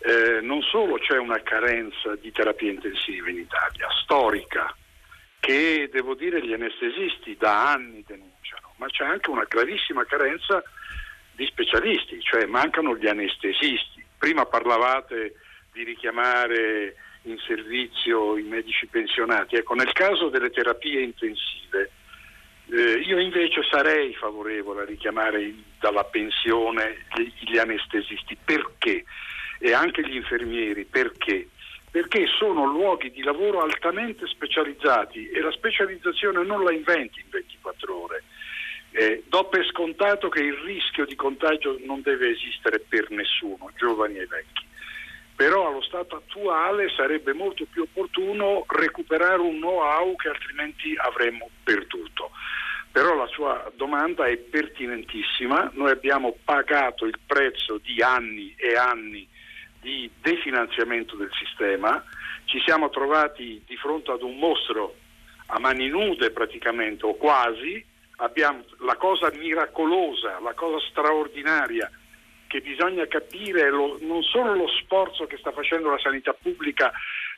Eh, 0.00 0.42
non 0.42 0.60
solo 0.60 0.98
c'è 0.98 1.16
una 1.16 1.40
carenza 1.40 2.16
di 2.20 2.30
terapia 2.32 2.70
intensiva 2.70 3.30
in 3.30 3.38
Italia, 3.38 3.88
storica, 4.02 4.76
che 5.40 5.88
devo 5.90 6.14
dire 6.14 6.44
gli 6.46 6.52
anestesisti 6.52 7.34
da 7.38 7.72
anni 7.72 8.04
denunciano, 8.06 8.74
ma 8.76 8.88
c'è 8.88 9.04
anche 9.04 9.30
una 9.30 9.46
gravissima 9.48 10.04
carenza 10.04 10.62
di 11.34 11.46
specialisti, 11.46 12.20
cioè 12.20 12.46
mancano 12.46 12.96
gli 12.96 13.06
anestesisti. 13.06 14.04
Prima 14.18 14.46
parlavate 14.46 15.34
di 15.72 15.84
richiamare 15.84 16.94
in 17.22 17.38
servizio 17.46 18.36
i 18.36 18.42
medici 18.42 18.86
pensionati. 18.86 19.56
Ecco, 19.56 19.74
nel 19.74 19.92
caso 19.92 20.28
delle 20.28 20.50
terapie 20.50 21.00
intensive, 21.00 21.90
eh, 22.70 23.00
io 23.04 23.18
invece 23.18 23.62
sarei 23.70 24.14
favorevole 24.14 24.82
a 24.82 24.86
richiamare 24.86 25.52
dalla 25.80 26.04
pensione 26.04 27.06
gli, 27.14 27.30
gli 27.50 27.58
anestesisti. 27.58 28.36
Perché? 28.42 29.04
e 29.62 29.72
anche 29.72 30.02
gli 30.02 30.16
infermieri. 30.16 30.84
Perché? 30.84 31.48
Perché 31.90 32.26
sono 32.26 32.64
luoghi 32.66 33.10
di 33.10 33.22
lavoro 33.22 33.62
altamente 33.62 34.26
specializzati 34.26 35.28
e 35.28 35.40
la 35.40 35.52
specializzazione 35.52 36.42
non 36.44 36.64
la 36.64 36.72
inventi 36.72 37.20
in 37.20 37.26
24 37.30 38.02
ore. 38.02 38.24
Eh, 38.94 39.24
do 39.26 39.44
per 39.44 39.64
scontato 39.66 40.28
che 40.28 40.40
il 40.40 40.54
rischio 40.64 41.06
di 41.06 41.14
contagio 41.14 41.78
non 41.84 42.02
deve 42.02 42.28
esistere 42.30 42.78
per 42.78 43.10
nessuno, 43.10 43.70
giovani 43.76 44.18
e 44.18 44.26
vecchi. 44.26 44.66
Però 45.34 45.66
allo 45.66 45.82
stato 45.82 46.16
attuale 46.16 46.90
sarebbe 46.94 47.32
molto 47.32 47.64
più 47.64 47.82
opportuno 47.82 48.66
recuperare 48.68 49.40
un 49.40 49.56
know-how 49.56 50.14
che 50.16 50.28
altrimenti 50.28 50.94
avremmo 50.96 51.48
perduto. 51.64 52.30
Però 52.92 53.14
la 53.14 53.26
sua 53.28 53.72
domanda 53.74 54.26
è 54.26 54.36
pertinentissima, 54.36 55.70
noi 55.72 55.90
abbiamo 55.90 56.36
pagato 56.44 57.06
il 57.06 57.18
prezzo 57.26 57.78
di 57.78 58.02
anni 58.02 58.54
e 58.58 58.76
anni 58.76 59.26
di 59.80 60.08
definanziamento 60.20 61.16
del 61.16 61.30
sistema, 61.32 62.04
ci 62.44 62.60
siamo 62.60 62.90
trovati 62.90 63.62
di 63.66 63.76
fronte 63.76 64.10
ad 64.10 64.22
un 64.22 64.36
mostro 64.36 64.96
a 65.46 65.58
mani 65.58 65.88
nude 65.88 66.30
praticamente 66.30 67.06
o 67.06 67.14
quasi, 67.14 67.82
abbiamo 68.22 68.64
la 68.78 68.96
cosa 68.96 69.30
miracolosa, 69.34 70.40
la 70.40 70.54
cosa 70.54 70.78
straordinaria 70.88 71.90
che 72.46 72.60
bisogna 72.60 73.06
capire 73.06 73.70
lo, 73.70 73.98
non 74.00 74.22
solo 74.22 74.54
lo 74.54 74.68
sforzo 74.82 75.26
che 75.26 75.38
sta 75.38 75.52
facendo 75.52 75.90
la 75.90 75.98
sanità 75.98 76.32
pubblica 76.32 76.92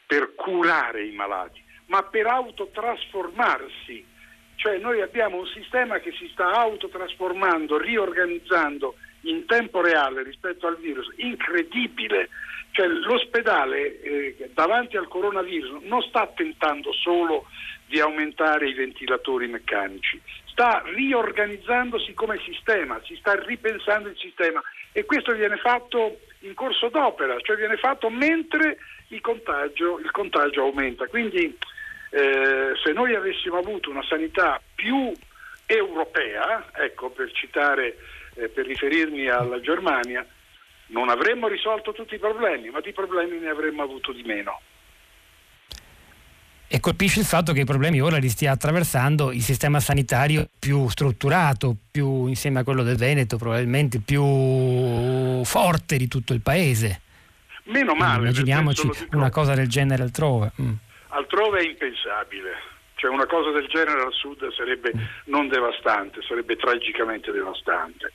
per 0.06 0.34
curare 0.34 1.06
i 1.06 1.12
malati, 1.12 1.62
ma 1.86 2.02
per 2.02 2.26
autotrasformarsi 2.26 4.12
cioè 4.56 4.78
noi 4.78 5.02
abbiamo 5.02 5.38
un 5.38 5.46
sistema 5.46 5.98
che 5.98 6.12
si 6.12 6.26
sta 6.32 6.52
autotrasformando, 6.52 7.76
riorganizzando 7.76 8.94
in 9.22 9.44
tempo 9.46 9.82
reale 9.82 10.22
rispetto 10.22 10.66
al 10.66 10.78
virus, 10.78 11.12
incredibile. 11.16 12.28
Cioè, 12.70 12.86
l'ospedale 12.86 14.00
eh, 14.00 14.50
davanti 14.54 14.96
al 14.96 15.08
coronavirus 15.08 15.82
non 15.82 16.02
sta 16.02 16.26
tentando 16.34 16.92
solo 16.92 17.46
di 17.86 18.00
aumentare 18.00 18.68
i 18.68 18.74
ventilatori 18.74 19.46
meccanici, 19.48 20.20
sta 20.54 20.82
riorganizzandosi 20.86 22.14
come 22.14 22.40
sistema, 22.44 23.00
si 23.04 23.16
sta 23.16 23.34
ripensando 23.34 24.08
il 24.08 24.16
sistema 24.16 24.62
e 24.92 25.04
questo 25.04 25.32
viene 25.32 25.56
fatto 25.56 26.20
in 26.40 26.54
corso 26.54 26.88
d'opera, 26.88 27.36
cioè 27.40 27.56
viene 27.56 27.76
fatto 27.76 28.08
mentre 28.08 28.78
il 29.08 29.20
contagio, 29.20 29.98
il 29.98 30.12
contagio 30.12 30.62
aumenta. 30.62 31.08
Quindi 31.08 31.58
eh, 32.10 32.72
se 32.80 32.92
noi 32.92 33.16
avessimo 33.16 33.58
avuto 33.58 33.90
una 33.90 34.04
sanità 34.04 34.62
più 34.76 35.12
europea, 35.66 36.70
ecco 36.72 37.10
per 37.10 37.32
citare, 37.32 37.96
eh, 38.36 38.48
per 38.48 38.64
riferirmi 38.64 39.28
alla 39.28 39.60
Germania, 39.60 40.24
non 40.88 41.08
avremmo 41.08 41.48
risolto 41.48 41.92
tutti 41.92 42.14
i 42.14 42.20
problemi, 42.20 42.70
ma 42.70 42.80
di 42.80 42.92
problemi 42.92 43.38
ne 43.38 43.48
avremmo 43.48 43.82
avuto 43.82 44.12
di 44.12 44.22
meno. 44.22 44.60
E 46.66 46.80
colpisce 46.80 47.20
il 47.20 47.26
fatto 47.26 47.52
che 47.52 47.60
i 47.60 47.64
problemi 47.64 48.00
ora 48.00 48.16
li 48.16 48.28
stia 48.28 48.52
attraversando 48.52 49.30
il 49.32 49.42
sistema 49.42 49.80
sanitario 49.80 50.48
più 50.58 50.88
strutturato, 50.88 51.76
più 51.90 52.26
insieme 52.26 52.60
a 52.60 52.64
quello 52.64 52.82
del 52.82 52.96
Veneto, 52.96 53.36
probabilmente 53.36 54.00
più 54.00 55.44
forte 55.44 55.96
di 55.96 56.08
tutto 56.08 56.32
il 56.32 56.40
paese. 56.40 57.00
Meno 57.64 57.94
male. 57.94 58.22
Immaginiamoci 58.22 58.90
una 59.12 59.30
cosa 59.30 59.54
del 59.54 59.68
genere 59.68 60.02
altrove. 60.02 60.52
Mm 60.60 60.72
altrove 61.14 61.60
è 61.60 61.64
impensabile. 61.64 62.72
Cioè 62.96 63.10
una 63.10 63.26
cosa 63.26 63.50
del 63.50 63.66
genere 63.66 64.02
al 64.02 64.12
sud 64.12 64.50
sarebbe 64.52 64.92
non 65.26 65.48
devastante, 65.48 66.22
sarebbe 66.22 66.56
tragicamente 66.56 67.32
devastante. 67.32 68.12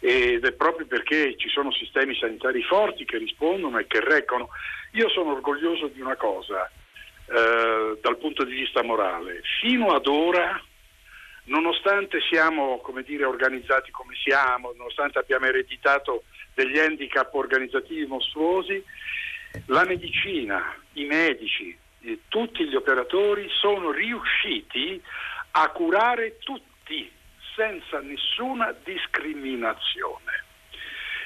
Ed 0.00 0.44
è 0.44 0.52
proprio 0.52 0.86
perché 0.86 1.36
ci 1.36 1.48
sono 1.48 1.72
sistemi 1.72 2.16
sanitari 2.16 2.62
forti 2.62 3.04
che 3.04 3.18
rispondono 3.18 3.78
e 3.78 3.86
che 3.86 4.00
reggono. 4.00 4.48
Io 4.92 5.08
sono 5.08 5.32
orgoglioso 5.32 5.88
di 5.88 6.00
una 6.00 6.16
cosa 6.16 6.70
eh, 7.34 7.98
dal 8.00 8.18
punto 8.18 8.44
di 8.44 8.54
vista 8.54 8.82
morale. 8.82 9.40
Fino 9.60 9.94
ad 9.94 10.06
ora, 10.06 10.62
nonostante 11.44 12.20
siamo 12.28 12.78
come 12.78 13.02
dire, 13.02 13.24
organizzati 13.24 13.90
come 13.90 14.14
siamo, 14.22 14.72
nonostante 14.76 15.18
abbiamo 15.18 15.46
ereditato 15.46 16.24
degli 16.54 16.78
handicap 16.78 17.32
organizzativi 17.34 18.04
mostruosi, 18.06 18.84
la 19.66 19.84
medicina, 19.84 20.74
i 20.94 21.04
medici, 21.04 21.76
tutti 22.28 22.66
gli 22.66 22.74
operatori 22.74 23.48
sono 23.50 23.90
riusciti 23.90 25.00
a 25.52 25.68
curare 25.70 26.38
tutti 26.38 27.10
senza 27.54 28.00
nessuna 28.00 28.74
discriminazione. 28.84 30.44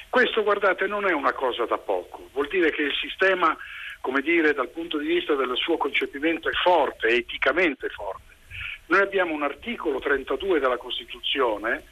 Questo, 0.09 0.43
guardate, 0.43 0.87
non 0.87 1.05
è 1.05 1.11
una 1.11 1.33
cosa 1.33 1.65
da 1.65 1.77
poco, 1.77 2.29
vuol 2.31 2.47
dire 2.47 2.71
che 2.71 2.83
il 2.83 2.95
sistema, 2.95 3.55
come 4.07 4.21
dire, 4.21 4.53
dal 4.53 4.69
punto 4.69 4.97
di 4.97 5.05
vista 5.05 5.35
del 5.35 5.51
suo 5.57 5.75
concepimento 5.75 6.47
è 6.47 6.53
forte, 6.53 7.09
è 7.09 7.13
eticamente 7.15 7.89
forte. 7.89 8.37
Noi 8.85 9.01
abbiamo 9.01 9.33
un 9.33 9.43
articolo 9.43 9.99
32 9.99 10.61
della 10.61 10.77
Costituzione 10.77 11.83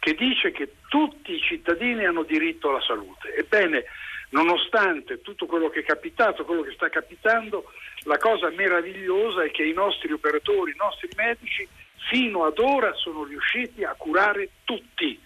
che 0.00 0.14
dice 0.14 0.50
che 0.50 0.72
tutti 0.88 1.32
i 1.32 1.40
cittadini 1.40 2.04
hanno 2.04 2.24
diritto 2.24 2.70
alla 2.70 2.80
salute. 2.80 3.36
Ebbene, 3.36 3.84
nonostante 4.30 5.20
tutto 5.20 5.46
quello 5.46 5.68
che 5.68 5.80
è 5.80 5.84
capitato, 5.84 6.44
quello 6.44 6.62
che 6.62 6.72
sta 6.72 6.88
capitando, 6.88 7.70
la 8.02 8.18
cosa 8.18 8.50
meravigliosa 8.50 9.44
è 9.44 9.52
che 9.52 9.62
i 9.62 9.72
nostri 9.72 10.10
operatori, 10.10 10.72
i 10.72 10.76
nostri 10.76 11.08
medici 11.14 11.68
fino 12.10 12.46
ad 12.46 12.58
ora 12.58 12.92
sono 12.94 13.22
riusciti 13.22 13.84
a 13.84 13.94
curare 13.96 14.48
tutti. 14.64 15.20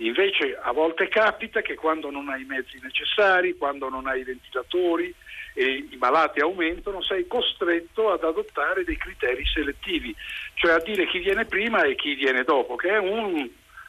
Invece 0.00 0.56
a 0.60 0.72
volte 0.72 1.08
capita 1.08 1.60
che 1.60 1.74
quando 1.74 2.10
non 2.10 2.28
hai 2.28 2.42
i 2.42 2.46
mezzi 2.46 2.78
necessari, 2.82 3.56
quando 3.56 3.88
non 3.88 4.06
hai 4.06 4.20
i 4.20 4.24
ventilatori 4.24 5.12
e 5.54 5.86
i 5.90 5.96
malati 5.98 6.40
aumentano, 6.40 7.02
sei 7.02 7.26
costretto 7.26 8.12
ad 8.12 8.22
adottare 8.22 8.84
dei 8.84 8.96
criteri 8.96 9.44
selettivi, 9.44 10.14
cioè 10.54 10.72
a 10.72 10.80
dire 10.80 11.06
chi 11.08 11.18
viene 11.18 11.46
prima 11.46 11.82
e 11.82 11.96
chi 11.96 12.14
viene 12.14 12.44
dopo, 12.44 12.76
che 12.76 12.90
è 12.90 12.98
un, 12.98 13.48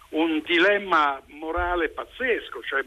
un 0.10 0.42
dilemma 0.46 1.22
morale 1.28 1.90
pazzesco. 1.90 2.62
Cioè 2.64 2.84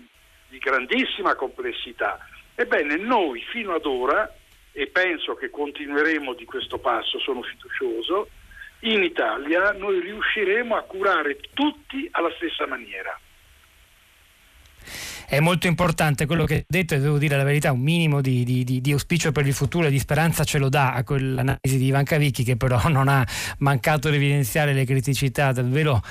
di 0.52 0.58
grandissima 0.58 1.34
complessità. 1.34 2.18
Ebbene, 2.54 2.96
noi 2.96 3.42
fino 3.50 3.72
ad 3.72 3.86
ora, 3.86 4.30
e 4.72 4.86
penso 4.86 5.34
che 5.34 5.48
continueremo 5.48 6.34
di 6.34 6.44
questo 6.44 6.76
passo, 6.78 7.18
sono 7.18 7.42
fiducioso, 7.42 8.28
in 8.84 9.02
Italia 9.02 9.72
noi 9.72 10.00
riusciremo 10.00 10.76
a 10.76 10.82
curare 10.82 11.38
tutti 11.54 12.08
alla 12.12 12.30
stessa 12.36 12.66
maniera 12.66 13.18
è 15.26 15.40
molto 15.40 15.66
importante 15.66 16.26
quello 16.26 16.44
che 16.44 16.54
hai 16.54 16.64
detto 16.66 16.94
e 16.94 17.00
devo 17.00 17.18
dire 17.18 17.36
la 17.36 17.44
verità, 17.44 17.72
un 17.72 17.80
minimo 17.80 18.20
di, 18.20 18.44
di, 18.44 18.64
di, 18.64 18.80
di 18.80 18.92
auspicio 18.92 19.32
per 19.32 19.46
il 19.46 19.54
futuro 19.54 19.86
e 19.86 19.90
di 19.90 19.98
speranza 19.98 20.44
ce 20.44 20.58
lo 20.58 20.68
dà 20.68 20.92
a 20.92 21.04
quell'analisi 21.04 21.78
di 21.78 21.86
Ivan 21.86 22.04
Cavicchi 22.04 22.44
che 22.44 22.56
però 22.56 22.80
non 22.88 23.08
ha 23.08 23.26
mancato 23.58 24.10
di 24.10 24.16
evidenziare 24.16 24.72
le 24.72 24.84
criticità 24.84 25.52
davvero, 25.52 26.02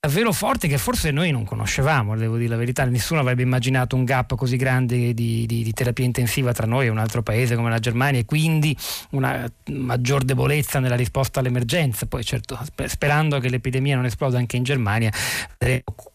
davvero 0.00 0.32
forti 0.32 0.68
che 0.68 0.78
forse 0.78 1.10
noi 1.10 1.30
non 1.30 1.44
conoscevamo, 1.44 2.16
devo 2.16 2.36
dire 2.36 2.50
la 2.50 2.56
verità, 2.56 2.84
nessuno 2.84 3.20
avrebbe 3.20 3.42
immaginato 3.42 3.96
un 3.96 4.04
gap 4.04 4.34
così 4.34 4.56
grande 4.56 5.14
di, 5.14 5.70
terapia 5.74 6.04
intensiva 6.04 6.52
tra 6.52 6.66
noi 6.66 6.86
e 6.86 6.88
un 6.88 6.98
altro 6.98 7.22
paese 7.22 7.56
come 7.56 7.70
la 7.70 7.78
Germania 7.78 8.20
e 8.20 8.24
quindi 8.24 8.76
una 9.10 9.50
maggior 9.70 10.22
debolezza 10.22 10.80
nella 10.80 10.96
risposta 10.96 11.40
all'emergenza, 11.40 12.06
poi 12.06 12.24
certo 12.24 12.58
sperando 12.86 13.38
che 13.38 13.48
l'epidemia 13.48 13.96
non 13.96 14.04
esploda 14.04 14.38
anche 14.38 14.56
in 14.56 14.62
Germania, 14.62 15.10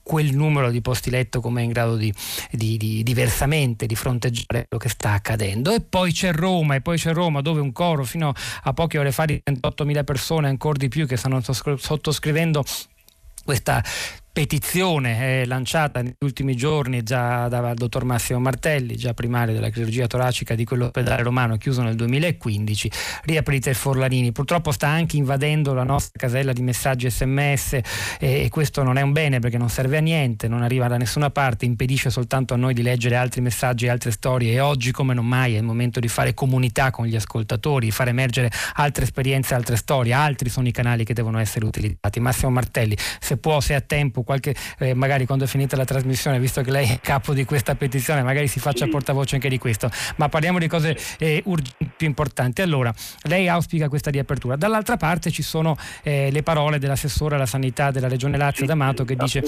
quel 0.08 0.34
numero 0.34 0.72
di 0.72 0.80
posti 0.80 1.10
letto 1.10 1.42
come 1.42 1.60
è 1.60 1.66
in 1.66 1.72
grado 1.72 1.98
di, 1.98 2.12
di, 2.50 2.78
di, 2.78 3.04
diversamente 3.04 3.86
di 3.86 3.96
fronteggiare 3.96 4.66
quello 4.70 4.82
che 4.82 4.88
sta 4.88 5.12
accadendo. 5.12 5.74
E 5.74 5.82
poi 5.82 6.14
c'è 6.14 6.32
Roma, 6.32 6.76
e 6.76 6.82
poi 6.82 6.98
c'è 6.98 7.12
Roma 7.12 7.42
dove 7.42 7.60
un 7.60 7.74
coro 7.74 8.06
fino 8.06 8.32
a 8.64 8.74
poche 8.74 8.98
ore 8.98 9.12
fa 9.12 9.26
di 9.26 9.42
38.000 9.44 10.04
persone, 10.06 10.48
ancora 10.48 10.78
di 10.78 10.88
più, 10.88 11.06
che 11.06 11.18
stanno 11.18 11.42
sottoscrivendo 11.42 12.64
questa 13.44 13.84
petizione 14.38 15.42
eh, 15.42 15.46
lanciata 15.48 16.00
negli 16.04 16.14
ultimi 16.20 16.56
giorni 16.56 17.02
già 17.02 17.48
dal 17.48 17.74
dottor 17.74 18.04
Massimo 18.04 18.38
Martelli, 18.38 18.96
già 18.96 19.16
primario 19.16 19.52
della 19.52 19.70
chirurgia 19.70 20.06
toracica 20.06 20.54
di 20.54 20.64
quell'ospedale 20.64 21.24
romano 21.24 21.58
chiuso 21.58 21.82
nel 21.82 21.96
2015, 21.96 22.92
riaprite 23.24 23.72
il 23.72 23.76
Forlanini. 23.76 24.32
Purtroppo 24.32 24.72
sta 24.72 24.90
anche 24.90 25.18
invadendo 25.18 25.74
la 25.74 25.82
nostra 25.82 26.12
casella 26.20 26.54
di 26.54 26.62
messaggi 26.62 27.10
sms 27.10 27.74
eh, 27.74 27.82
e 28.20 28.50
questo 28.52 28.84
non 28.84 29.00
è 29.00 29.02
un 29.02 29.12
bene 29.12 29.40
perché 29.40 29.58
non 29.58 29.70
serve 29.70 29.98
a 29.98 30.02
niente, 30.02 30.48
non 30.48 30.62
arriva 30.62 30.88
da 30.88 30.98
nessuna 30.98 31.32
parte, 31.32 31.66
impedisce 31.66 32.12
soltanto 32.12 32.54
a 32.54 32.58
noi 32.58 32.76
di 32.76 32.84
leggere 32.84 33.16
altri 33.16 33.42
messaggi 33.42 33.88
e 33.88 33.90
altre 33.90 34.12
storie 34.12 34.52
e 34.52 34.60
oggi 34.60 34.92
come 34.92 35.16
non 35.16 35.26
mai 35.26 35.56
è 35.56 35.58
il 35.58 35.64
momento 35.64 36.00
di 36.00 36.10
fare 36.10 36.36
comunità 36.36 36.92
con 36.92 37.08
gli 37.08 37.16
ascoltatori, 37.16 37.90
far 37.90 38.10
emergere 38.10 38.52
altre 38.76 39.06
esperienze, 39.06 39.56
altre 39.56 39.78
storie, 39.78 40.14
altri 40.14 40.50
sono 40.50 40.68
i 40.68 40.72
canali 40.72 41.04
che 41.04 41.16
devono 41.16 41.40
essere 41.40 41.66
utilizzati. 41.66 42.20
Massimo 42.20 42.52
Martelli, 42.52 42.96
se 43.20 43.38
può, 43.38 43.60
se 43.62 43.74
ha 43.74 43.82
tempo, 43.82 44.26
qualche, 44.28 44.54
eh, 44.78 44.94
magari 44.94 45.26
quando 45.26 45.46
è 45.46 45.48
finita 45.48 45.76
la 45.76 45.86
trasmissione, 45.86 46.40
visto 46.40 46.62
che 46.62 46.70
lei 46.70 46.88
è 46.88 47.00
capo 47.02 47.34
di 47.34 47.46
questa 47.46 47.74
petizione, 47.74 48.22
magari 48.22 48.48
si 48.48 48.60
faccia 48.60 48.86
sì. 48.86 48.92
portavoce 48.92 49.36
anche 49.36 49.50
di 49.50 49.58
questo. 49.58 49.90
Ma 50.18 50.30
parliamo 50.30 50.60
di 50.60 50.68
cose 50.68 50.96
eh, 51.18 51.42
urgenti 51.46 51.90
più 51.96 52.08
importanti. 52.08 52.62
Allora, 52.62 52.94
lei 53.24 53.48
auspica 53.48 53.90
questa 53.90 54.12
riapertura. 54.12 54.56
Dall'altra 54.56 54.98
parte 54.98 55.32
ci 55.32 55.42
sono 55.42 55.76
eh, 56.04 56.30
le 56.32 56.44
parole 56.44 56.78
dell'assessore 56.78 57.36
alla 57.36 57.46
sanità 57.46 57.90
della 57.90 58.08
Regione 58.08 58.38
Lazio 58.38 58.62
sì, 58.62 58.68
D'Amato 58.68 59.06
che 59.06 59.16
dice 59.16 59.42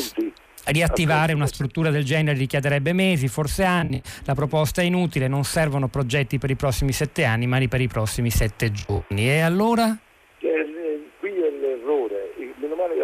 Riattivare 0.66 1.34
una 1.34 1.48
struttura 1.48 1.90
del 1.90 2.04
genere 2.04 2.38
richiederebbe 2.38 2.94
mesi, 2.94 3.28
forse 3.28 3.64
anni, 3.64 4.00
la 4.26 4.36
proposta 4.36 4.82
è 4.82 4.86
inutile, 4.86 5.28
non 5.28 5.44
servono 5.44 5.88
progetti 5.88 6.38
per 6.38 6.52
i 6.52 6.56
prossimi 6.56 6.92
sette 6.92 7.24
anni, 7.24 7.48
ma 7.48 7.60
per 7.68 7.82
i 7.82 7.88
prossimi 7.88 8.30
sette 8.30 8.72
giorni. 8.72 9.30
E 9.30 9.40
allora? 9.40 9.98
Eh, 10.40 11.10
qui 11.20 11.30
è 11.30 11.50
l'errore, 11.50 12.34
meno 12.60 12.76
male 12.76 12.96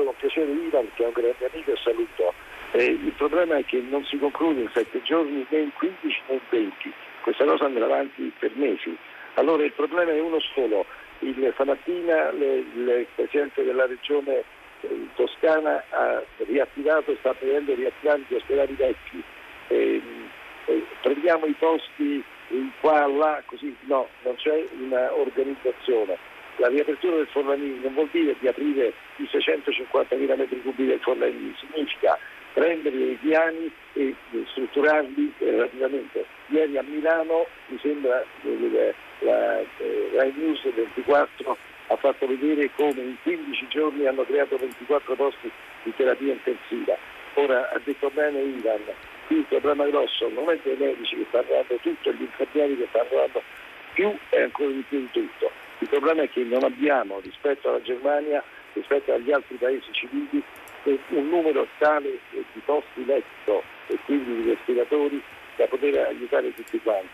sentito 0.00 0.04
con 0.04 0.14
piacere 0.16 0.50
Ivan, 0.50 0.88
che 0.94 1.02
è 1.02 1.06
un 1.06 1.12
grande 1.12 1.50
amico 1.52 1.72
e 1.72 1.76
saluto. 1.82 2.34
Eh, 2.72 2.84
il 2.84 3.12
problema 3.16 3.56
è 3.56 3.64
che 3.64 3.80
non 3.80 4.04
si 4.04 4.18
conclude 4.18 4.60
in 4.60 4.70
sette 4.72 5.02
giorni 5.02 5.44
né 5.48 5.58
in 5.58 5.72
15 5.72 6.22
né 6.28 6.34
in 6.34 6.40
20, 6.48 6.92
questa 7.22 7.44
cosa 7.44 7.64
andrà 7.64 7.84
avanti 7.84 8.32
per 8.38 8.52
mesi. 8.54 8.96
Allora 9.34 9.64
il 9.64 9.72
problema 9.72 10.12
è 10.12 10.20
uno 10.20 10.40
solo, 10.54 10.86
il, 11.20 11.50
stamattina 11.54 12.30
le, 12.32 12.64
il 12.74 13.06
Presidente 13.14 13.64
della 13.64 13.86
Regione 13.86 14.44
eh, 14.80 15.08
Toscana 15.14 15.82
ha 15.90 16.22
riattivato, 16.38 17.14
sta 17.18 17.34
prendendo 17.34 17.74
riattivare 17.74 18.22
gli 18.26 18.34
ospedali 18.34 18.74
vecchi, 18.74 19.22
eh, 19.68 20.02
eh, 20.66 20.84
prendiamo 21.02 21.46
i 21.46 21.54
posti 21.58 22.22
in 22.48 22.70
qua 22.80 23.06
là, 23.06 23.42
così 23.46 23.74
no, 23.82 24.08
non 24.22 24.34
c'è 24.36 24.64
un'organizzazione. 24.78 26.29
La 26.60 26.68
riapertura 26.68 27.16
del 27.16 27.26
Forlanini 27.28 27.80
non 27.80 27.94
vuol 27.94 28.08
dire 28.12 28.36
di 28.38 28.46
aprire 28.46 28.92
i 29.16 29.22
650.000 29.22 30.36
metri 30.36 30.60
cubi 30.60 30.84
del 30.84 31.00
Forlanini, 31.00 31.56
significa 31.58 32.18
prendere 32.52 32.96
i 32.96 33.14
piani 33.14 33.72
e 33.94 34.14
strutturarli 34.50 35.32
eh, 35.38 35.56
rapidamente. 35.56 36.26
Ieri 36.48 36.76
a 36.76 36.82
Milano 36.82 37.46
mi 37.68 37.78
sembra 37.80 38.22
eh, 38.42 38.94
la 39.20 39.60
eh, 39.60 40.10
Rai 40.14 40.34
News 40.36 40.60
24 40.74 41.56
ha 41.86 41.96
fatto 41.96 42.26
vedere 42.26 42.70
come 42.76 43.00
in 43.00 43.16
15 43.22 43.66
giorni 43.68 44.06
hanno 44.06 44.24
creato 44.24 44.58
24 44.58 45.14
posti 45.14 45.50
di 45.84 45.94
terapia 45.96 46.34
intensiva. 46.34 46.94
Ora 47.34 47.70
ha 47.70 47.80
detto 47.82 48.10
bene 48.12 48.38
Ivan, 48.38 48.82
qui 49.28 49.38
il 49.38 49.44
problema 49.44 49.86
grosso 49.86 50.28
non 50.28 50.50
è 50.50 50.58
dei 50.62 50.76
medici 50.76 51.16
che 51.16 51.26
dando 51.30 51.78
tutto, 51.80 52.12
gli 52.12 52.20
infermieri 52.20 52.76
che 52.76 52.88
dando 52.92 53.42
più 53.94 54.14
e 54.28 54.42
ancora 54.42 54.68
di 54.68 54.84
più 54.86 54.98
di 54.98 55.08
tutto. 55.10 55.68
Il 55.80 55.88
problema 55.88 56.22
è 56.22 56.30
che 56.30 56.44
non 56.44 56.62
abbiamo 56.62 57.20
rispetto 57.20 57.68
alla 57.68 57.80
Germania, 57.82 58.42
rispetto 58.74 59.12
agli 59.12 59.32
altri 59.32 59.56
paesi 59.56 59.90
civili, 59.92 60.42
un 60.84 61.28
numero 61.28 61.66
tale 61.78 62.18
di 62.30 62.60
posti 62.64 63.04
letto 63.04 63.62
e 63.86 63.98
quindi 64.04 64.42
di 64.42 64.50
respiratori 64.50 65.22
da 65.56 65.66
poter 65.66 66.06
aiutare 66.06 66.54
tutti 66.54 66.78
quanti. 66.80 67.08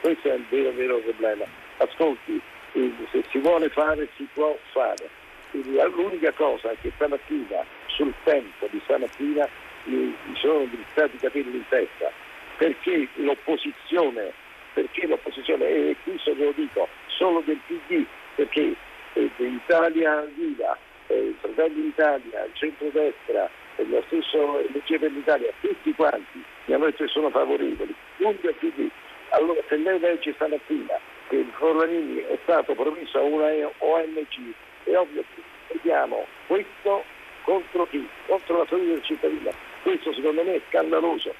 Questo 0.00 0.30
è 0.30 0.34
il 0.34 0.44
vero, 0.48 0.70
vero 0.72 0.98
problema. 0.98 1.44
Ascolti, 1.78 2.40
se 2.72 3.24
si 3.30 3.38
vuole 3.38 3.68
fare 3.70 4.08
si 4.16 4.26
può 4.32 4.56
fare. 4.72 5.08
L'unica 5.52 6.32
cosa 6.32 6.70
è 6.70 6.76
che 6.80 6.92
stamattina, 6.94 7.64
sul 7.86 8.12
tempo 8.24 8.68
di 8.70 8.80
stamattina, 8.84 9.48
mi 9.84 10.14
sono 10.34 10.66
drizzati 10.66 11.16
i 11.16 11.18
capelli 11.18 11.56
in 11.56 11.64
testa, 11.68 12.12
perché 12.56 13.08
l'opposizione, 13.14 14.32
perché 14.74 15.06
l'opposizione, 15.06 15.66
e 15.66 15.96
questo 16.04 16.34
ve 16.34 16.44
lo 16.44 16.52
dico, 16.54 16.88
solo 17.20 17.42
del 17.44 17.60
PD, 17.66 18.06
perché 18.34 18.74
eh, 19.12 19.30
Italia 19.36 20.26
Viva, 20.34 20.76
eh, 21.08 21.34
Fratelli 21.40 21.82
d'Italia, 21.82 22.48
centrodestra, 22.54 23.48
e 23.76 23.84
lo 23.84 24.02
stesso 24.06 24.58
LG 24.72 24.98
per 24.98 25.12
l'Italia, 25.12 25.52
tutti 25.60 25.92
quanti 25.92 26.42
mi 26.64 26.74
hanno 26.74 26.86
detto 26.86 27.04
che 27.04 27.10
sono 27.10 27.28
favorevoli, 27.28 27.94
non 28.16 28.36
del 28.40 28.54
PD. 28.54 28.88
Allora 29.32 29.60
se 29.68 29.76
lei 29.76 30.00
legge 30.00 30.32
stamattina 30.32 30.98
che 31.28 31.36
il 31.36 31.50
Forlanini 31.56 32.22
è 32.22 32.38
stato 32.42 32.74
promesso 32.74 33.18
a 33.18 33.22
una 33.22 33.48
ONG, 33.78 34.54
è 34.84 34.96
ovvio 34.96 35.22
che 35.34 35.42
vediamo 35.74 36.24
questo 36.46 37.04
contro 37.42 37.86
chi? 37.86 38.06
Contro 38.26 38.58
la 38.58 38.66
salute 38.66 38.92
del 38.92 39.02
cittadino. 39.02 39.52
Questo 39.82 40.12
secondo 40.14 40.42
me 40.42 40.54
è 40.54 40.60
scandaloso. 40.68 41.34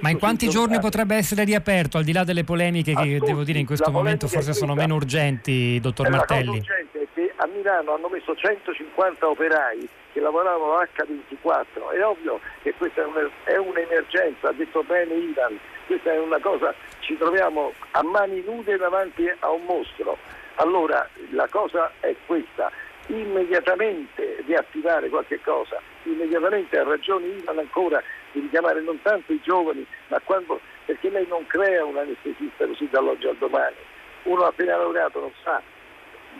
Ma 0.00 0.10
in 0.10 0.18
quanti 0.18 0.48
giorni 0.48 0.78
potrebbe 0.78 1.16
essere 1.16 1.44
riaperto, 1.44 1.98
al 1.98 2.04
di 2.04 2.12
là 2.12 2.24
delle 2.24 2.44
polemiche 2.44 2.92
che 2.92 3.00
Ascolti, 3.00 3.26
devo 3.26 3.42
dire 3.42 3.58
in 3.58 3.66
questo 3.66 3.90
momento 3.90 4.28
forse 4.28 4.52
sono 4.52 4.74
meno 4.74 4.94
urgenti, 4.94 5.78
dottor 5.80 6.08
Martelli? 6.08 6.58
La 6.58 6.60
cosa 6.60 6.72
urgente 6.72 7.00
è 7.00 7.06
che 7.14 7.32
a 7.36 7.46
Milano 7.46 7.94
hanno 7.94 8.08
messo 8.08 8.34
150 8.34 9.28
operai 9.28 9.88
che 10.12 10.20
lavoravano 10.20 10.78
H24, 10.78 11.90
è 11.94 12.04
ovvio 12.04 12.40
che 12.62 12.72
questa 12.74 13.02
è 13.44 13.56
un'emergenza, 13.56 14.48
ha 14.48 14.52
detto 14.52 14.82
bene 14.82 15.14
Ivan, 15.14 15.58
questa 15.86 16.12
è 16.12 16.18
una 16.18 16.38
cosa, 16.38 16.74
ci 17.00 17.16
troviamo 17.16 17.72
a 17.92 18.02
mani 18.02 18.42
nude 18.46 18.76
davanti 18.76 19.28
a 19.40 19.50
un 19.50 19.64
mostro. 19.66 20.16
Allora 20.56 21.08
la 21.30 21.46
cosa 21.48 21.92
è 22.00 22.14
questa, 22.26 22.70
immediatamente 23.08 24.42
riattivare 24.46 25.08
qualche 25.08 25.40
cosa, 25.40 25.80
immediatamente 26.04 26.78
ha 26.78 26.84
ragione 26.84 27.26
Ivan 27.26 27.58
ancora 27.58 28.02
di 28.32 28.40
richiamare 28.40 28.80
non 28.80 29.00
tanto 29.02 29.32
i 29.32 29.40
giovani, 29.42 29.86
ma 30.08 30.20
quando, 30.24 30.60
perché 30.84 31.10
lei 31.10 31.26
non 31.26 31.46
crea 31.46 31.84
un 31.84 31.96
anestesista 31.96 32.66
così 32.66 32.88
dall'oggi 32.90 33.26
al 33.26 33.36
domani. 33.36 33.76
Uno 34.24 34.44
appena 34.44 34.76
laureato 34.76 35.20
non 35.20 35.32
sa, 35.42 35.62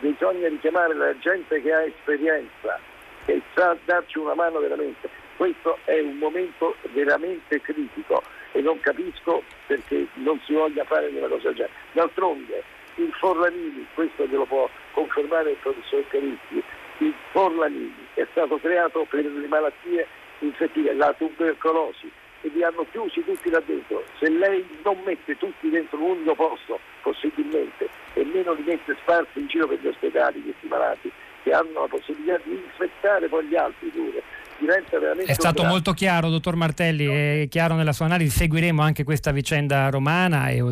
bisogna 0.01 0.49
richiamare 0.49 0.95
la 0.95 1.17
gente 1.19 1.61
che 1.63 1.73
ha 1.73 1.85
esperienza, 1.85 2.79
che 3.25 3.41
sa 3.55 3.77
darci 3.85 4.19
una 4.19 4.35
mano 4.35 4.59
veramente. 4.61 5.09
Questo 5.37 5.79
è 5.85 6.01
un 6.01 6.17
momento 6.19 6.75
veramente 6.93 7.61
critico 7.61 8.23
e 8.53 8.61
non 8.61 8.81
capisco 8.81 9.43
perché 9.67 10.07
non 10.15 10.41
si 10.45 10.53
voglia 10.53 10.85
fare 10.85 11.07
una 11.09 11.29
cosa 11.29 11.49
del 11.49 11.55
genere. 11.55 11.75
D'altronde 11.93 12.63
il 12.99 13.13
Forlanini, 13.13 13.87
questo 13.95 14.27
ve 14.27 14.37
lo 14.37 14.45
può 14.45 14.69
confermare 14.93 15.51
il 15.51 15.57
professor 15.57 16.07
Carizzi, 16.09 16.63
il 16.99 17.15
Forlanini 17.31 18.07
è 18.15 18.27
stato 18.33 18.59
creato 18.59 19.07
per 19.09 19.25
le 19.25 19.47
malattie 19.47 20.07
infettive, 20.41 20.93
la 20.95 21.13
tubercolosi, 21.17 22.11
e 22.41 22.49
li 22.49 22.63
hanno 22.63 22.87
chiusi 22.91 23.25
tutti 23.25 23.51
là 23.51 23.61
dentro. 23.65 24.05
Se 24.19 24.29
lei 24.29 24.67
non 24.83 24.99
mette 25.05 25.37
tutti 25.37 25.71
dentro 25.71 25.99
un 25.99 26.11
unico 26.11 26.35
posto, 26.35 26.79
possibilmente, 27.03 27.89
e 28.15 28.25
meno 28.25 28.53
li 28.53 28.63
mette 28.65 28.97
sparsi 29.01 29.41
in 29.41 29.47
giro 29.47 29.67
per 29.67 29.79
gli 29.81 29.87
ospedali, 29.87 30.43
questi 30.43 30.67
malati, 30.67 31.11
che 31.43 31.53
hanno 31.53 31.81
la 31.81 31.89
possibilità 31.89 32.41
di 32.43 32.53
infettare 32.53 33.29
poi 33.29 33.45
gli 33.47 33.57
altri 33.57 33.89
pure, 33.89 34.23
diventa 34.59 34.99
veramente... 34.99 35.31
È 35.31 35.35
stato 35.35 35.65
molto 35.65 35.93
chiaro, 35.93 36.29
dottor 36.29 36.57
Martelli, 36.57 37.07
è 37.07 37.47
chiaro 37.49 37.75
nella 37.75 37.93
sua 37.93 38.07
analisi, 38.07 38.37
seguiremo 38.37 38.83
anche 38.83 39.05
questa 39.05 39.31
vicenda 39.33 39.89
romana 39.91 40.49
e, 40.49 40.63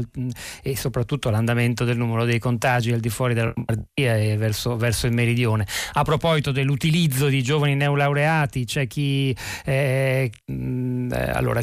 e 0.63 0.77
soprattutto 0.77 1.31
l'andamento 1.31 1.85
del 1.85 1.97
numero 1.97 2.25
dei 2.25 2.39
contagi 2.39 2.93
al 2.93 3.01
di 3.01 3.09
fuori 3.09 3.35
della 3.35 3.53
Lombardia 3.55 4.17
e 4.17 4.37
verso, 4.37 4.77
verso 4.77 5.07
il 5.07 5.13
meridione. 5.13 5.67
A 5.93 6.03
proposito 6.03 6.53
dell'utilizzo 6.53 7.29
di 7.29 7.43
giovani 7.43 7.75
neolaureati, 7.75 8.65
c'è 8.65 8.87
chi... 8.87 9.37
Eh, 9.65 10.31
allora, 10.47 11.61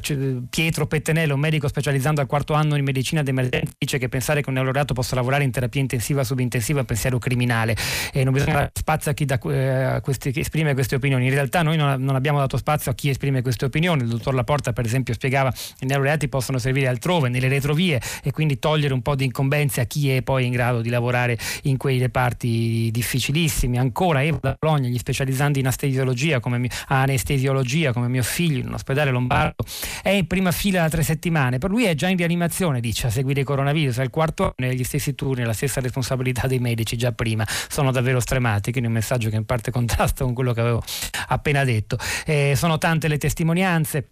Pietro 0.49 0.87
Pettenello, 0.87 1.33
un 1.33 1.39
medico 1.39 1.67
specializzando 1.67 2.21
al 2.21 2.27
quarto 2.27 2.53
anno 2.53 2.75
in 2.75 2.83
medicina 2.83 3.23
d'emergenza, 3.23 3.73
dice 3.77 3.97
che 3.97 4.09
pensare 4.09 4.41
che 4.41 4.49
un 4.49 4.55
neolaureato 4.55 4.93
possa 4.93 5.15
lavorare 5.15 5.43
in 5.43 5.51
terapia 5.51 5.81
intensiva 5.81 6.23
subintensiva 6.23 6.77
è 6.77 6.81
un 6.81 6.87
pensiero 6.87 7.19
criminale 7.19 7.75
e 8.11 8.23
non 8.23 8.33
bisogna 8.33 8.53
dare 8.53 8.71
spazio 8.73 9.11
a 9.11 9.13
chi, 9.13 9.25
da, 9.25 9.39
eh, 9.39 9.99
questi, 10.01 10.31
esprime 10.35 10.73
queste 10.73 10.95
opinioni. 10.95 11.25
In 11.25 11.33
realtà 11.33 11.61
noi 11.61 11.77
non, 11.77 12.01
non 12.01 12.12
non 12.13 12.21
abbiamo 12.21 12.37
dato 12.37 12.57
spazio 12.57 12.91
a 12.91 12.93
chi 12.93 13.09
esprime 13.09 13.41
queste 13.41 13.65
opinioni. 13.65 14.03
Il 14.03 14.07
dottor 14.07 14.35
Laporta, 14.35 14.71
per 14.71 14.85
esempio, 14.85 15.13
spiegava 15.13 15.51
che 15.51 15.83
i 15.83 15.87
neoreati 15.87 16.27
possono 16.27 16.59
servire 16.59 16.87
altrove, 16.87 17.29
nelle 17.29 17.47
retrovie, 17.47 17.99
e 18.23 18.31
quindi 18.31 18.59
togliere 18.59 18.93
un 18.93 19.01
po' 19.01 19.15
di 19.15 19.25
incombenze 19.25 19.81
a 19.81 19.85
chi 19.85 20.11
è 20.11 20.21
poi 20.21 20.45
in 20.45 20.51
grado 20.51 20.81
di 20.81 20.89
lavorare 20.89 21.37
in 21.63 21.77
quei 21.77 21.97
reparti 21.97 22.89
difficilissimi. 22.91 23.77
Ancora 23.79 24.23
Eva 24.23 24.37
da 24.39 24.55
Bologna, 24.59 24.87
gli 24.87 24.97
specializzanti 24.97 25.59
in 25.59 25.65
anestesiologia 25.65 26.39
come, 26.39 26.59
mio, 26.59 26.69
anestesiologia, 26.87 27.91
come 27.93 28.07
mio 28.07 28.23
figlio 28.23 28.59
in 28.59 28.67
un 28.67 28.73
ospedale 28.75 29.09
lombardo, 29.09 29.63
è 30.01 30.09
in 30.09 30.27
prima 30.27 30.51
fila 30.51 30.81
da 30.81 30.89
tre 30.89 31.01
settimane. 31.01 31.57
Per 31.57 31.69
lui 31.69 31.85
è 31.85 31.95
già 31.95 32.07
in 32.07 32.17
rianimazione, 32.17 32.79
dice, 32.79 33.07
a 33.07 33.09
seguire 33.09 33.39
il 33.39 33.45
coronavirus. 33.45 33.97
È 33.97 34.03
il 34.03 34.11
quarto 34.11 34.53
anno 34.55 34.69
negli 34.69 34.83
stessi 34.83 35.15
turni, 35.15 35.43
la 35.43 35.53
stessa 35.53 35.81
responsabilità 35.81 36.47
dei 36.47 36.59
medici 36.59 36.95
già 36.95 37.11
prima. 37.11 37.45
Sono 37.47 37.91
davvero 37.91 38.19
stremati, 38.19 38.71
quindi 38.71 38.89
un 38.89 38.95
messaggio 38.95 39.29
che 39.29 39.35
in 39.35 39.45
parte 39.45 39.71
contrasta 39.71 40.23
con 40.23 40.33
quello 40.33 40.53
che 40.53 40.61
avevo 40.61 40.83
appena 41.27 41.63
detto. 41.63 41.97
Eh, 42.25 42.53
sono 42.55 42.77
tante 42.77 43.07
le 43.07 43.17
testimonianze. 43.17 44.07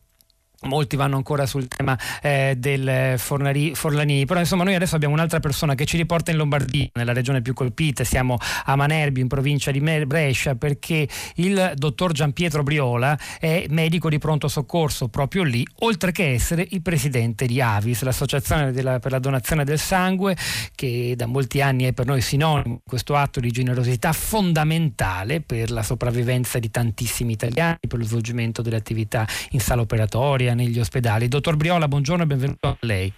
Molti 0.64 0.96
vanno 0.96 1.16
ancora 1.16 1.48
sul 1.48 1.68
tema 1.68 1.98
eh, 2.22 2.54
del 2.56 3.16
Fornari, 3.18 3.74
Forlanini, 3.74 4.26
però 4.26 4.40
insomma 4.40 4.64
noi 4.64 4.76
adesso 4.76 4.96
abbiamo 4.96 5.16
un'altra 5.16 5.40
persona 5.40 5.74
che 5.74 5.86
ci 5.86 5.98
riporta 5.98 6.30
in 6.30 6.38
Lombardia, 6.38 6.88
nella 6.94 7.14
regione 7.14 7.42
più 7.42 7.56
colpita, 7.56 8.04
siamo 8.04 8.38
a 8.66 8.76
Manerbi 8.76 9.22
in 9.22 9.28
provincia 9.28 9.72
di 9.72 9.80
Brescia 9.80 10.54
perché 10.54 11.08
il 11.36 11.74
dottor 11.76 12.12
Giampietro 12.12 12.62
Briola 12.62 13.18
è 13.40 13.66
medico 13.70 14.08
di 14.08 14.20
pronto 14.20 14.48
soccorso 14.48 15.08
proprio 15.08 15.42
lì, 15.42 15.66
oltre 15.80 16.12
che 16.12 16.30
essere 16.30 16.68
il 16.70 16.84
presidente 16.84 17.48
di 17.48 17.60
Avis, 17.60 18.04
l'associazione 18.04 18.72
della, 18.72 19.00
per 19.00 19.12
la 19.12 19.20
donazione 19.20 19.66
del 19.66 19.80
sangue 19.80 20.38
che 20.76 21.16
da 21.18 21.26
molti 21.26 21.62
anni 21.62 21.86
è 21.86 21.94
per 21.94 22.06
noi 22.06 22.22
sinonimo 22.22 22.82
questo 22.86 23.16
atto 23.16 23.40
di 23.40 23.50
generosità 23.50 24.14
fondamentale 24.14 25.42
per 25.42 25.72
la 25.72 25.82
sopravvivenza 25.82 26.60
di 26.60 26.70
tantissimi 26.70 27.34
italiani, 27.34 27.80
per 27.88 27.98
lo 27.98 28.06
svolgimento 28.06 28.62
delle 28.62 28.76
attività 28.76 29.28
in 29.52 29.60
sala 29.60 29.82
operatoria 29.82 30.50
terapia 30.52 30.54
negli 30.54 30.80
ospedali. 30.80 31.28
Dottor 31.28 31.56
Briola, 31.56 31.88
buongiorno 31.88 32.24
e 32.24 32.26
benvenuto 32.26 32.68
a 32.68 32.78
lei. 32.82 33.12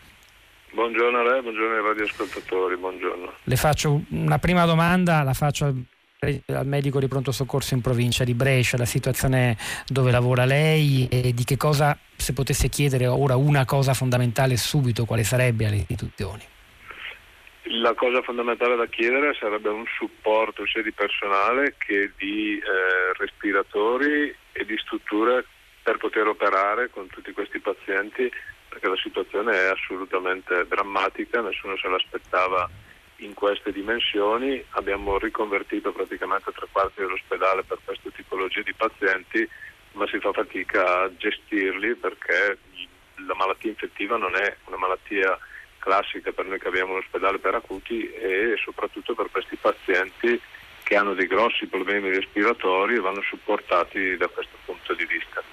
Buongiorno 0.72 1.20
a 1.20 1.24
lei, 1.24 1.42
buongiorno 1.42 1.76
ai 1.76 1.84
radioascoltatori, 1.84 2.78
buongiorno. 2.78 3.34
Le 3.44 3.56
faccio 3.56 4.02
una 4.10 4.40
prima 4.40 4.66
domanda, 4.66 5.22
la 5.24 5.34
faccio 5.34 5.66
al 5.66 6.66
medico 6.66 7.00
di 7.00 7.08
pronto 7.08 7.32
soccorso 7.32 7.74
in 7.74 7.82
provincia 7.82 8.24
di 8.24 8.34
Brescia, 8.34 8.78
la 8.78 8.86
situazione 8.86 9.58
dove 9.86 10.10
lavora 10.10 10.46
lei 10.46 11.08
e 11.12 11.34
di 11.34 11.44
che 11.44 11.58
cosa, 11.58 11.98
se 12.16 12.34
potesse 12.34 12.70
chiedere 12.70 13.08
ora 13.08 13.36
una 13.36 13.66
cosa 13.66 13.94
fondamentale 13.94 14.56
subito, 14.58 15.06
quale 15.06 15.24
sarebbe 15.24 15.66
alle 15.66 15.76
istituzioni? 15.76 16.42
La 17.82 17.94
cosa 17.94 18.22
fondamentale 18.22 18.76
da 18.76 18.88
chiedere 18.88 19.36
sarebbe 19.40 19.70
un 19.70 19.86
supporto 19.98 20.66
sia 20.66 20.82
di 20.82 20.92
personale 20.92 21.76
che 21.78 22.12
di 22.18 22.58
eh, 22.58 23.14
respiratori 23.18 24.34
e 24.54 24.66
di 24.66 24.78
strutture 24.78 25.46
per 25.84 25.98
poter 25.98 26.28
operare 26.28 26.90
con 26.90 27.08
tutti 27.08 27.32
questi 27.34 27.60
pazienti 27.60 28.32
perché 28.74 28.88
la 28.88 28.98
situazione 28.98 29.54
è 29.54 29.66
assolutamente 29.68 30.66
drammatica, 30.68 31.42
nessuno 31.42 31.78
se 31.78 31.88
l'aspettava 31.88 32.68
in 33.18 33.36
queste 33.36 33.72
dimensioni, 33.72 34.64
abbiamo 34.72 35.20
riconvertito 35.20 35.92
praticamente 35.92 36.52
tre 36.52 36.68
quarti 36.72 37.02
dell'ospedale 37.02 37.64
per 37.64 37.78
queste 37.86 38.12
tipologie 38.12 38.64
di 38.64 38.74
pazienti, 38.74 39.48
ma 39.92 40.08
si 40.08 40.18
fa 40.20 40.32
fatica 40.34 41.04
a 41.04 41.16
gestirli 41.16 41.94
perché 41.94 42.58
la 43.28 43.36
malattia 43.36 43.70
infettiva 43.70 44.18
non 44.18 44.36
è 44.36 44.56
una 44.66 44.78
malattia 44.78 45.38
classica 45.78 46.32
per 46.32 46.46
noi 46.46 46.60
che 46.60 46.68
abbiamo 46.68 46.94
un 46.94 47.00
ospedale 47.00 47.38
per 47.38 47.54
acuti 47.54 48.10
e 48.12 48.56
soprattutto 48.58 49.14
per 49.14 49.30
questi 49.30 49.56
pazienti 49.56 50.42
che 50.82 50.96
hanno 50.96 51.14
dei 51.14 51.28
grossi 51.28 51.68
problemi 51.68 52.10
respiratori 52.10 52.96
e 52.96 53.02
vanno 53.02 53.22
supportati 53.22 54.18
da 54.18 54.28
questo 54.28 54.58
punto 54.66 54.96
di 54.96 55.06
vista. 55.06 55.44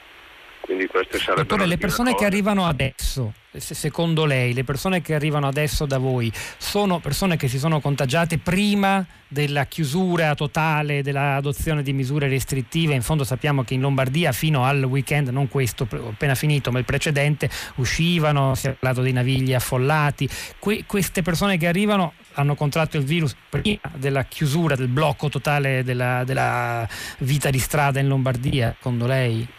Quindi 0.71 0.87
queste 0.87 1.19
sarebbero 1.19 1.43
Dottore, 1.43 1.67
le 1.67 1.79
persone 1.79 2.15
che 2.15 2.25
arrivano 2.25 2.65
adesso, 2.65 3.33
secondo 3.57 4.25
lei, 4.25 4.55
le 4.55 4.63
persone 4.63 5.03
che 5.03 5.17
arrivano 5.17 5.49
adesso 5.49 5.85
da 5.85 5.99
voi 5.99 6.33
sono 6.59 7.01
persone 7.01 7.37
che 7.37 7.49
si 7.49 7.59
sono 7.59 7.81
contagiate 7.81 8.39
prima 8.39 9.05
della 9.27 9.65
chiusura 9.65 10.33
totale, 10.37 11.03
dell'adozione 11.03 11.83
di 11.83 11.93
misure 11.93 12.29
restrittive? 12.29 12.95
In 12.95 13.03
fondo 13.03 13.25
sappiamo 13.25 13.65
che 13.65 13.75
in 13.75 13.81
Lombardia 13.81 14.31
fino 14.31 14.65
al 14.65 14.85
weekend, 14.85 15.31
non 15.31 15.49
questo 15.49 15.89
appena 15.91 16.37
finito, 16.37 16.71
ma 16.71 16.79
il 16.79 16.85
precedente, 16.85 17.51
uscivano, 17.77 18.55
si 18.55 18.69
è 18.69 18.71
parlato 18.71 19.03
di 19.03 19.11
navigli 19.11 19.53
affollati. 19.53 20.29
Que- 20.61 20.85
queste 20.87 21.23
persone 21.23 21.57
che 21.57 21.67
arrivano 21.67 22.13
hanno 22.35 22.55
contratto 22.55 22.97
il 22.97 23.03
virus 23.03 23.35
prima 23.49 23.81
della 23.97 24.23
chiusura, 24.23 24.77
del 24.77 24.87
blocco 24.87 25.29
totale 25.29 25.83
della, 25.83 26.23
della 26.23 26.89
vita 27.19 27.51
di 27.51 27.59
strada 27.59 27.99
in 27.99 28.07
Lombardia, 28.07 28.73
secondo 28.77 29.07
lei? 29.09 29.59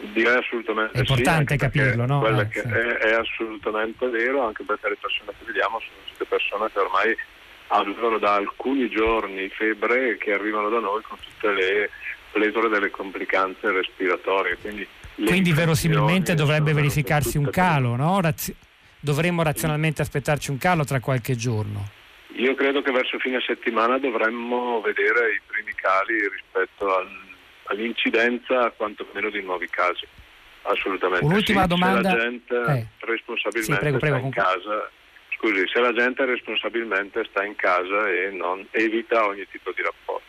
Direi 0.00 0.36
assolutamente 0.36 0.96
è 0.96 1.00
importante 1.00 1.54
sì, 1.54 1.58
capirlo, 1.58 2.06
no? 2.06 2.24
Eh, 2.24 2.46
sì. 2.52 2.58
è, 2.60 2.96
è, 2.98 3.12
assolutamente 3.14 4.06
vero, 4.08 4.46
anche 4.46 4.62
perché 4.62 4.90
le 4.90 4.96
persone 5.00 5.32
che 5.36 5.44
vediamo 5.44 5.80
sono 5.80 5.98
tutte 6.06 6.24
persone 6.24 6.70
che 6.72 6.78
ormai 6.78 7.16
avevano 7.68 8.18
da 8.18 8.34
alcuni 8.34 8.88
giorni 8.88 9.48
febbre 9.48 10.16
che 10.16 10.32
arrivano 10.32 10.68
da 10.68 10.78
noi 10.78 11.02
con 11.02 11.18
tutte 11.18 11.52
le 11.52 11.90
pletore 12.30 12.68
delle 12.68 12.90
complicanze 12.90 13.72
respiratorie. 13.72 14.56
Quindi, 14.60 14.86
Quindi 15.16 15.52
verosimilmente 15.52 16.34
dovrebbe 16.34 16.72
verificarsi 16.72 17.36
un 17.36 17.50
calo, 17.50 17.96
no? 17.96 18.20
Razi- 18.20 18.54
dovremmo 19.00 19.42
razionalmente 19.42 20.02
aspettarci 20.02 20.50
un 20.50 20.58
calo 20.58 20.84
tra 20.84 21.00
qualche 21.00 21.34
giorno. 21.34 21.96
Io 22.36 22.54
credo 22.54 22.82
che 22.82 22.92
verso 22.92 23.18
fine 23.18 23.40
settimana 23.40 23.98
dovremmo 23.98 24.80
vedere 24.80 25.32
i 25.32 25.40
primi 25.44 25.72
cali 25.74 26.20
rispetto 26.28 26.94
al 26.94 27.08
all'incidenza 27.68 28.70
quantomeno 28.72 29.30
di 29.30 29.42
nuovi 29.42 29.68
casi. 29.68 30.06
Assolutamente. 30.62 31.24
Un'ultima 31.24 31.62
sì, 31.62 31.68
domanda. 31.68 32.10
Se 32.10 32.16
la 32.16 32.22
gente 32.22 32.54
eh. 32.54 32.86
responsabilmente 32.98 33.72
sì, 33.72 33.78
prego, 33.80 33.98
prego, 33.98 34.16
sta 34.16 34.26
in 34.26 34.32
casa, 34.32 34.90
scusi, 35.36 35.66
se 35.66 35.80
la 35.80 35.92
gente 35.92 36.24
responsabilmente 36.24 37.24
sta 37.30 37.44
in 37.44 37.56
casa 37.56 38.08
e 38.08 38.30
non 38.30 38.66
evita 38.72 39.24
ogni 39.26 39.46
tipo 39.50 39.72
di 39.74 39.82
rapporto. 39.82 40.27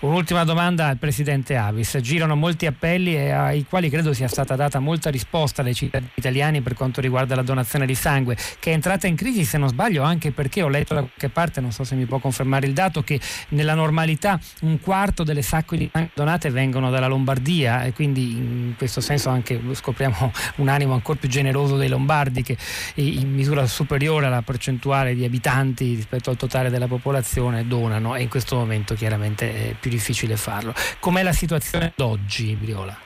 Un'ultima 0.00 0.44
domanda 0.44 0.86
al 0.86 0.96
Presidente 0.96 1.56
Avis. 1.56 1.98
Girano 2.00 2.36
molti 2.36 2.66
appelli 2.66 3.16
ai 3.16 3.66
quali 3.68 3.90
credo 3.90 4.12
sia 4.12 4.28
stata 4.28 4.54
data 4.54 4.78
molta 4.78 5.10
risposta 5.10 5.60
dai 5.64 5.74
cittadini 5.74 6.12
italiani 6.14 6.60
per 6.60 6.74
quanto 6.74 7.00
riguarda 7.00 7.34
la 7.34 7.42
donazione 7.42 7.84
di 7.84 7.96
sangue, 7.96 8.36
che 8.60 8.70
è 8.70 8.74
entrata 8.74 9.08
in 9.08 9.16
crisi 9.16 9.44
se 9.44 9.58
non 9.58 9.66
sbaglio 9.68 10.04
anche 10.04 10.30
perché 10.30 10.62
ho 10.62 10.68
letto 10.68 10.94
da 10.94 11.00
qualche 11.00 11.28
parte, 11.30 11.60
non 11.60 11.72
so 11.72 11.82
se 11.82 11.96
mi 11.96 12.04
può 12.04 12.20
confermare 12.20 12.68
il 12.68 12.74
dato, 12.74 13.02
che 13.02 13.18
nella 13.48 13.74
normalità 13.74 14.38
un 14.60 14.78
quarto 14.78 15.24
delle 15.24 15.42
sacche 15.42 15.76
di 15.76 15.90
sangue 15.92 16.12
donate 16.14 16.50
vengono 16.50 16.90
dalla 16.90 17.08
Lombardia 17.08 17.82
e 17.82 17.92
quindi 17.92 18.30
in 18.36 18.74
questo 18.76 19.00
senso 19.00 19.30
anche 19.30 19.60
scopriamo 19.72 20.32
un 20.58 20.68
animo 20.68 20.94
ancora 20.94 21.18
più 21.18 21.28
generoso 21.28 21.76
dei 21.76 21.88
lombardi 21.88 22.44
che 22.44 22.56
in 22.94 23.34
misura 23.34 23.66
superiore 23.66 24.26
alla 24.26 24.42
percentuale 24.42 25.16
di 25.16 25.24
abitanti 25.24 25.94
rispetto 25.96 26.30
al 26.30 26.36
totale 26.36 26.70
della 26.70 26.86
popolazione 26.86 27.66
donano 27.66 28.14
e 28.14 28.22
in 28.22 28.28
questo 28.28 28.54
momento 28.54 28.94
chiaramente 28.94 29.74
più 29.80 29.86
più 29.88 29.96
difficile 29.96 30.36
farlo. 30.36 30.74
Com'è 31.00 31.22
la 31.22 31.32
situazione 31.32 31.92
d'oggi, 31.96 32.54
Briola? 32.54 32.96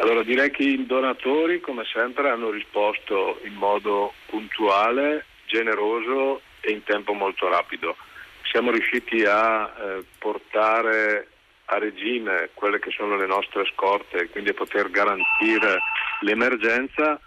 Allora 0.00 0.22
direi 0.22 0.50
che 0.50 0.62
i 0.62 0.86
donatori 0.86 1.60
come 1.60 1.84
sempre 1.84 2.30
hanno 2.30 2.50
risposto 2.50 3.38
in 3.44 3.54
modo 3.54 4.14
puntuale, 4.26 5.26
generoso 5.46 6.40
e 6.60 6.72
in 6.72 6.82
tempo 6.82 7.12
molto 7.12 7.48
rapido. 7.48 7.96
Siamo 8.50 8.70
riusciti 8.70 9.22
a 9.24 9.64
eh, 9.66 10.04
portare 10.18 11.28
a 11.66 11.78
regime 11.78 12.50
quelle 12.54 12.78
che 12.80 12.90
sono 12.90 13.16
le 13.16 13.26
nostre 13.26 13.64
scorte, 13.72 14.28
quindi 14.30 14.50
a 14.50 14.54
poter 14.54 14.90
garantire 14.90 15.78
l'emergenza 16.20 17.20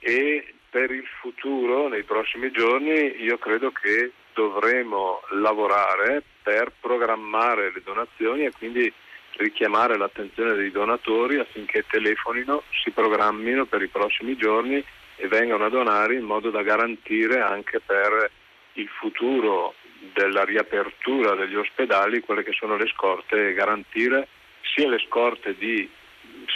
e 0.00 0.54
per 0.70 0.90
il 0.90 1.06
futuro, 1.20 1.88
nei 1.88 2.02
prossimi 2.02 2.50
giorni, 2.50 3.22
io 3.22 3.38
credo 3.38 3.70
che 3.70 4.12
dovremo 4.34 5.22
lavorare 5.30 6.22
per 6.48 6.72
programmare 6.80 7.70
le 7.70 7.82
donazioni 7.84 8.46
e 8.46 8.52
quindi 8.52 8.90
richiamare 9.36 9.98
l'attenzione 9.98 10.54
dei 10.54 10.70
donatori 10.70 11.36
affinché 11.36 11.84
telefonino, 11.86 12.62
si 12.82 12.90
programmino 12.90 13.66
per 13.66 13.82
i 13.82 13.88
prossimi 13.88 14.34
giorni 14.34 14.82
e 15.16 15.28
vengano 15.28 15.66
a 15.66 15.68
donare 15.68 16.14
in 16.14 16.24
modo 16.24 16.48
da 16.48 16.62
garantire 16.62 17.40
anche 17.40 17.80
per 17.80 18.30
il 18.72 18.88
futuro 18.88 19.74
della 20.14 20.44
riapertura 20.44 21.34
degli 21.34 21.54
ospedali 21.54 22.20
quelle 22.20 22.42
che 22.42 22.52
sono 22.52 22.76
le 22.76 22.86
scorte 22.86 23.48
e 23.48 23.52
garantire 23.52 24.28
sia 24.62 24.88
le 24.88 25.04
scorte 25.06 25.54
di 25.54 25.86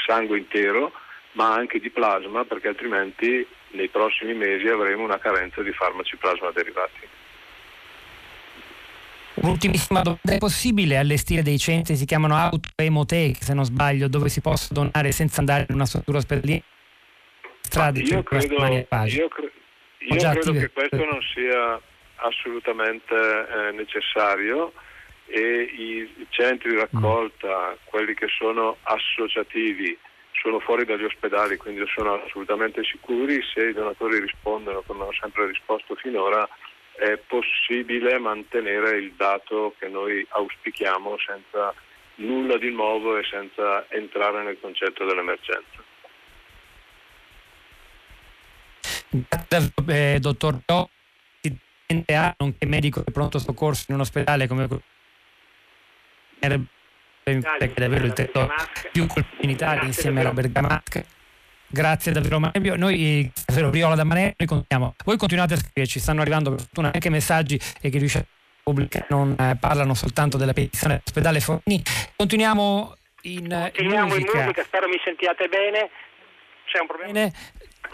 sangue 0.07 0.39
intero 0.39 0.91
ma 1.33 1.53
anche 1.53 1.79
di 1.81 1.91
plasma 1.91 2.45
perché 2.45 2.69
altrimenti 2.69 3.47
nei 3.73 3.89
prossimi 3.89 4.33
mesi 4.33 4.69
avremo 4.69 5.03
una 5.03 5.19
carenza 5.19 5.61
di 5.61 5.73
farmaci 5.73 6.17
plasma 6.17 6.51
derivati. 6.51 7.21
Un'ultimissima 9.35 10.03
domanda, 10.03 10.33
è 10.33 10.39
possibile 10.39 10.99
allestire 10.99 11.43
dei 11.43 11.59
centri, 11.59 11.97
si 11.97 12.05
chiamano 12.05 12.37
autoemoteche 12.37 13.43
se 13.43 13.55
non 13.55 13.65
sbaglio, 13.65 14.09
dove 14.09 14.29
si 14.29 14.41
possa 14.41 14.75
donare 14.75 15.13
senza 15.13 15.41
andare 15.41 15.67
in 15.69 15.75
una 15.75 15.87
struttura 15.87 16.19
ospedaliera? 16.19 16.63
Strade, 17.61 18.01
io 18.01 18.23
credo, 18.23 18.55
io 18.55 19.29
cre- 19.29 19.53
io 19.99 20.31
credo 20.31 20.53
che 20.53 20.71
questo 20.71 20.97
non 20.97 21.21
sia 21.33 21.81
assolutamente 22.17 23.15
eh, 23.15 23.73
necessario 23.73 24.73
e 25.27 25.63
i 25.63 26.27
centri 26.29 26.71
di 26.71 26.77
raccolta, 26.77 27.77
quelli 27.85 28.15
che 28.15 28.27
sono 28.29 28.77
associativi, 28.83 29.97
sono 30.43 30.59
fuori 30.59 30.85
dagli 30.85 31.05
ospedali, 31.05 31.57
quindi 31.57 31.83
sono 31.95 32.21
assolutamente 32.23 32.83
sicuri, 32.85 33.41
se 33.55 33.69
i 33.69 33.73
donatori 33.73 34.21
rispondono 34.21 34.83
come 34.83 35.05
hanno 35.05 35.13
sempre 35.19 35.47
risposto 35.47 35.95
finora, 35.95 36.47
è 36.97 37.19
possibile 37.27 38.19
mantenere 38.19 38.99
il 38.99 39.13
dato 39.17 39.75
che 39.79 39.89
noi 39.89 40.25
auspichiamo 40.29 41.17
senza 41.19 41.75
nulla 42.17 42.59
di 42.59 42.71
nuovo 42.71 43.17
e 43.17 43.25
senza 43.25 43.87
entrare 43.89 44.43
nel 44.43 44.59
concetto 44.61 45.05
dell'emergenza. 45.05 45.83
Grazie, 49.09 49.73
eh, 49.89 50.19
dottor 50.21 50.59
Do, 50.65 50.91
nonché 52.39 52.67
medico 52.67 53.03
di 53.05 53.13
pronto 53.13 53.39
soccorso 53.39 53.87
in 53.89 53.95
un 53.97 54.01
ospedale 54.01 54.47
come 54.47 54.69
che 54.69 54.81
è 56.43 57.69
davvero 57.75 58.05
il 58.07 58.13
territorio 58.13 58.53
più 58.91 59.07
colpito 59.07 59.43
in 59.43 59.51
Italia 59.51 59.85
insieme 59.85 60.21
alla 60.21 60.33
Bergamasca 60.33 61.05
Grazie 61.73 62.13
davvero 62.13 62.39
Mario. 62.39 62.77
Noi, 62.77 63.33
davvero 63.47 63.71
Briola 63.71 63.95
da 63.95 64.05
Manello, 64.05 64.35
noi 64.37 64.47
continuiamo. 64.47 64.95
Voi 65.07 65.17
continuate 65.17 65.55
a 65.55 65.57
scrivere, 65.57 65.87
ci 65.87 66.01
stanno 66.01 66.21
arrivando 66.21 66.51
per 66.51 66.61
fortuna 66.61 66.91
anche 66.93 67.09
messaggi 67.09 67.59
e 67.81 67.89
che 67.89 67.97
riuscite 67.99 68.25
a 68.25 68.27
pubblicare, 68.63 69.07
non 69.09 69.35
eh, 69.39 69.57
parlano 69.59 69.95
soltanto 69.95 70.37
della 70.37 70.53
petizione 70.53 71.01
dell'ospedale 71.01 71.41
Forni. 71.41 71.83
Continuiamo 72.15 72.95
in, 73.23 73.49
Continuiamo 73.49 74.15
in 74.15 74.21
musica. 74.21 74.37
in 74.37 74.45
musica, 74.45 74.65
spero 74.65 74.87
mi 74.87 75.01
sentiate 75.03 75.49
bene. 75.49 75.89
C'è 76.67 76.81
un 76.81 76.87
problema? 76.87 77.13
Bene. 77.13 77.33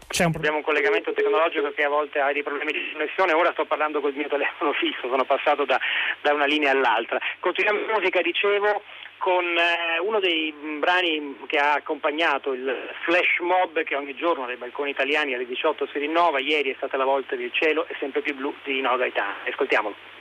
C'è 0.08 0.24
un 0.24 0.32
Abbiamo 0.34 0.56
un 0.56 0.62
collegamento 0.62 1.12
tecnologico 1.12 1.70
che 1.72 1.84
a 1.84 1.88
volte 1.88 2.18
ha 2.18 2.32
dei 2.32 2.42
problemi 2.42 2.72
di 2.72 2.90
connessione, 2.92 3.32
ora 3.32 3.52
sto 3.52 3.66
parlando 3.66 4.00
col 4.00 4.14
mio 4.14 4.26
telefono 4.26 4.72
fisso, 4.72 5.06
sono 5.06 5.24
passato 5.24 5.64
da, 5.64 5.78
da 6.22 6.32
una 6.32 6.46
linea 6.46 6.72
all'altra. 6.72 7.18
Continuiamo 7.40 7.78
in 7.78 7.86
musica, 7.94 8.20
dicevo, 8.22 8.82
con 9.18 9.44
eh, 9.44 9.98
uno 10.00 10.20
dei 10.20 10.52
brani 10.78 11.36
che 11.46 11.58
ha 11.58 11.74
accompagnato 11.74 12.52
il 12.52 12.74
flash 13.04 13.38
mob 13.40 13.82
che 13.82 13.94
ogni 13.94 14.14
giorno 14.14 14.46
dai 14.46 14.56
balconi 14.56 14.90
italiani 14.90 15.34
alle 15.34 15.46
18 15.46 15.86
si 15.92 15.98
rinnova, 15.98 16.38
ieri 16.38 16.70
è 16.70 16.74
stata 16.76 16.96
la 16.96 17.04
volta 17.04 17.36
del 17.36 17.52
cielo 17.52 17.86
è 17.86 17.94
sempre 17.98 18.22
più 18.22 18.34
blu 18.34 18.54
di 18.64 18.72
Nino 18.72 18.96
Gaetano. 18.96 19.34
Ascoltiamolo. 19.46 20.17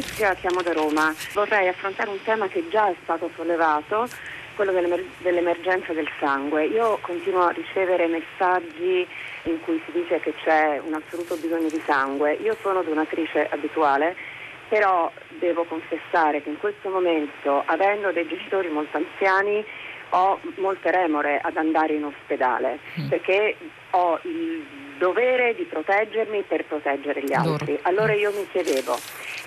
Patrizia, 0.00 0.32
chiamo 0.32 0.62
da 0.62 0.72
Roma. 0.72 1.14
Vorrei 1.34 1.68
affrontare 1.68 2.08
un 2.08 2.22
tema 2.22 2.48
che 2.48 2.66
già 2.70 2.88
è 2.88 2.94
stato 3.02 3.30
sollevato, 3.36 4.08
quello 4.56 4.72
dell'emer- 4.72 5.04
dell'emergenza 5.18 5.92
del 5.92 6.08
sangue. 6.18 6.64
Io 6.64 6.96
continuo 7.02 7.42
a 7.42 7.50
ricevere 7.50 8.06
messaggi 8.06 9.06
in 9.42 9.60
cui 9.60 9.78
si 9.84 9.92
dice 9.92 10.18
che 10.20 10.32
c'è 10.42 10.80
un 10.82 10.94
assoluto 10.94 11.36
bisogno 11.36 11.68
di 11.68 11.82
sangue. 11.84 12.32
Io 12.40 12.56
sono 12.62 12.82
donatrice 12.82 13.46
abituale, 13.50 14.16
però 14.70 15.12
devo 15.38 15.64
confessare 15.64 16.42
che 16.42 16.48
in 16.48 16.58
questo 16.58 16.88
momento, 16.88 17.62
avendo 17.66 18.10
dei 18.10 18.26
genitori 18.26 18.68
molto 18.68 18.96
anziani, 18.96 19.62
ho 20.10 20.40
molte 20.56 20.90
remore 20.90 21.40
ad 21.42 21.58
andare 21.58 21.92
in 21.92 22.04
ospedale 22.04 22.78
mm. 22.98 23.08
perché 23.08 23.54
ho 23.90 24.18
il 24.22 24.64
dovere 25.00 25.54
di 25.54 25.64
proteggermi 25.64 26.42
per 26.42 26.66
proteggere 26.66 27.22
gli 27.24 27.32
altri. 27.32 27.78
Allora 27.82 28.12
io 28.12 28.30
mi 28.32 28.46
chiedevo, 28.52 28.98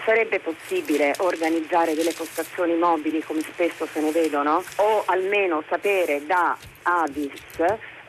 sarebbe 0.05 0.39
possibile 0.39 1.13
organizzare 1.19 1.93
delle 1.95 2.13
postazioni 2.13 2.75
mobili 2.75 3.23
come 3.23 3.41
spesso 3.41 3.85
se 3.85 4.01
ne 4.01 4.11
vedono 4.11 4.63
o 4.77 5.03
almeno 5.05 5.63
sapere 5.69 6.25
da 6.25 6.57
Avis 6.83 7.31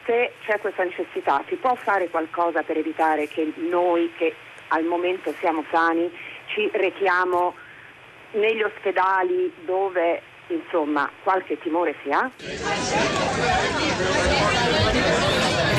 se 0.04 0.32
c'è 0.44 0.58
questa 0.60 0.84
necessità? 0.84 1.42
Si 1.48 1.56
può 1.56 1.74
fare 1.74 2.08
qualcosa 2.08 2.62
per 2.62 2.76
evitare 2.76 3.26
che 3.28 3.52
noi 3.56 4.12
che 4.16 4.34
al 4.68 4.84
momento 4.84 5.34
siamo 5.38 5.64
sani 5.70 6.10
ci 6.46 6.68
rechiamo 6.72 7.54
negli 8.32 8.62
ospedali 8.62 9.52
dove 9.64 10.22
insomma 10.48 11.10
qualche 11.22 11.58
timore 11.58 11.94
si 12.02 12.10
ha? 12.10 12.30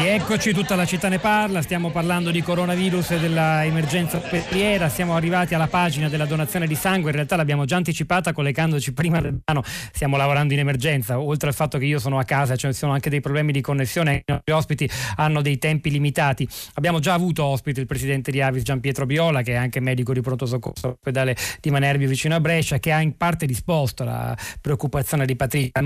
Rieccoci, 0.06 0.54
tutta 0.54 0.76
la 0.76 0.86
città 0.86 1.10
ne 1.10 1.18
parla, 1.18 1.64
stiamo 1.64 1.90
parlando 1.90 2.30
di 2.30 2.44
coronavirus 2.44 3.10
e 3.10 3.20
dell'emergenza 3.20 4.18
ospedaliera, 4.18 4.88
siamo 4.88 5.16
arrivati 5.16 5.56
alla 5.56 5.66
pagina 5.66 6.10
della 6.10 6.28
donazione 6.28 6.68
di 6.68 6.76
sangue, 6.76 7.10
in 7.10 7.16
realtà 7.16 7.36
l'abbiamo 7.36 7.66
già 7.66 7.78
anticipata 7.78 8.32
collegandoci 8.32 8.94
prima 8.94 9.20
del 9.20 9.42
piano, 9.44 9.64
stiamo 9.66 10.16
lavorando 10.16 10.54
in 10.54 10.60
emergenza, 10.60 11.20
oltre 11.20 11.48
al 11.50 11.56
fatto 11.56 11.80
che 11.80 11.86
io 11.86 11.98
sono 11.98 12.20
a 12.20 12.24
casa, 12.24 12.56
cioè 12.56 12.72
ci 12.72 12.78
sono 12.78 12.92
anche 12.92 13.10
dei 13.10 13.20
problemi 13.20 13.52
di 13.52 13.62
connessione, 13.62 14.18
i 14.18 14.32
nostri 14.32 14.54
ospiti 14.54 14.90
hanno 15.16 15.42
dei 15.42 15.58
tempi 15.58 15.90
limitati. 15.90 16.48
Abbiamo 16.76 17.00
già 17.00 17.14
avuto 17.14 17.44
ospite 17.44 17.80
il 17.80 17.88
presidente 17.88 18.30
di 18.30 18.42
Avis 18.42 18.62
Gian 18.62 18.80
Pietro 18.82 19.08
Biola, 19.08 19.42
che 19.42 19.54
è 19.54 19.56
anche 19.56 19.80
medico 19.80 20.14
di 20.14 20.22
pronto 20.22 20.46
soccorso 20.46 20.86
all'ospedale 20.86 21.36
di 21.60 21.72
Manerbio 21.72 22.08
vicino 22.08 22.36
a 22.36 22.40
Brescia, 22.40 22.78
che 22.78 22.92
ha 22.92 23.02
in 23.02 23.18
parte 23.18 23.48
risposto 23.48 24.04
alla 24.04 24.38
preoccupazione 24.62 25.26
di 25.26 25.36
Patrizia. 25.36 25.82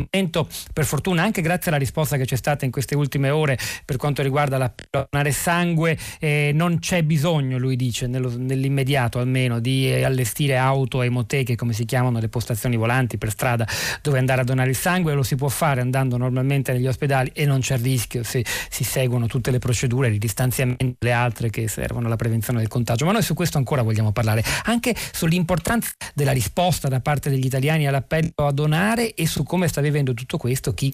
Per 0.73 0.85
fortuna, 0.85 1.23
anche 1.23 1.41
grazie 1.41 1.71
alla 1.71 1.79
risposta 1.79 2.17
che 2.17 2.25
c'è 2.25 2.35
stata 2.35 2.65
in 2.65 2.71
queste 2.71 2.95
ultime 2.95 3.29
ore 3.29 3.57
per 3.85 3.95
quanto 3.95 4.07
quanto 4.09 4.21
riguarda 4.23 4.57
la 4.57 4.73
donare 4.89 5.31
sangue 5.31 5.97
eh, 6.19 6.51
non 6.53 6.79
c'è 6.79 7.03
bisogno, 7.03 7.57
lui 7.57 7.75
dice, 7.75 8.07
nello, 8.07 8.33
nell'immediato 8.35 9.19
almeno, 9.19 9.59
di 9.59 9.87
eh, 9.87 10.03
allestire 10.03 10.57
auto, 10.57 11.01
emoteche, 11.01 11.55
come 11.55 11.73
si 11.73 11.85
chiamano 11.85 12.19
le 12.19 12.27
postazioni 12.27 12.75
volanti 12.75 13.17
per 13.17 13.29
strada 13.29 13.67
dove 14.01 14.17
andare 14.17 14.41
a 14.41 14.43
donare 14.43 14.69
il 14.69 14.75
sangue, 14.75 15.13
lo 15.13 15.21
si 15.21 15.35
può 15.35 15.47
fare 15.47 15.81
andando 15.81 16.17
normalmente 16.17 16.73
negli 16.73 16.87
ospedali 16.87 17.29
e 17.33 17.45
non 17.45 17.59
c'è 17.59 17.77
rischio 17.77 18.23
se 18.23 18.43
si 18.69 18.83
seguono 18.83 19.27
tutte 19.27 19.51
le 19.51 19.59
procedure 19.59 20.09
di 20.09 20.17
distanziamento 20.17 20.95
le 20.99 21.11
altre 21.11 21.49
che 21.49 21.67
servono 21.67 22.07
alla 22.07 22.15
prevenzione 22.15 22.59
del 22.59 22.67
contagio. 22.67 23.05
Ma 23.05 23.11
noi 23.11 23.21
su 23.21 23.35
questo 23.35 23.57
ancora 23.57 23.83
vogliamo 23.83 24.11
parlare, 24.11 24.43
anche 24.63 24.95
sull'importanza 25.11 25.91
della 26.15 26.31
risposta 26.31 26.87
da 26.87 26.99
parte 26.99 27.29
degli 27.29 27.45
italiani 27.45 27.87
all'appello 27.87 28.47
a 28.47 28.51
donare 28.51 29.13
e 29.13 29.27
su 29.27 29.43
come 29.43 29.67
sta 29.67 29.81
vivendo 29.81 30.13
tutto 30.13 30.37
questo 30.37 30.73
chi 30.73 30.91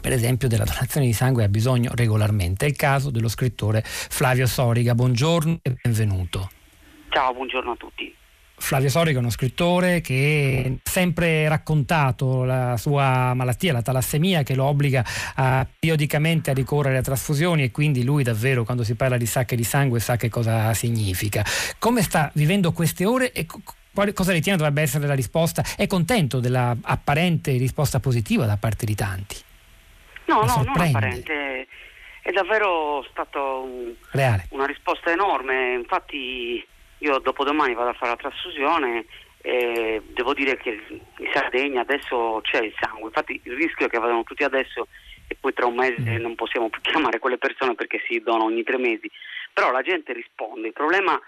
per 0.00 0.12
esempio 0.12 0.48
della 0.48 0.64
donazione 0.64 1.06
di 1.06 1.12
sangue 1.12 1.44
ha 1.44 1.48
bisogno 1.48 1.92
regolarmente. 1.94 2.66
È 2.66 2.68
il 2.68 2.76
caso 2.76 3.10
dello 3.10 3.28
scrittore 3.28 3.82
Flavio 3.84 4.46
Soriga. 4.46 4.94
Buongiorno 4.94 5.58
e 5.62 5.76
benvenuto. 5.82 6.50
Ciao, 7.10 7.32
buongiorno 7.32 7.72
a 7.72 7.76
tutti. 7.76 8.14
Flavio 8.58 8.88
Soriga 8.88 9.18
è 9.18 9.20
uno 9.20 9.30
scrittore 9.30 10.00
che 10.00 10.78
ha 10.82 10.90
sempre 10.90 11.46
raccontato 11.46 12.44
la 12.44 12.76
sua 12.78 13.34
malattia, 13.34 13.72
la 13.72 13.82
talassemia, 13.82 14.42
che 14.42 14.54
lo 14.54 14.64
obbliga 14.64 15.04
a, 15.34 15.66
periodicamente 15.78 16.50
a 16.50 16.54
ricorrere 16.54 16.96
a 16.96 17.02
trasfusioni 17.02 17.64
e 17.64 17.70
quindi 17.70 18.02
lui 18.02 18.22
davvero 18.22 18.64
quando 18.64 18.82
si 18.82 18.94
parla 18.94 19.18
di 19.18 19.26
sacche 19.26 19.56
di 19.56 19.64
sangue 19.64 20.00
sa 20.00 20.16
che 20.16 20.30
cosa 20.30 20.72
significa. 20.72 21.44
Come 21.78 22.02
sta 22.02 22.30
vivendo 22.34 22.72
queste 22.72 23.04
ore 23.04 23.32
e 23.32 23.46
cosa 23.46 24.32
ritiene 24.32 24.56
dovrebbe 24.56 24.82
essere 24.82 25.06
la 25.06 25.14
risposta? 25.14 25.62
È 25.76 25.86
contento 25.86 26.40
dell'apparente 26.40 27.52
risposta 27.58 28.00
positiva 28.00 28.46
da 28.46 28.56
parte 28.56 28.86
di 28.86 28.94
tanti? 28.94 29.36
No, 30.26 30.42
no, 30.42 30.62
non 30.64 30.80
apparente. 30.80 31.66
È 32.20 32.32
davvero 32.32 33.04
stato 33.10 33.62
un, 33.62 33.94
una 34.50 34.66
risposta 34.66 35.10
enorme. 35.10 35.74
Infatti 35.74 36.66
io 36.98 37.18
dopodomani 37.18 37.74
vado 37.74 37.90
a 37.90 37.94
fare 37.94 38.10
la 38.10 38.16
trasfusione 38.16 39.06
e 39.42 40.02
devo 40.08 40.34
dire 40.34 40.56
che 40.56 40.82
in 40.88 41.30
Sardegna 41.32 41.82
adesso 41.82 42.40
c'è 42.42 42.62
il 42.62 42.74
sangue. 42.80 43.06
Infatti 43.06 43.40
il 43.44 43.54
rischio 43.54 43.86
è 43.86 43.88
che 43.88 43.98
vadano 43.98 44.24
tutti 44.24 44.42
adesso 44.42 44.88
e 45.28 45.36
poi 45.38 45.52
tra 45.52 45.66
un 45.66 45.74
mese 45.74 46.00
mm. 46.00 46.20
non 46.20 46.34
possiamo 46.34 46.68
più 46.68 46.80
chiamare 46.82 47.18
quelle 47.18 47.38
persone 47.38 47.74
perché 47.74 48.02
si 48.08 48.18
donano 48.20 48.46
ogni 48.46 48.64
tre 48.64 48.78
mesi. 48.78 49.08
Però 49.52 49.70
la 49.70 49.82
gente 49.82 50.12
risponde. 50.12 50.66
Il 50.68 50.72
problema 50.72 51.20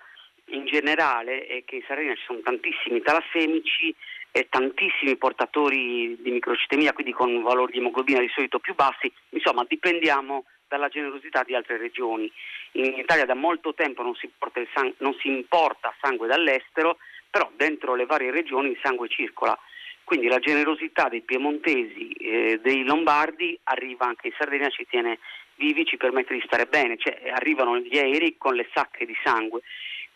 in 0.46 0.66
generale 0.66 1.46
è 1.46 1.62
che 1.64 1.76
in 1.76 1.82
Sardegna 1.86 2.14
ci 2.14 2.24
sono 2.26 2.40
tantissimi 2.42 3.00
talassemici 3.02 3.94
e 4.30 4.48
tantissimi 4.48 5.16
portatori 5.16 6.16
di 6.20 6.30
microcitemia, 6.30 6.92
quindi 6.92 7.12
con 7.12 7.42
valori 7.42 7.72
di 7.72 7.78
emoglobina 7.78 8.20
di 8.20 8.28
solito 8.28 8.58
più 8.58 8.74
bassi, 8.74 9.12
insomma 9.30 9.64
dipendiamo 9.66 10.44
dalla 10.68 10.88
generosità 10.88 11.42
di 11.42 11.54
altre 11.54 11.78
regioni. 11.78 12.30
In 12.72 12.98
Italia 12.98 13.24
da 13.24 13.34
molto 13.34 13.74
tempo 13.74 14.02
non 14.02 14.14
si, 14.14 14.30
sang- 14.74 14.94
non 14.98 15.14
si 15.14 15.28
importa 15.28 15.94
sangue 16.00 16.26
dall'estero, 16.26 16.98
però 17.30 17.50
dentro 17.56 17.94
le 17.94 18.06
varie 18.06 18.30
regioni 18.30 18.70
il 18.70 18.78
sangue 18.82 19.08
circola. 19.08 19.58
Quindi 20.04 20.28
la 20.28 20.38
generosità 20.38 21.08
dei 21.08 21.20
piemontesi 21.20 22.12
eh, 22.12 22.60
dei 22.62 22.82
lombardi 22.84 23.58
arriva 23.64 24.06
anche 24.06 24.28
in 24.28 24.34
Sardegna, 24.38 24.68
ci 24.70 24.86
tiene 24.88 25.18
vivi, 25.56 25.84
ci 25.84 25.96
permette 25.96 26.34
di 26.34 26.42
stare 26.46 26.66
bene, 26.66 26.96
cioè 26.96 27.30
arrivano 27.30 27.78
gli 27.78 27.98
aerei 27.98 28.36
con 28.38 28.54
le 28.54 28.68
sacche 28.72 29.04
di 29.04 29.14
sangue 29.22 29.60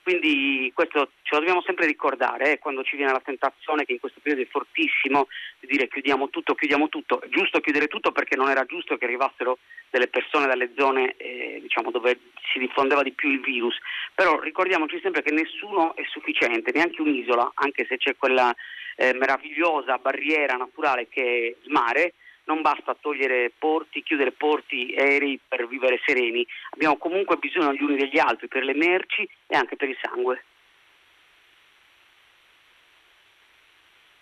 quindi 0.03 0.71
questo 0.75 1.13
ce 1.23 1.35
lo 1.35 1.39
dobbiamo 1.39 1.63
sempre 1.63 1.87
ricordare 1.87 2.53
eh, 2.53 2.59
quando 2.59 2.83
ci 2.83 2.97
viene 2.97 3.13
la 3.13 3.23
tentazione 3.25 3.85
che 3.85 3.93
in 3.93 4.01
questo 4.01 4.21
periodo 4.21 4.47
è 4.47 4.51
fortissimo 4.51 5.29
di 5.61 5.69
dire 5.69 5.89
chiudiamo 5.89 6.29
tutto, 6.29 6.55
chiudiamo 6.55 6.89
tutto. 6.89 7.21
È 7.21 7.29
giusto 7.29 7.61
chiudere 7.61 7.87
tutto 7.87 8.11
perché 8.11 8.37
non 8.37 8.51
era 8.51 8.65
giusto 8.65 8.97
che 8.97 9.05
arrivassero 9.05 9.59
delle 9.91 10.09
persone 10.09 10.47
dalle 10.47 10.73
zone 10.77 11.15
eh, 11.17 11.59
diciamo, 11.63 11.91
dove 11.91 12.19
si 12.53 12.59
diffondeva 12.59 13.03
di 13.03 13.13
più 13.13 13.31
il 13.31 13.41
virus. 13.41 13.77
Però 14.15 14.41
ricordiamoci 14.41 14.99
sempre 15.01 15.23
che 15.23 15.33
nessuno 15.33 15.95
è 15.95 16.03
sufficiente, 16.09 16.73
neanche 16.75 17.01
un'isola, 17.01 17.53
anche 17.55 17.87
se 17.87 17.97
c'è 17.97 18.17
quella 18.17 18.55
eh, 18.97 19.15
meravigliosa 19.15 19.99
barriera 19.99 20.57
naturale 20.57 21.09
che 21.09 21.23
è 21.23 21.65
il 21.65 21.71
mare, 21.71 22.15
non 22.53 22.61
basta 22.61 22.95
togliere 22.95 23.51
porti, 23.59 24.03
chiudere 24.03 24.33
porti 24.33 24.95
aerei 24.95 25.41
per 25.49 25.67
vivere 25.67 25.99
sereni, 26.05 26.47
abbiamo 26.71 26.99
comunque 26.99 27.37
bisogno 27.37 27.73
gli 27.73 27.83
uni 27.83 27.97
degli 27.97 28.19
altri 28.19 28.47
per 28.47 28.63
le 28.63 28.75
merci 28.75 29.27
e 29.47 29.57
anche 29.57 29.77
per 29.77 29.89
il 29.89 29.99
sangue. 30.03 30.45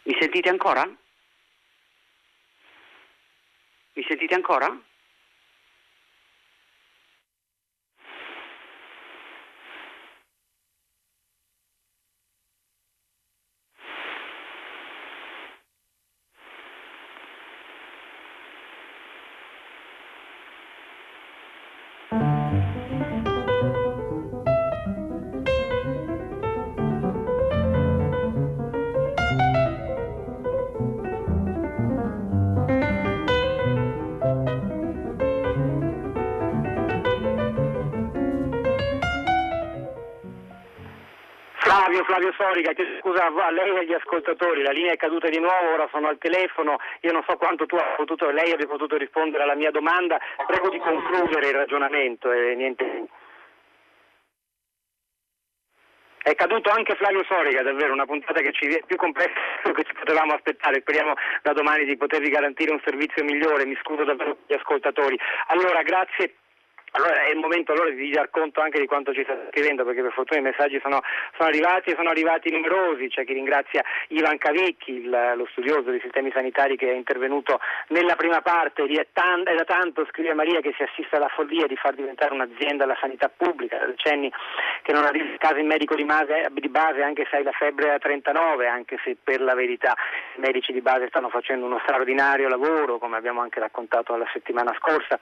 Mi 0.05 0.17
sentite 0.19 0.49
ancora? 0.49 0.87
Mi 3.93 4.05
sentite 4.09 4.35
ancora? 4.35 4.81
Flavio 42.05 42.33
Sorica, 42.33 42.73
scusa 43.01 43.27
a 43.27 43.51
lei 43.51 43.75
e 43.75 43.79
agli 43.79 43.93
ascoltatori, 43.93 44.63
la 44.63 44.73
linea 44.73 44.93
è 44.93 44.97
caduta 44.97 45.29
di 45.29 45.39
nuovo, 45.39 45.73
ora 45.73 45.89
sono 45.91 46.09
al 46.09 46.19
telefono, 46.19 46.79
io 47.01 47.13
non 47.13 47.25
so 47.27 47.37
quanto 47.37 47.67
tu 47.67 47.77
hai 47.77 47.95
potuto, 47.97 48.31
lei 48.31 48.53
abbia 48.53 48.67
potuto 48.67 48.97
rispondere 48.97 49.43
alla 49.43 49.55
mia 49.55 49.71
domanda, 49.71 50.19
prego 50.47 50.69
di 50.69 50.79
concludere 50.79 51.49
il 51.49 51.55
ragionamento 51.55 52.31
e 52.33 52.55
niente. 52.55 53.09
È 56.23 56.35
caduto 56.35 56.71
anche 56.71 56.97
Flavio 56.97 57.25
Sorica, 57.25 57.63
davvero 57.63 57.95
una 57.95 58.05
puntata 58.05 58.41
che 58.41 58.53
ci 58.53 58.67
è 58.67 58.83
più 58.85 58.97
complessa 58.97 59.33
che 59.73 59.85
ci 59.85 59.95
potevamo 59.95 60.35
aspettare. 60.35 60.81
Speriamo 60.81 61.15
da 61.43 61.55
domani 61.55 61.87
di 61.87 61.97
potervi 61.97 62.29
garantire 62.29 62.73
un 62.73 62.81
servizio 62.85 63.25
migliore. 63.25 63.65
Mi 63.65 63.77
scuso 63.81 64.05
davvero 64.05 64.37
gli 64.47 64.53
ascoltatori. 64.53 65.19
Allora, 65.47 65.81
grazie 65.83 66.35
allora 66.93 67.25
è 67.27 67.31
il 67.31 67.39
momento 67.39 67.73
allora 67.73 67.91
di 67.91 68.11
dar 68.11 68.31
conto 68.31 68.61
anche 68.61 68.81
di 68.81 68.87
quanto 68.87 69.13
ci 69.13 69.23
sta 69.23 69.37
scrivendo, 69.51 69.85
perché 69.85 70.03
per 70.03 70.13
fortuna 70.13 70.41
i 70.41 70.43
messaggi 70.43 70.81
sono, 70.83 71.01
sono 71.37 71.49
arrivati 71.49 71.91
e 71.91 71.95
sono 71.95 72.09
arrivati 72.11 72.51
numerosi. 72.51 73.09
C'è 73.09 73.25
chi 73.25 73.33
ringrazia 73.33 73.83
Ivan 74.09 74.39
Cavicchi, 74.39 75.05
il, 75.05 75.33
lo 75.37 75.47
studioso 75.53 75.91
dei 75.91 76.01
sistemi 76.01 76.33
sanitari 76.33 76.77
che 76.77 76.91
è 76.91 76.95
intervenuto 76.95 77.61
nella 77.89 78.17
prima 78.17 78.41
parte. 78.41 78.83
È, 78.85 79.07
tan- 79.13 79.47
è, 79.47 79.55
da 79.55 79.65
tanto, 79.65 80.05
scrive 80.07 80.35
Maria, 80.35 80.61
che 80.61 80.75
si 80.77 80.83
assiste 80.83 81.17
alla 81.17 81.29
follia 81.29 81.67
di 81.67 81.77
far 81.77 81.95
diventare 81.95 82.35
un'azienda 82.35 82.87
la 82.87 82.97
sanità 83.01 83.31
pubblica. 83.35 83.79
Da 83.79 83.87
decenni 83.87 84.33
che 84.83 84.93
non 84.93 85.05
arriva 85.05 85.37
caso 85.39 85.57
in 85.57 85.67
medico 85.67 85.95
di 85.95 86.05
base, 86.05 86.49
di 86.51 86.69
base, 86.69 87.03
anche 87.03 87.27
se 87.31 87.37
hai 87.37 87.43
la 87.45 87.53
febbre 87.53 87.93
a 87.93 87.99
39, 87.99 88.67
anche 88.67 88.99
se 89.05 89.17
per 89.23 89.41
la 89.41 89.55
verità 89.55 89.95
i 90.37 90.41
medici 90.41 90.73
di 90.73 90.81
base 90.81 91.07
stanno 91.09 91.29
facendo 91.29 91.67
uno 91.67 91.79
straordinario 91.85 92.49
lavoro, 92.49 92.99
come 92.99 93.17
abbiamo 93.17 93.41
anche 93.41 93.61
raccontato 93.61 94.17
la 94.17 94.29
settimana 94.33 94.75
scorsa. 94.77 95.21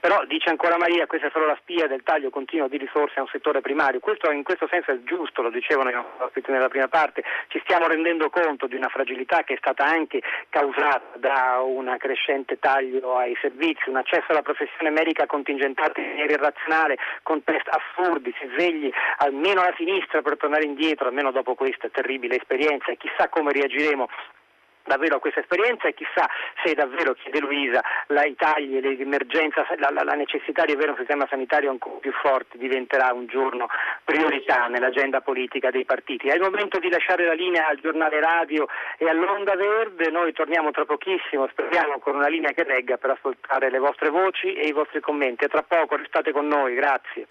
Però 0.00 0.24
dice 0.24 0.48
ancora 0.48 0.78
Maria, 0.78 1.06
questa 1.10 1.26
è 1.26 1.30
solo 1.32 1.46
la 1.46 1.58
spia 1.58 1.88
del 1.88 2.04
taglio 2.04 2.30
continuo 2.30 2.68
di 2.68 2.76
risorse 2.76 3.18
a 3.18 3.22
un 3.22 3.28
settore 3.32 3.60
primario. 3.60 3.98
Questo 3.98 4.30
in 4.30 4.44
questo 4.44 4.68
senso 4.70 4.92
è 4.92 5.02
giusto, 5.02 5.42
lo 5.42 5.50
dicevano 5.50 5.90
i 5.90 5.94
ospiti 6.18 6.52
nella 6.52 6.68
prima 6.68 6.86
parte, 6.86 7.24
ci 7.48 7.58
stiamo 7.64 7.88
rendendo 7.88 8.30
conto 8.30 8.68
di 8.68 8.76
una 8.76 8.86
fragilità 8.88 9.42
che 9.42 9.54
è 9.54 9.56
stata 9.56 9.82
anche 9.84 10.22
causata 10.50 11.18
da 11.18 11.60
un 11.64 11.92
crescente 11.98 12.60
taglio 12.60 13.16
ai 13.16 13.36
servizi, 13.40 13.88
un 13.88 13.96
accesso 13.96 14.26
alla 14.28 14.42
professione 14.42 14.90
medica 14.90 15.26
contingentato 15.26 15.98
in 15.98 16.10
maniera 16.10 16.34
irrazionale, 16.34 16.96
con 17.24 17.42
test 17.42 17.66
assurdi, 17.66 18.32
si 18.38 18.48
svegli 18.52 18.88
almeno 19.16 19.64
la 19.64 19.74
sinistra 19.76 20.22
per 20.22 20.36
tornare 20.36 20.64
indietro, 20.64 21.08
almeno 21.08 21.32
dopo 21.32 21.56
questa 21.56 21.88
terribile 21.88 22.36
esperienza 22.36 22.92
e 22.92 22.96
chissà 22.96 23.28
come 23.28 23.50
reagiremo 23.50 24.06
davvero 24.84 25.16
a 25.16 25.20
questa 25.20 25.40
esperienza 25.40 25.88
e 25.88 25.94
chissà 25.94 26.28
se 26.64 26.74
davvero, 26.74 27.14
chiede 27.14 27.40
Luisa, 27.40 27.80
la, 28.08 28.24
i 28.24 28.36
l'emergenza, 28.80 29.66
la, 29.78 29.90
la, 29.90 30.02
la, 30.02 30.14
necessità 30.14 30.64
di 30.64 30.72
avere 30.72 30.90
un 30.90 30.96
sistema 30.96 31.26
sanitario 31.28 31.70
ancora 31.70 31.98
più 32.00 32.12
forte 32.12 32.58
diventerà 32.58 33.12
un 33.12 33.26
giorno 33.26 33.68
priorità 34.04 34.66
nell'agenda 34.66 35.20
politica 35.20 35.70
dei 35.70 35.84
partiti. 35.84 36.28
È 36.28 36.34
il 36.34 36.40
momento 36.40 36.78
di 36.78 36.90
lasciare 36.90 37.24
la 37.24 37.34
linea 37.34 37.68
al 37.68 37.78
giornale 37.80 38.20
radio 38.20 38.66
e 38.98 39.08
all'Onda 39.08 39.54
Verde, 39.54 40.10
noi 40.10 40.32
torniamo 40.32 40.70
tra 40.70 40.84
pochissimo, 40.84 41.48
speriamo 41.48 41.98
con 41.98 42.16
una 42.16 42.28
linea 42.28 42.52
che 42.52 42.64
regga 42.64 42.96
per 42.96 43.10
ascoltare 43.10 43.70
le 43.70 43.78
vostre 43.78 44.10
voci 44.10 44.52
e 44.54 44.66
i 44.66 44.72
vostri 44.72 45.00
commenti. 45.00 45.44
A 45.44 45.48
tra 45.48 45.62
poco, 45.62 45.96
restate 45.96 46.32
con 46.32 46.46
noi, 46.46 46.74
grazie. 46.74 47.26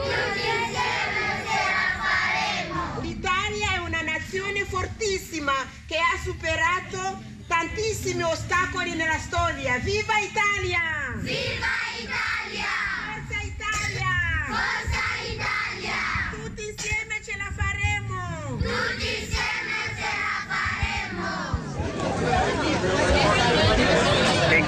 Tutti 0.00 0.16
insieme 0.16 1.44
ce 1.44 1.60
la 1.68 1.92
faremo! 2.00 3.00
L'Italia 3.00 3.68
è 3.74 3.78
una 3.78 4.00
nazione 4.00 4.64
fortissima 4.64 5.52
che 5.86 5.96
ha 5.96 6.18
superato 6.22 7.18
tantissimi 7.46 8.22
ostacoli 8.22 8.94
nella 8.94 9.18
storia. 9.18 9.76
Viva 9.78 10.18
Italia! 10.18 10.80
Viva 11.16 11.66
Italia! 11.98 12.72
Forza 13.12 13.40
Italia! 13.42 14.12
Forza 14.46 15.02
Italia! 15.28 15.98
Tutti 16.30 16.62
insieme 16.68 17.20
ce 17.22 17.36
la 17.36 17.50
faremo! 17.54 18.56
Tutti 18.56 19.06
insieme 19.20 19.76
ce 19.96 20.10
la 20.16 20.38
faremo! 20.48 21.20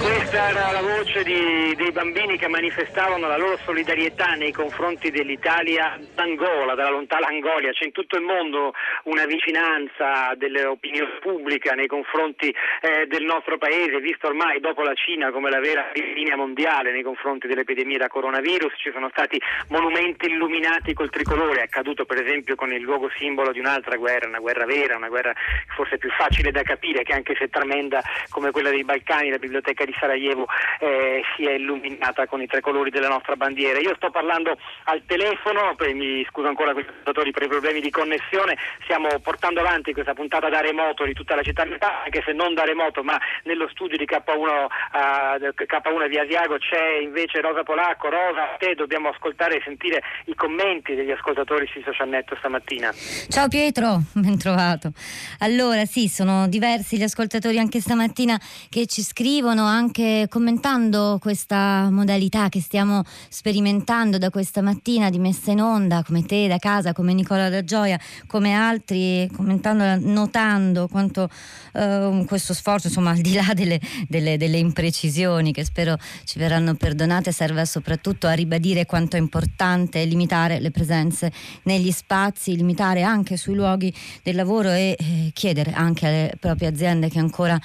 Questa 0.03 0.49
era 0.49 0.73
la 0.73 0.83
voce 0.83 1.23
di, 1.23 1.75
dei 1.77 1.93
bambini 1.93 2.37
che 2.37 2.49
manifestavano 2.49 3.29
la 3.29 3.37
loro 3.37 3.57
solidarietà 3.59 4.35
nei 4.35 4.51
confronti 4.51 5.11
dell'Italia 5.11 5.99
d'Angola, 6.15 6.75
della 6.75 6.91
lontana 6.91 7.29
Angolia. 7.29 7.71
C'è 7.71 7.85
in 7.85 7.93
tutto 7.93 8.17
il 8.17 8.25
mondo 8.25 8.73
una 9.05 9.27
vicinanza 9.27 10.35
dell'opinione 10.37 11.19
pubblica 11.21 11.75
nei 11.75 11.87
confronti 11.87 12.53
eh, 12.81 13.07
del 13.07 13.25
nostro 13.25 13.59
paese, 13.59 14.01
visto 14.01 14.27
ormai 14.27 14.59
dopo 14.61 14.83
la 14.83 14.95
Cina 14.95 15.31
come 15.31 15.51
la 15.51 15.61
vera 15.61 15.91
linea 15.95 16.37
mondiale 16.37 16.93
nei 16.93 17.03
confronti 17.03 17.47
dell'epidemia 17.47 17.99
da 17.99 18.09
coronavirus. 18.09 18.73
Ci 18.77 18.91
sono 18.93 19.09
stati 19.11 19.41
monumenti 19.69 20.27
illuminati 20.27 20.95
col 20.95 21.11
tricolore, 21.11 21.61
è 21.61 21.65
accaduto 21.65 22.05
per 22.05 22.21
esempio 22.23 22.57
con 22.57 22.73
il 22.73 22.83
luogo 22.83 23.09
simbolo 23.17 23.53
di 23.53 23.61
un'altra 23.61 23.97
guerra, 23.97 24.27
una 24.27 24.41
guerra 24.41 24.67
vera, 24.67 24.97
una 24.97 25.09
guerra 25.09 25.33
forse 25.77 25.99
più 25.99 26.11
facile 26.11 26.51
da 26.51 26.63
capire, 26.63 27.05
che 27.05 27.13
anche 27.13 27.37
se 27.39 27.49
tremenda 27.49 28.03
come 28.31 28.51
quella 28.51 28.71
dei 28.71 28.85
Balcani, 28.85 29.31
la 29.31 29.39
biblioteca 29.39 29.51
biblioteca 29.53 29.85
di 29.93 29.97
Sarajevo 29.99 30.47
eh, 30.81 31.23
sia 31.37 31.53
illuminata 31.53 32.27
con 32.27 32.41
i 32.41 32.47
tre 32.47 32.61
colori 32.61 32.91
della 32.91 33.09
nostra 33.09 33.37
bandiera. 33.37 33.79
Io 33.79 33.95
sto 33.97 34.11
parlando 34.11 34.57
al 34.85 35.03
telefono, 35.07 35.77
mi 35.93 36.25
scuso 36.29 36.49
ancora 36.49 36.73
con 36.73 36.83
i 37.27 37.31
per 37.31 37.43
i 37.43 37.49
problemi 37.49 37.81
di 37.81 37.91
connessione, 37.91 38.57
stiamo 38.83 39.09
portando 39.21 39.61
avanti 39.61 39.93
questa 39.93 40.15
puntata 40.15 40.49
da 40.49 40.61
remoto 40.61 41.05
di 41.05 41.13
tutta 41.13 41.35
la 41.35 41.43
città, 41.43 41.63
anche 41.63 42.23
se 42.25 42.33
non 42.33 42.55
da 42.55 42.65
remoto, 42.65 43.03
ma 43.03 43.19
nello 43.45 43.69
studio 43.69 43.97
di 43.97 44.05
K1, 44.05 44.31
uh, 44.33 45.53
K1 45.55 46.09
via 46.09 46.23
Asiago 46.23 46.57
c'è 46.59 46.99
invece 47.03 47.41
Rosa 47.41 47.63
Polacco. 47.63 48.09
Rosa, 48.09 48.55
a 48.55 48.57
te 48.59 48.75
dobbiamo 48.75 49.09
ascoltare 49.09 49.57
e 49.57 49.63
sentire 49.65 50.03
i 50.27 50.35
commenti 50.35 50.95
degli 50.95 51.11
ascoltatori 51.11 51.67
sui 51.71 51.83
social 51.85 52.09
network 52.09 52.39
stamattina. 52.39 52.93
Ciao 53.29 53.49
Pietro, 53.49 54.03
ben 54.15 54.39
trovato. 54.39 54.93
Allora 55.41 55.85
sì, 55.85 56.09
sono 56.09 56.49
diversi 56.49 56.97
gli 56.97 57.03
ascoltatori 57.03 57.59
anche 57.59 57.81
stamattina 57.81 58.39
che 58.69 58.87
ci 58.87 59.03
scrivono 59.03 59.63
stanno 59.63 59.67
anche 59.83 60.27
commentando 60.31 61.19
questa 61.21 61.91
modalità 61.91 62.49
che 62.49 62.61
stiamo 62.61 63.03
sperimentando 63.29 64.17
da 64.17 64.31
questa 64.31 64.63
mattina 64.63 65.11
di 65.11 65.19
messa 65.19 65.51
in 65.51 65.61
onda, 65.61 66.05
come 66.07 66.25
te 66.25 66.47
da 66.47 66.59
casa, 66.59 66.93
come 66.93 67.13
Nicola 67.13 67.49
da 67.49 67.65
Gioia, 67.65 67.99
come 68.29 68.53
altri, 68.53 69.29
commentando, 69.35 70.09
notando 70.09 70.87
quanto 70.87 71.29
uh, 71.73 72.25
questo 72.27 72.55
sforzo, 72.55 72.87
insomma, 72.87 73.11
al 73.11 73.19
di 73.19 73.33
là 73.33 73.53
delle, 73.55 73.81
delle, 74.07 74.37
delle 74.37 74.59
imprecisioni 74.59 75.53
che 75.53 75.65
spero 75.65 75.97
ci 76.25 76.39
verranno 76.39 76.75
perdonate, 76.75 77.33
serve 77.33 77.67
soprattutto 77.67 78.29
a 78.29 78.33
ribadire 78.33 78.87
quanto 78.87 79.17
è 79.17 79.19
importante 79.19 80.05
limitare 80.05 80.61
le 80.61 80.71
presenze 80.71 81.33
negli 81.65 81.91
spazi, 81.91 82.55
limitare 82.55 83.03
anche 83.03 83.37
sui 83.37 83.57
luoghi 83.57 83.93
del 84.23 84.37
lavoro 84.37 84.71
e 84.71 84.97
eh, 84.97 85.31
chiedere 85.33 85.73
anche 85.73 86.07
alle 86.07 86.33
proprie 86.39 86.69
aziende 86.69 87.09
che 87.09 87.19
ancora 87.19 87.61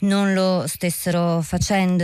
non 0.00 0.34
lo 0.34 0.64
stessero 0.66 1.40
facendo 1.40 1.60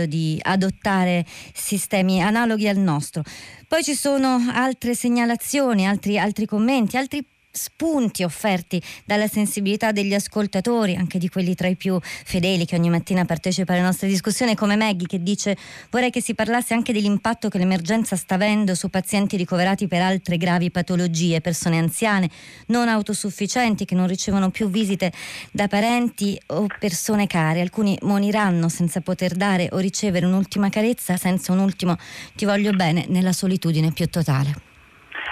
di 0.07 0.39
adottare 0.41 1.25
sistemi 1.53 2.21
analoghi 2.21 2.67
al 2.67 2.77
nostro. 2.77 3.23
Poi 3.67 3.83
ci 3.83 3.93
sono 3.93 4.37
altre 4.51 4.95
segnalazioni, 4.95 5.87
altri, 5.87 6.17
altri 6.17 6.45
commenti, 6.45 6.97
altri 6.97 7.25
spunti 7.51 8.23
offerti 8.23 8.81
dalla 9.05 9.27
sensibilità 9.27 9.91
degli 9.91 10.13
ascoltatori, 10.13 10.95
anche 10.95 11.17
di 11.17 11.29
quelli 11.29 11.55
tra 11.55 11.67
i 11.67 11.75
più 11.75 11.99
fedeli 12.01 12.65
che 12.65 12.75
ogni 12.75 12.89
mattina 12.89 13.25
partecipa 13.25 13.73
alle 13.73 13.81
nostre 13.81 14.07
discussioni, 14.07 14.55
come 14.55 14.75
Maggie 14.75 15.07
che 15.07 15.21
dice 15.21 15.57
vorrei 15.89 16.09
che 16.09 16.21
si 16.21 16.35
parlasse 16.35 16.73
anche 16.73 16.93
dell'impatto 16.93 17.49
che 17.49 17.57
l'emergenza 17.57 18.15
sta 18.15 18.35
avendo 18.35 18.75
su 18.75 18.89
pazienti 18.89 19.37
ricoverati 19.37 19.87
per 19.87 20.01
altre 20.01 20.37
gravi 20.37 20.71
patologie, 20.71 21.41
persone 21.41 21.77
anziane, 21.77 22.29
non 22.67 22.87
autosufficienti 22.87 23.85
che 23.85 23.95
non 23.95 24.07
ricevono 24.07 24.49
più 24.51 24.69
visite 24.69 25.11
da 25.51 25.67
parenti 25.67 26.39
o 26.47 26.67
persone 26.79 27.27
care. 27.27 27.61
Alcuni 27.61 27.97
moriranno 28.03 28.69
senza 28.69 29.01
poter 29.01 29.33
dare 29.33 29.69
o 29.71 29.77
ricevere 29.79 30.25
un'ultima 30.25 30.69
carezza, 30.69 31.17
senza 31.17 31.51
un 31.51 31.59
ultimo 31.59 31.97
ti 32.35 32.45
voglio 32.45 32.71
bene, 32.71 33.05
nella 33.07 33.33
solitudine 33.33 33.91
più 33.91 34.07
totale. 34.07 34.68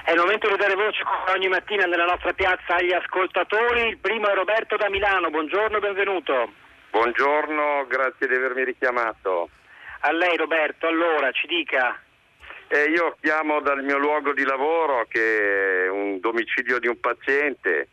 È 0.08 0.14
il 0.14 0.20
momento 0.20 0.48
di 0.48 0.56
dare 0.56 0.74
voce 0.74 1.04
come 1.04 1.38
ogni 1.38 1.50
mattina 1.50 1.84
nella 1.84 2.06
nostra 2.06 2.32
piazza 2.32 2.76
agli 2.76 2.94
ascoltatori. 2.94 3.90
Il 3.90 3.98
primo 3.98 4.30
è 4.30 4.36
Roberto 4.36 4.78
da 4.78 4.90
Milano. 4.90 5.30
Buongiorno 5.30 5.76
e 5.76 5.80
benvenuto. 5.82 6.50
Buongiorno, 6.92 7.86
grazie 7.90 8.26
di 8.26 8.36
avermi 8.36 8.64
richiamato. 8.64 9.50
A 10.00 10.12
lei 10.14 10.38
Roberto, 10.38 10.88
allora 10.88 11.30
ci 11.32 11.46
dica. 11.48 12.02
Eh, 12.70 12.84
io 12.84 13.18
chiamo 13.20 13.60
dal 13.60 13.84
mio 13.84 13.98
luogo 13.98 14.32
di 14.32 14.46
lavoro 14.46 15.06
che 15.10 15.84
è 15.84 15.90
un 15.90 16.22
domicilio 16.22 16.80
di 16.80 16.88
un 16.88 17.02
paziente 17.02 17.90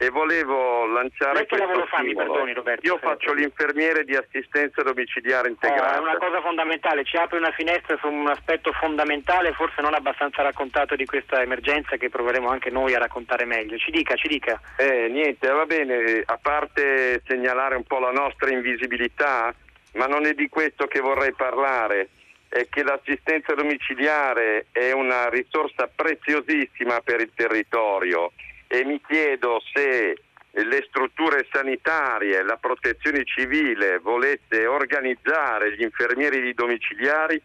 e 0.00 0.10
volevo 0.10 0.86
lanciare 0.86 1.44
che 1.44 1.56
lavoro 1.56 1.84
fa, 1.86 2.02
mi 2.02 2.14
perdoni 2.14 2.52
Roberto? 2.52 2.86
Io 2.86 2.98
faccio 2.98 3.32
l'infermiere 3.32 4.04
di 4.04 4.14
assistenza 4.14 4.82
domiciliare 4.82 5.48
integrata. 5.48 5.94
Oh, 5.94 5.96
è 5.96 5.98
una 5.98 6.16
cosa 6.16 6.40
fondamentale, 6.40 7.04
ci 7.04 7.16
apre 7.16 7.38
una 7.38 7.50
finestra 7.50 7.96
su 7.98 8.06
un 8.06 8.28
aspetto 8.28 8.70
fondamentale, 8.72 9.52
forse 9.52 9.82
non 9.82 9.94
abbastanza 9.94 10.42
raccontato 10.42 10.94
di 10.94 11.04
questa 11.04 11.42
emergenza 11.42 11.96
che 11.96 12.08
proveremo 12.08 12.48
anche 12.48 12.70
noi 12.70 12.94
a 12.94 12.98
raccontare 12.98 13.44
meglio. 13.44 13.76
Ci 13.76 13.90
dica, 13.90 14.14
ci 14.14 14.28
dica. 14.28 14.60
Eh, 14.76 15.08
niente, 15.08 15.48
va 15.48 15.66
bene, 15.66 16.22
a 16.24 16.38
parte 16.40 17.20
segnalare 17.26 17.74
un 17.74 17.84
po' 17.84 17.98
la 17.98 18.12
nostra 18.12 18.50
invisibilità, 18.50 19.52
ma 19.94 20.06
non 20.06 20.26
è 20.26 20.32
di 20.32 20.48
questo 20.48 20.86
che 20.86 21.00
vorrei 21.00 21.32
parlare 21.32 22.10
è 22.48 22.66
che 22.70 22.82
l'assistenza 22.82 23.52
domiciliare 23.54 24.66
è 24.70 24.92
una 24.92 25.28
risorsa 25.28 25.90
preziosissima 25.92 27.00
per 27.00 27.20
il 27.20 27.32
territorio 27.34 28.30
e 28.68 28.84
mi 28.84 29.00
chiedo 29.06 29.60
se 29.72 30.16
le 30.50 30.84
strutture 30.88 31.46
sanitarie, 31.50 32.42
la 32.42 32.56
protezione 32.56 33.24
civile 33.24 33.98
volesse 33.98 34.66
organizzare 34.66 35.74
gli 35.74 35.82
infermieri 35.82 36.40
di 36.40 36.54
domiciliari 36.54 37.40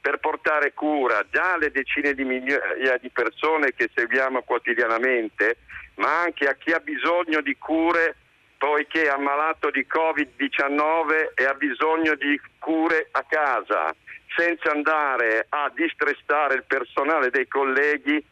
per 0.00 0.18
portare 0.18 0.72
cura 0.72 1.24
già 1.30 1.54
alle 1.54 1.70
decine 1.70 2.14
di 2.14 2.24
migliaia 2.24 2.96
di 2.98 3.10
persone 3.10 3.72
che 3.74 3.90
seguiamo 3.92 4.42
quotidianamente, 4.42 5.58
ma 5.96 6.20
anche 6.20 6.46
a 6.46 6.54
chi 6.54 6.70
ha 6.72 6.78
bisogno 6.78 7.40
di 7.40 7.56
cure 7.56 8.16
poiché 8.58 9.04
è 9.04 9.08
ammalato 9.08 9.70
di 9.70 9.86
Covid-19 9.88 11.34
e 11.34 11.44
ha 11.44 11.54
bisogno 11.54 12.14
di 12.14 12.40
cure 12.58 13.08
a 13.10 13.24
casa, 13.28 13.94
senza 14.36 14.70
andare 14.70 15.46
a 15.48 15.70
distressare 15.74 16.54
il 16.54 16.64
personale 16.66 17.30
dei 17.30 17.46
colleghi 17.48 18.24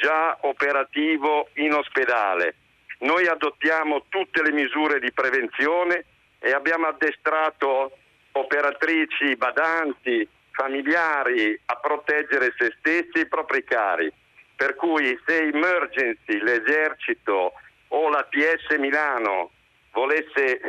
già 0.00 0.38
operativo 0.40 1.48
in 1.54 1.74
ospedale. 1.74 2.54
Noi 3.00 3.26
adottiamo 3.26 4.04
tutte 4.08 4.42
le 4.42 4.52
misure 4.52 4.98
di 4.98 5.12
prevenzione 5.12 6.04
e 6.38 6.52
abbiamo 6.52 6.86
addestrato 6.86 7.96
operatrici, 8.32 9.36
badanti, 9.36 10.26
familiari 10.52 11.58
a 11.66 11.76
proteggere 11.76 12.54
se 12.56 12.74
stessi 12.78 13.12
e 13.14 13.20
i 13.20 13.28
propri 13.28 13.62
cari. 13.64 14.10
Per 14.56 14.74
cui 14.74 15.18
se 15.26 15.38
Emergency, 15.38 16.38
l'esercito 16.40 17.52
o 17.88 18.08
la 18.08 18.26
PS 18.28 18.76
Milano 18.76 19.50
volesse 19.92 20.60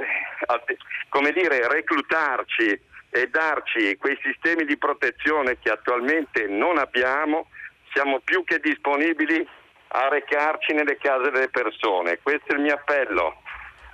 come 1.09 1.31
dire, 1.31 1.67
reclutarci 1.67 2.89
e 3.09 3.27
darci 3.27 3.97
quei 3.97 4.17
sistemi 4.23 4.65
di 4.65 4.77
protezione 4.77 5.59
che 5.59 5.69
attualmente 5.69 6.47
non 6.47 6.77
abbiamo, 6.77 7.49
siamo 7.93 8.19
più 8.19 8.43
che 8.43 8.59
disponibili 8.59 9.47
a 9.93 10.07
recarci 10.07 10.73
nelle 10.73 10.97
case 10.97 11.31
delle 11.31 11.49
persone. 11.49 12.19
Questo 12.21 12.53
è 12.53 12.55
il 12.55 12.61
mio 12.61 12.73
appello. 12.73 13.41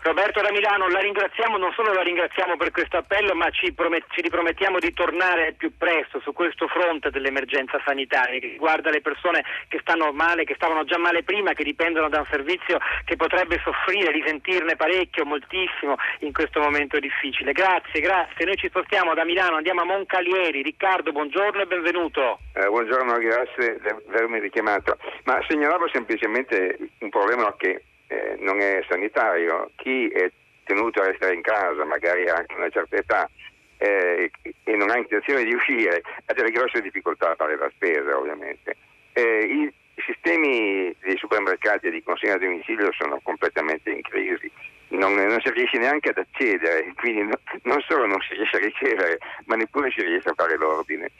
Roberto 0.02 0.42
da 0.42 0.52
Milano, 0.52 0.88
la 0.88 1.00
ringraziamo, 1.00 1.58
non 1.58 1.74
solo 1.74 1.92
la 1.92 2.02
ringraziamo 2.02 2.56
per 2.56 2.72
questo 2.72 2.98
appello, 2.98 3.36
ma 3.36 3.50
ci, 3.50 3.74
promet- 3.74 4.06
ci 4.12 4.22
ripromettiamo 4.22 4.80
di 4.80 4.94
tornare 4.94 5.54
più 5.58 5.76
presto 5.78 6.20
su 6.22 6.32
questo 6.32 6.68
fronte 6.68 7.10
dell'emergenza 7.10 7.82
sanitaria 7.84 8.40
che 8.40 8.48
riguarda 8.48 8.90
le 8.90 9.02
persone 9.02 9.44
che 9.68 9.80
stanno 9.82 10.12
male, 10.14 10.46
che 10.46 10.56
stavano 10.56 10.86
già 10.86 10.98
male 10.98 11.24
prima, 11.24 11.54
che 11.54 11.64
dipendono 11.64 12.08
da 12.08 12.20
un 12.20 12.26
servizio 12.30 12.80
che 13.04 13.18
potrebbe 13.18 13.60
soffrire, 13.64 14.12
risentirne 14.12 14.76
parecchio, 14.78 15.26
moltissimo 15.26 15.96
in 16.20 16.32
questo 16.32 16.62
momento 16.62 17.00
difficile. 17.00 17.52
Grazie, 17.52 18.00
grazie. 18.00 18.46
Noi 18.46 18.56
ci 18.56 18.68
spostiamo 18.68 19.14
da 19.14 19.26
Milano, 19.26 19.58
andiamo 19.58 19.82
a 19.82 19.86
Moncalieri. 19.86 20.62
Riccardo, 20.62 21.12
buongiorno 21.12 21.62
e 21.62 21.66
benvenuto. 21.66 22.40
Eh, 22.54 22.66
buongiorno, 22.68 23.18
grazie 23.18 23.80
di 23.82 23.90
avermi 24.10 24.40
richiamato. 24.40 24.98
Ma 25.26 25.44
segnalavo 25.48 25.90
semplicemente 25.90 26.78
un 27.00 27.10
problema 27.10 27.54
che 27.58 27.84
eh, 28.08 28.36
non 28.40 28.60
è 28.60 28.84
sanitario, 28.88 29.72
chi 29.76 30.08
è 30.08 30.32
tenuto 30.64 31.02
a 31.02 31.08
restare 31.08 31.34
in 31.34 31.42
casa, 31.42 31.86
magari 31.86 32.28
anche 32.28 32.54
a 32.54 32.58
una 32.58 32.70
certa 32.70 32.96
età, 32.96 33.30
eh, 33.78 34.32
e 34.64 34.76
non 34.76 34.90
ha 34.90 34.98
intenzione 34.98 35.44
di 35.44 35.54
uscire, 35.54 36.02
ha 36.26 36.34
delle 36.34 36.52
grosse 36.52 36.82
difficoltà 36.82 37.32
a 37.32 37.36
fare 37.36 37.58
la 37.58 37.70
spesa 37.74 38.18
ovviamente. 38.18 38.76
Eh, 39.14 39.46
i, 39.46 39.74
sistemi 40.06 40.96
dei 41.02 41.18
supermercati 41.18 41.88
e 41.88 41.92
di 41.92 42.04
consegna 42.04 42.36
a 42.36 42.38
domicilio 42.38 42.92
sono 42.94 43.20
completamente 43.24 43.90
in 43.90 44.02
crisi, 44.02 44.50
non, 44.90 45.14
non, 45.14 45.40
si 45.42 45.52
riesce 45.52 45.78
neanche 45.78 46.10
ad 46.10 46.18
accedere, 46.18 46.94
quindi 46.96 47.24
no, 47.24 47.40
non 47.64 47.82
solo 47.88 48.06
non 48.06 48.20
si 48.22 48.36
riesce 48.36 48.58
a 48.58 48.60
ricevere, 48.60 49.18
ma 49.46 49.56
neppure 49.56 49.92
si 49.92 50.02
riesce 50.02 50.30
a 50.30 50.34
fare 50.36 50.58
l'ordine. 50.58 51.12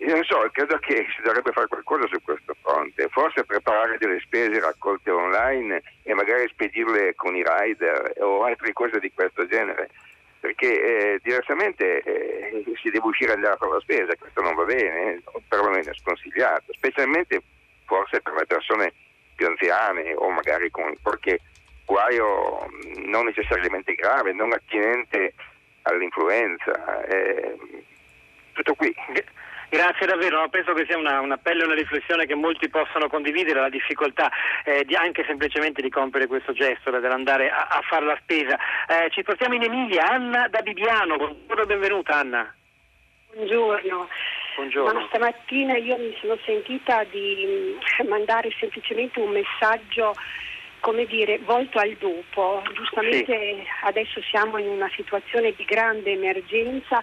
Io 0.00 0.14
non 0.14 0.24
so, 0.24 0.48
credo 0.52 0.78
che 0.78 1.06
si 1.14 1.20
dovrebbe 1.22 1.52
fare 1.52 1.66
qualcosa 1.66 2.06
su 2.08 2.22
questo 2.22 2.54
fronte, 2.62 3.08
forse 3.10 3.44
preparare 3.44 3.98
delle 3.98 4.18
spese 4.20 4.58
raccolte 4.58 5.10
online 5.10 5.82
e 6.04 6.14
magari 6.14 6.48
spedirle 6.48 7.14
con 7.16 7.36
i 7.36 7.44
rider 7.44 8.14
o 8.18 8.44
altre 8.44 8.72
cose 8.72 8.98
di 8.98 9.12
questo 9.12 9.46
genere, 9.46 9.90
perché 10.40 10.68
eh, 10.72 11.20
diversamente 11.22 12.00
eh, 12.00 12.64
si 12.80 12.88
deve 12.88 13.06
uscire 13.06 13.32
a 13.32 13.34
andare 13.34 13.54
a 13.54 13.56
fare 13.58 13.72
la 13.72 13.80
spesa, 13.80 14.16
questo 14.16 14.40
non 14.40 14.54
va 14.54 14.64
bene, 14.64 15.20
perlomeno 15.46 15.90
è 15.90 15.94
sconsigliato, 15.94 16.72
specialmente 16.72 17.42
forse 17.84 18.22
per 18.22 18.32
le 18.32 18.46
persone 18.46 18.94
più 19.36 19.48
anziane 19.48 20.14
o 20.14 20.30
magari 20.30 20.70
con 20.70 20.94
qualche 21.02 21.40
guaio 21.84 22.70
non 23.04 23.26
necessariamente 23.26 23.94
grave, 23.94 24.32
non 24.32 24.52
attinente 24.52 25.34
all'influenza. 25.82 27.04
Eh, 27.04 27.58
tutto 28.52 28.74
qui. 28.74 28.94
Grazie 29.70 30.04
davvero, 30.04 30.40
no, 30.40 30.48
penso 30.48 30.72
che 30.72 30.84
sia 30.84 30.98
una, 30.98 31.20
un 31.20 31.30
appello 31.30 31.62
e 31.62 31.66
una 31.66 31.74
riflessione 31.74 32.26
che 32.26 32.34
molti 32.34 32.68
possono 32.68 33.08
condividere, 33.08 33.60
la 33.60 33.68
difficoltà 33.68 34.28
eh, 34.64 34.84
di 34.84 34.96
anche 34.96 35.24
semplicemente 35.24 35.80
di 35.80 35.88
compiere 35.88 36.26
questo 36.26 36.52
gesto, 36.52 36.90
dell'andare 36.90 37.50
a, 37.50 37.68
a 37.70 37.80
fare 37.82 38.04
la 38.04 38.18
spesa. 38.20 38.58
Eh, 38.88 39.10
ci 39.10 39.22
portiamo 39.22 39.54
in 39.54 39.62
Emilia, 39.62 40.08
Anna 40.08 40.48
da 40.48 40.60
Bibiano, 40.62 41.16
buongiorno 41.16 41.62
e 41.62 41.66
benvenuta 41.66 42.16
Anna. 42.16 42.52
Buongiorno. 43.32 44.08
Buongiorno. 44.56 45.00
Ma 45.00 45.06
stamattina 45.06 45.76
io 45.76 45.96
mi 45.98 46.16
sono 46.20 46.36
sentita 46.44 47.04
di 47.04 47.78
mm, 48.02 48.08
mandare 48.08 48.50
semplicemente 48.58 49.20
un 49.20 49.30
messaggio 49.30 50.16
come 50.80 51.04
dire, 51.04 51.38
volto 51.44 51.78
al 51.78 51.94
dopo. 52.00 52.62
Giustamente 52.74 53.24
sì. 53.24 53.62
adesso 53.84 54.20
siamo 54.22 54.58
in 54.58 54.66
una 54.66 54.90
situazione 54.96 55.52
di 55.52 55.64
grande 55.64 56.10
emergenza 56.10 57.00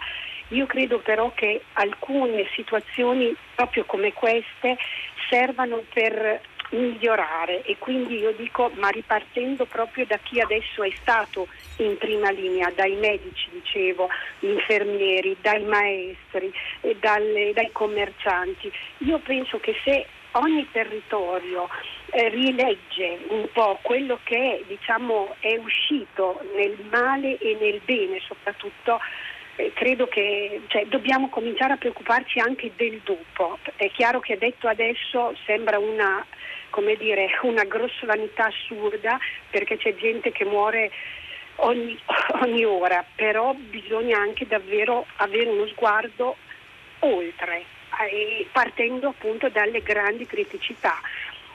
io 0.49 0.65
credo 0.65 0.99
però 0.99 1.31
che 1.33 1.61
alcune 1.73 2.47
situazioni 2.55 3.35
proprio 3.55 3.85
come 3.85 4.13
queste 4.13 4.77
servano 5.29 5.83
per 5.93 6.41
migliorare 6.69 7.61
e 7.63 7.77
quindi 7.77 8.17
io 8.17 8.33
dico 8.33 8.69
ma 8.75 8.89
ripartendo 8.89 9.65
proprio 9.65 10.05
da 10.05 10.17
chi 10.17 10.39
adesso 10.39 10.83
è 10.83 10.91
stato 10.99 11.47
in 11.77 11.97
prima 11.97 12.29
linea, 12.31 12.71
dai 12.75 12.95
medici 12.95 13.49
dicevo, 13.51 14.09
infermieri, 14.39 15.37
dai 15.41 15.63
maestri, 15.63 16.51
dalle, 16.99 17.53
dai 17.53 17.69
commercianti. 17.71 18.71
Io 18.99 19.19
penso 19.19 19.59
che 19.59 19.75
se 19.83 20.05
ogni 20.31 20.67
territorio 20.71 21.69
eh, 22.11 22.29
rilegge 22.29 23.19
un 23.29 23.47
po' 23.53 23.79
quello 23.81 24.19
che 24.23 24.63
diciamo, 24.67 25.35
è 25.39 25.55
uscito 25.57 26.41
nel 26.55 26.77
male 26.89 27.37
e 27.37 27.57
nel 27.59 27.81
bene 27.85 28.19
soprattutto 28.27 28.99
eh, 29.58 29.72
credo 29.74 30.08
che 30.08 30.62
cioè, 30.68 30.86
dobbiamo 30.86 31.30
cominciare 31.30 31.74
a 31.74 31.78
preoccuparci 31.78 32.39
anche 32.39 32.72
del 32.76 33.01
dopo. 33.03 33.58
È 33.76 33.89
chiaro 33.91 34.20
che 34.20 34.38
detto 34.38 34.68
adesso 34.68 35.36
sembra 35.45 35.80
una, 35.80 36.26
dire, 36.97 37.28
una 37.41 37.64
grossolanità 37.64 38.45
assurda 38.45 39.20
perché 39.49 39.78
c'è 39.78 39.95
gente 39.95 40.32
che 40.32 40.45
muore 40.45 40.91
ogni, 41.55 41.97
ogni 42.41 42.64
ora, 42.64 43.03
però 43.16 43.53
bisogna 43.53 44.20
anche 44.20 44.45
davvero 44.45 45.05
avere 45.18 45.49
uno 45.49 45.68
sguardo 45.68 46.38
oltre, 46.99 47.64
eh, 48.10 48.45
partendo 48.51 49.10
appunto 49.10 49.49
dalle 49.49 49.82
grandi 49.82 50.26
criticità. 50.26 50.99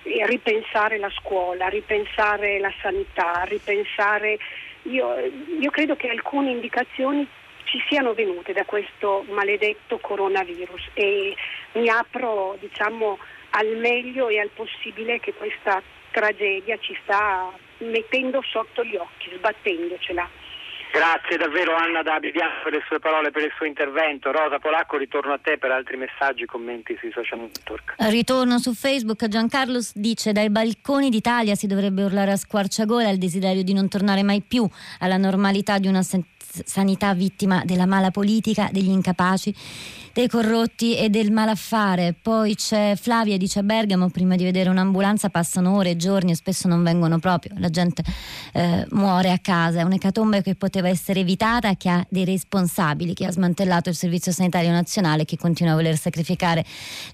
ripensare 0.03 0.99
la 0.99 1.11
scuola, 1.11 1.69
ripensare 1.69 2.59
la 2.59 2.73
sanità, 2.81 3.45
ripensare... 3.45 4.39
Io, 4.87 5.15
io 5.61 5.71
credo 5.71 5.95
che 5.95 6.09
alcune 6.09 6.51
indicazioni 6.51 7.25
ci 7.73 7.83
siano 7.89 8.13
venute 8.13 8.53
da 8.53 8.67
questo 8.67 9.25
maledetto 9.31 9.97
coronavirus 9.97 10.91
e 10.93 11.35
mi 11.73 11.89
apro 11.89 12.59
diciamo, 12.61 13.19
al 13.51 13.77
meglio 13.79 14.29
e 14.29 14.39
al 14.41 14.51
possibile 14.55 15.19
che 15.21 15.33
questa 15.33 15.83
tragedia 16.11 16.77
ci 16.81 16.95
sta 17.03 17.51
mettendo 17.79 18.43
sotto 18.43 18.85
gli 18.85 18.97
occhi, 18.97 19.31
sbattendocela. 19.35 20.29
Grazie 20.93 21.39
davvero 21.39 21.75
Anna 21.75 22.03
da 22.03 22.19
Bibiano 22.19 22.61
per 22.63 22.75
le 22.75 22.83
sue 22.87 22.99
parole, 22.99 23.31
per 23.31 23.43
il 23.43 23.53
suo 23.57 23.65
intervento. 23.65 24.31
Rosa 24.31 24.59
Polacco, 24.59 24.99
ritorno 24.99 25.33
a 25.33 25.39
te 25.39 25.57
per 25.57 25.71
altri 25.71 25.97
messaggi, 25.97 26.45
commenti 26.45 26.95
sui 27.01 27.11
social 27.11 27.39
network. 27.39 27.95
Ritorno 27.97 28.59
su 28.59 28.75
Facebook. 28.75 29.27
Giancarlo 29.27 29.79
dice 29.95 30.33
dai 30.33 30.51
balconi 30.51 31.09
d'Italia 31.09 31.55
si 31.55 31.67
dovrebbe 31.67 32.05
urlare 32.05 32.33
a 32.33 32.37
squarciagola 32.37 33.09
il 33.09 33.17
desiderio 33.17 33.63
di 33.63 33.73
non 33.73 33.89
tornare 33.89 34.23
mai 34.23 34.43
più 34.43 34.69
alla 34.99 35.17
normalità 35.17 35.79
di 35.79 35.87
una 35.87 36.03
sanità 36.65 37.15
vittima 37.15 37.65
della 37.65 37.87
mala 37.87 38.11
politica, 38.11 38.69
degli 38.73 38.91
incapaci 38.91 39.55
dei 40.13 40.29
corrotti 40.29 40.97
e 40.97 41.09
del 41.09 41.31
malaffare. 41.31 42.15
Poi 42.21 42.55
c'è 42.55 42.95
Flavia, 42.97 43.37
dice 43.37 43.61
a 43.61 43.63
Bergamo, 43.63 44.11
prima 44.11 44.37
di 44.37 44.45
vedere 44.45 44.69
un'ambulanza 44.69 45.29
passano 45.31 45.75
ore 45.75 45.97
giorni 45.97 46.33
e 46.33 46.35
spesso 46.35 46.69
non 46.69 46.83
vengono 46.83 47.19
proprio, 47.19 47.55
la 47.59 47.71
gente 47.71 48.03
eh, 48.53 48.87
muore 48.91 49.31
a 49.31 49.39
casa, 49.39 49.81
è 49.81 49.83
un'ecatombe 49.83 50.43
che 50.43 50.55
poteva 50.55 50.89
essere 50.89 51.21
evitata, 51.21 51.75
che 51.77 51.89
ha 51.89 52.07
dei 52.09 52.25
responsabili, 52.25 53.15
che 53.15 53.27
ha 53.27 53.31
smantellato 53.31 53.89
il 53.89 53.95
Servizio 53.95 54.33
Sanitario 54.33 54.71
Nazionale, 54.71 55.25
che 55.25 55.37
continua 55.37 55.73
a 55.73 55.77
voler 55.77 55.97
sacrificare 55.97 56.65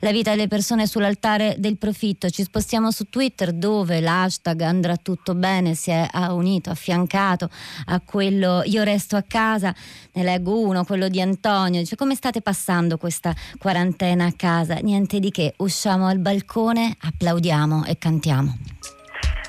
la 0.01 0.13
vita 0.13 0.31
delle 0.31 0.49
persone 0.49 0.87
sull'altare 0.87 1.57
del 1.59 1.77
profitto. 1.77 2.29
Ci 2.31 2.43
spostiamo 2.43 2.91
su 2.91 3.09
Twitter 3.09 3.53
dove 3.53 4.01
l'hashtag 4.01 4.61
andrà 4.63 4.97
tutto 4.97 5.35
bene 5.35 5.75
si 5.75 5.91
è 5.91 6.09
unito, 6.31 6.71
affiancato 6.71 7.49
a 7.87 8.01
quello 8.01 8.63
io 8.65 8.83
resto 8.83 9.17
a 9.17 9.23
casa, 9.27 9.75
ne 10.13 10.23
leggo 10.23 10.59
uno, 10.59 10.85
quello 10.85 11.09
di 11.09 11.21
Antonio, 11.21 11.81
dice 11.81 11.97
come 11.97 12.15
state 12.15 12.41
passando? 12.41 12.88
Passando 12.89 12.97
questa 12.97 13.35
quarantena 13.59 14.27
a 14.27 14.33
casa. 14.35 14.77
Niente 14.77 15.21
di 15.21 15.31
che, 15.31 15.53
usciamo 15.59 16.07
al 16.07 16.19
balcone, 16.19 16.97
applaudiamo 16.99 17.85
e 17.85 17.99
cantiamo. 17.99 18.57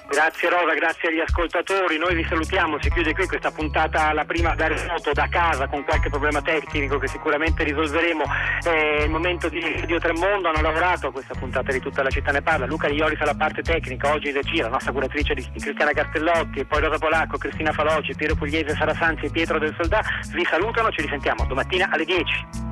Grazie 0.09 0.49
Rosa, 0.49 0.73
grazie 0.73 1.09
agli 1.09 1.19
ascoltatori. 1.19 1.97
Noi 1.97 2.15
vi 2.15 2.25
salutiamo, 2.27 2.77
si 2.81 2.89
chiude 2.89 3.13
qui 3.13 3.27
questa 3.27 3.51
puntata 3.51 4.11
la 4.11 4.25
prima 4.25 4.55
da 4.55 4.67
remoto 4.67 5.11
da 5.13 5.27
casa 5.29 5.67
con 5.67 5.83
qualche 5.83 6.09
problema 6.09 6.41
tecnico 6.41 6.97
che 6.97 7.07
sicuramente 7.07 7.63
risolveremo. 7.63 8.23
È 8.63 9.03
il 9.03 9.09
momento 9.09 9.49
di 9.49 9.61
Radio 9.61 9.99
Tremondo, 9.99 10.49
hanno 10.49 10.61
lavorato 10.61 11.07
a 11.07 11.11
questa 11.11 11.35
puntata 11.35 11.71
di 11.71 11.79
tutta 11.79 12.01
la 12.01 12.09
città 12.09 12.31
ne 12.31 12.41
parla. 12.41 12.65
Luca 12.65 12.87
Ioris 12.87 13.21
alla 13.21 13.35
parte 13.35 13.61
tecnica, 13.61 14.11
oggi 14.11 14.31
regia, 14.31 14.63
la 14.63 14.69
nostra 14.69 14.91
curatrice 14.91 15.35
di 15.35 15.47
Cristiana 15.55 15.91
Castellotti, 15.91 16.65
poi 16.65 16.81
Rosa 16.81 16.97
Polacco, 16.97 17.37
Cristina 17.37 17.71
Faloci, 17.71 18.15
Piero 18.15 18.35
Pugliese, 18.35 18.75
Sara 18.75 18.95
Sanzi 18.95 19.25
e 19.25 19.29
Pietro 19.29 19.59
del 19.59 19.75
Soldà. 19.77 20.01
Vi 20.33 20.43
salutano, 20.45 20.89
ci 20.89 21.01
risentiamo 21.01 21.45
domattina 21.45 21.87
alle 21.91 22.05
10. 22.05 22.67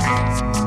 Thank 0.00 0.54
you. 0.56 0.59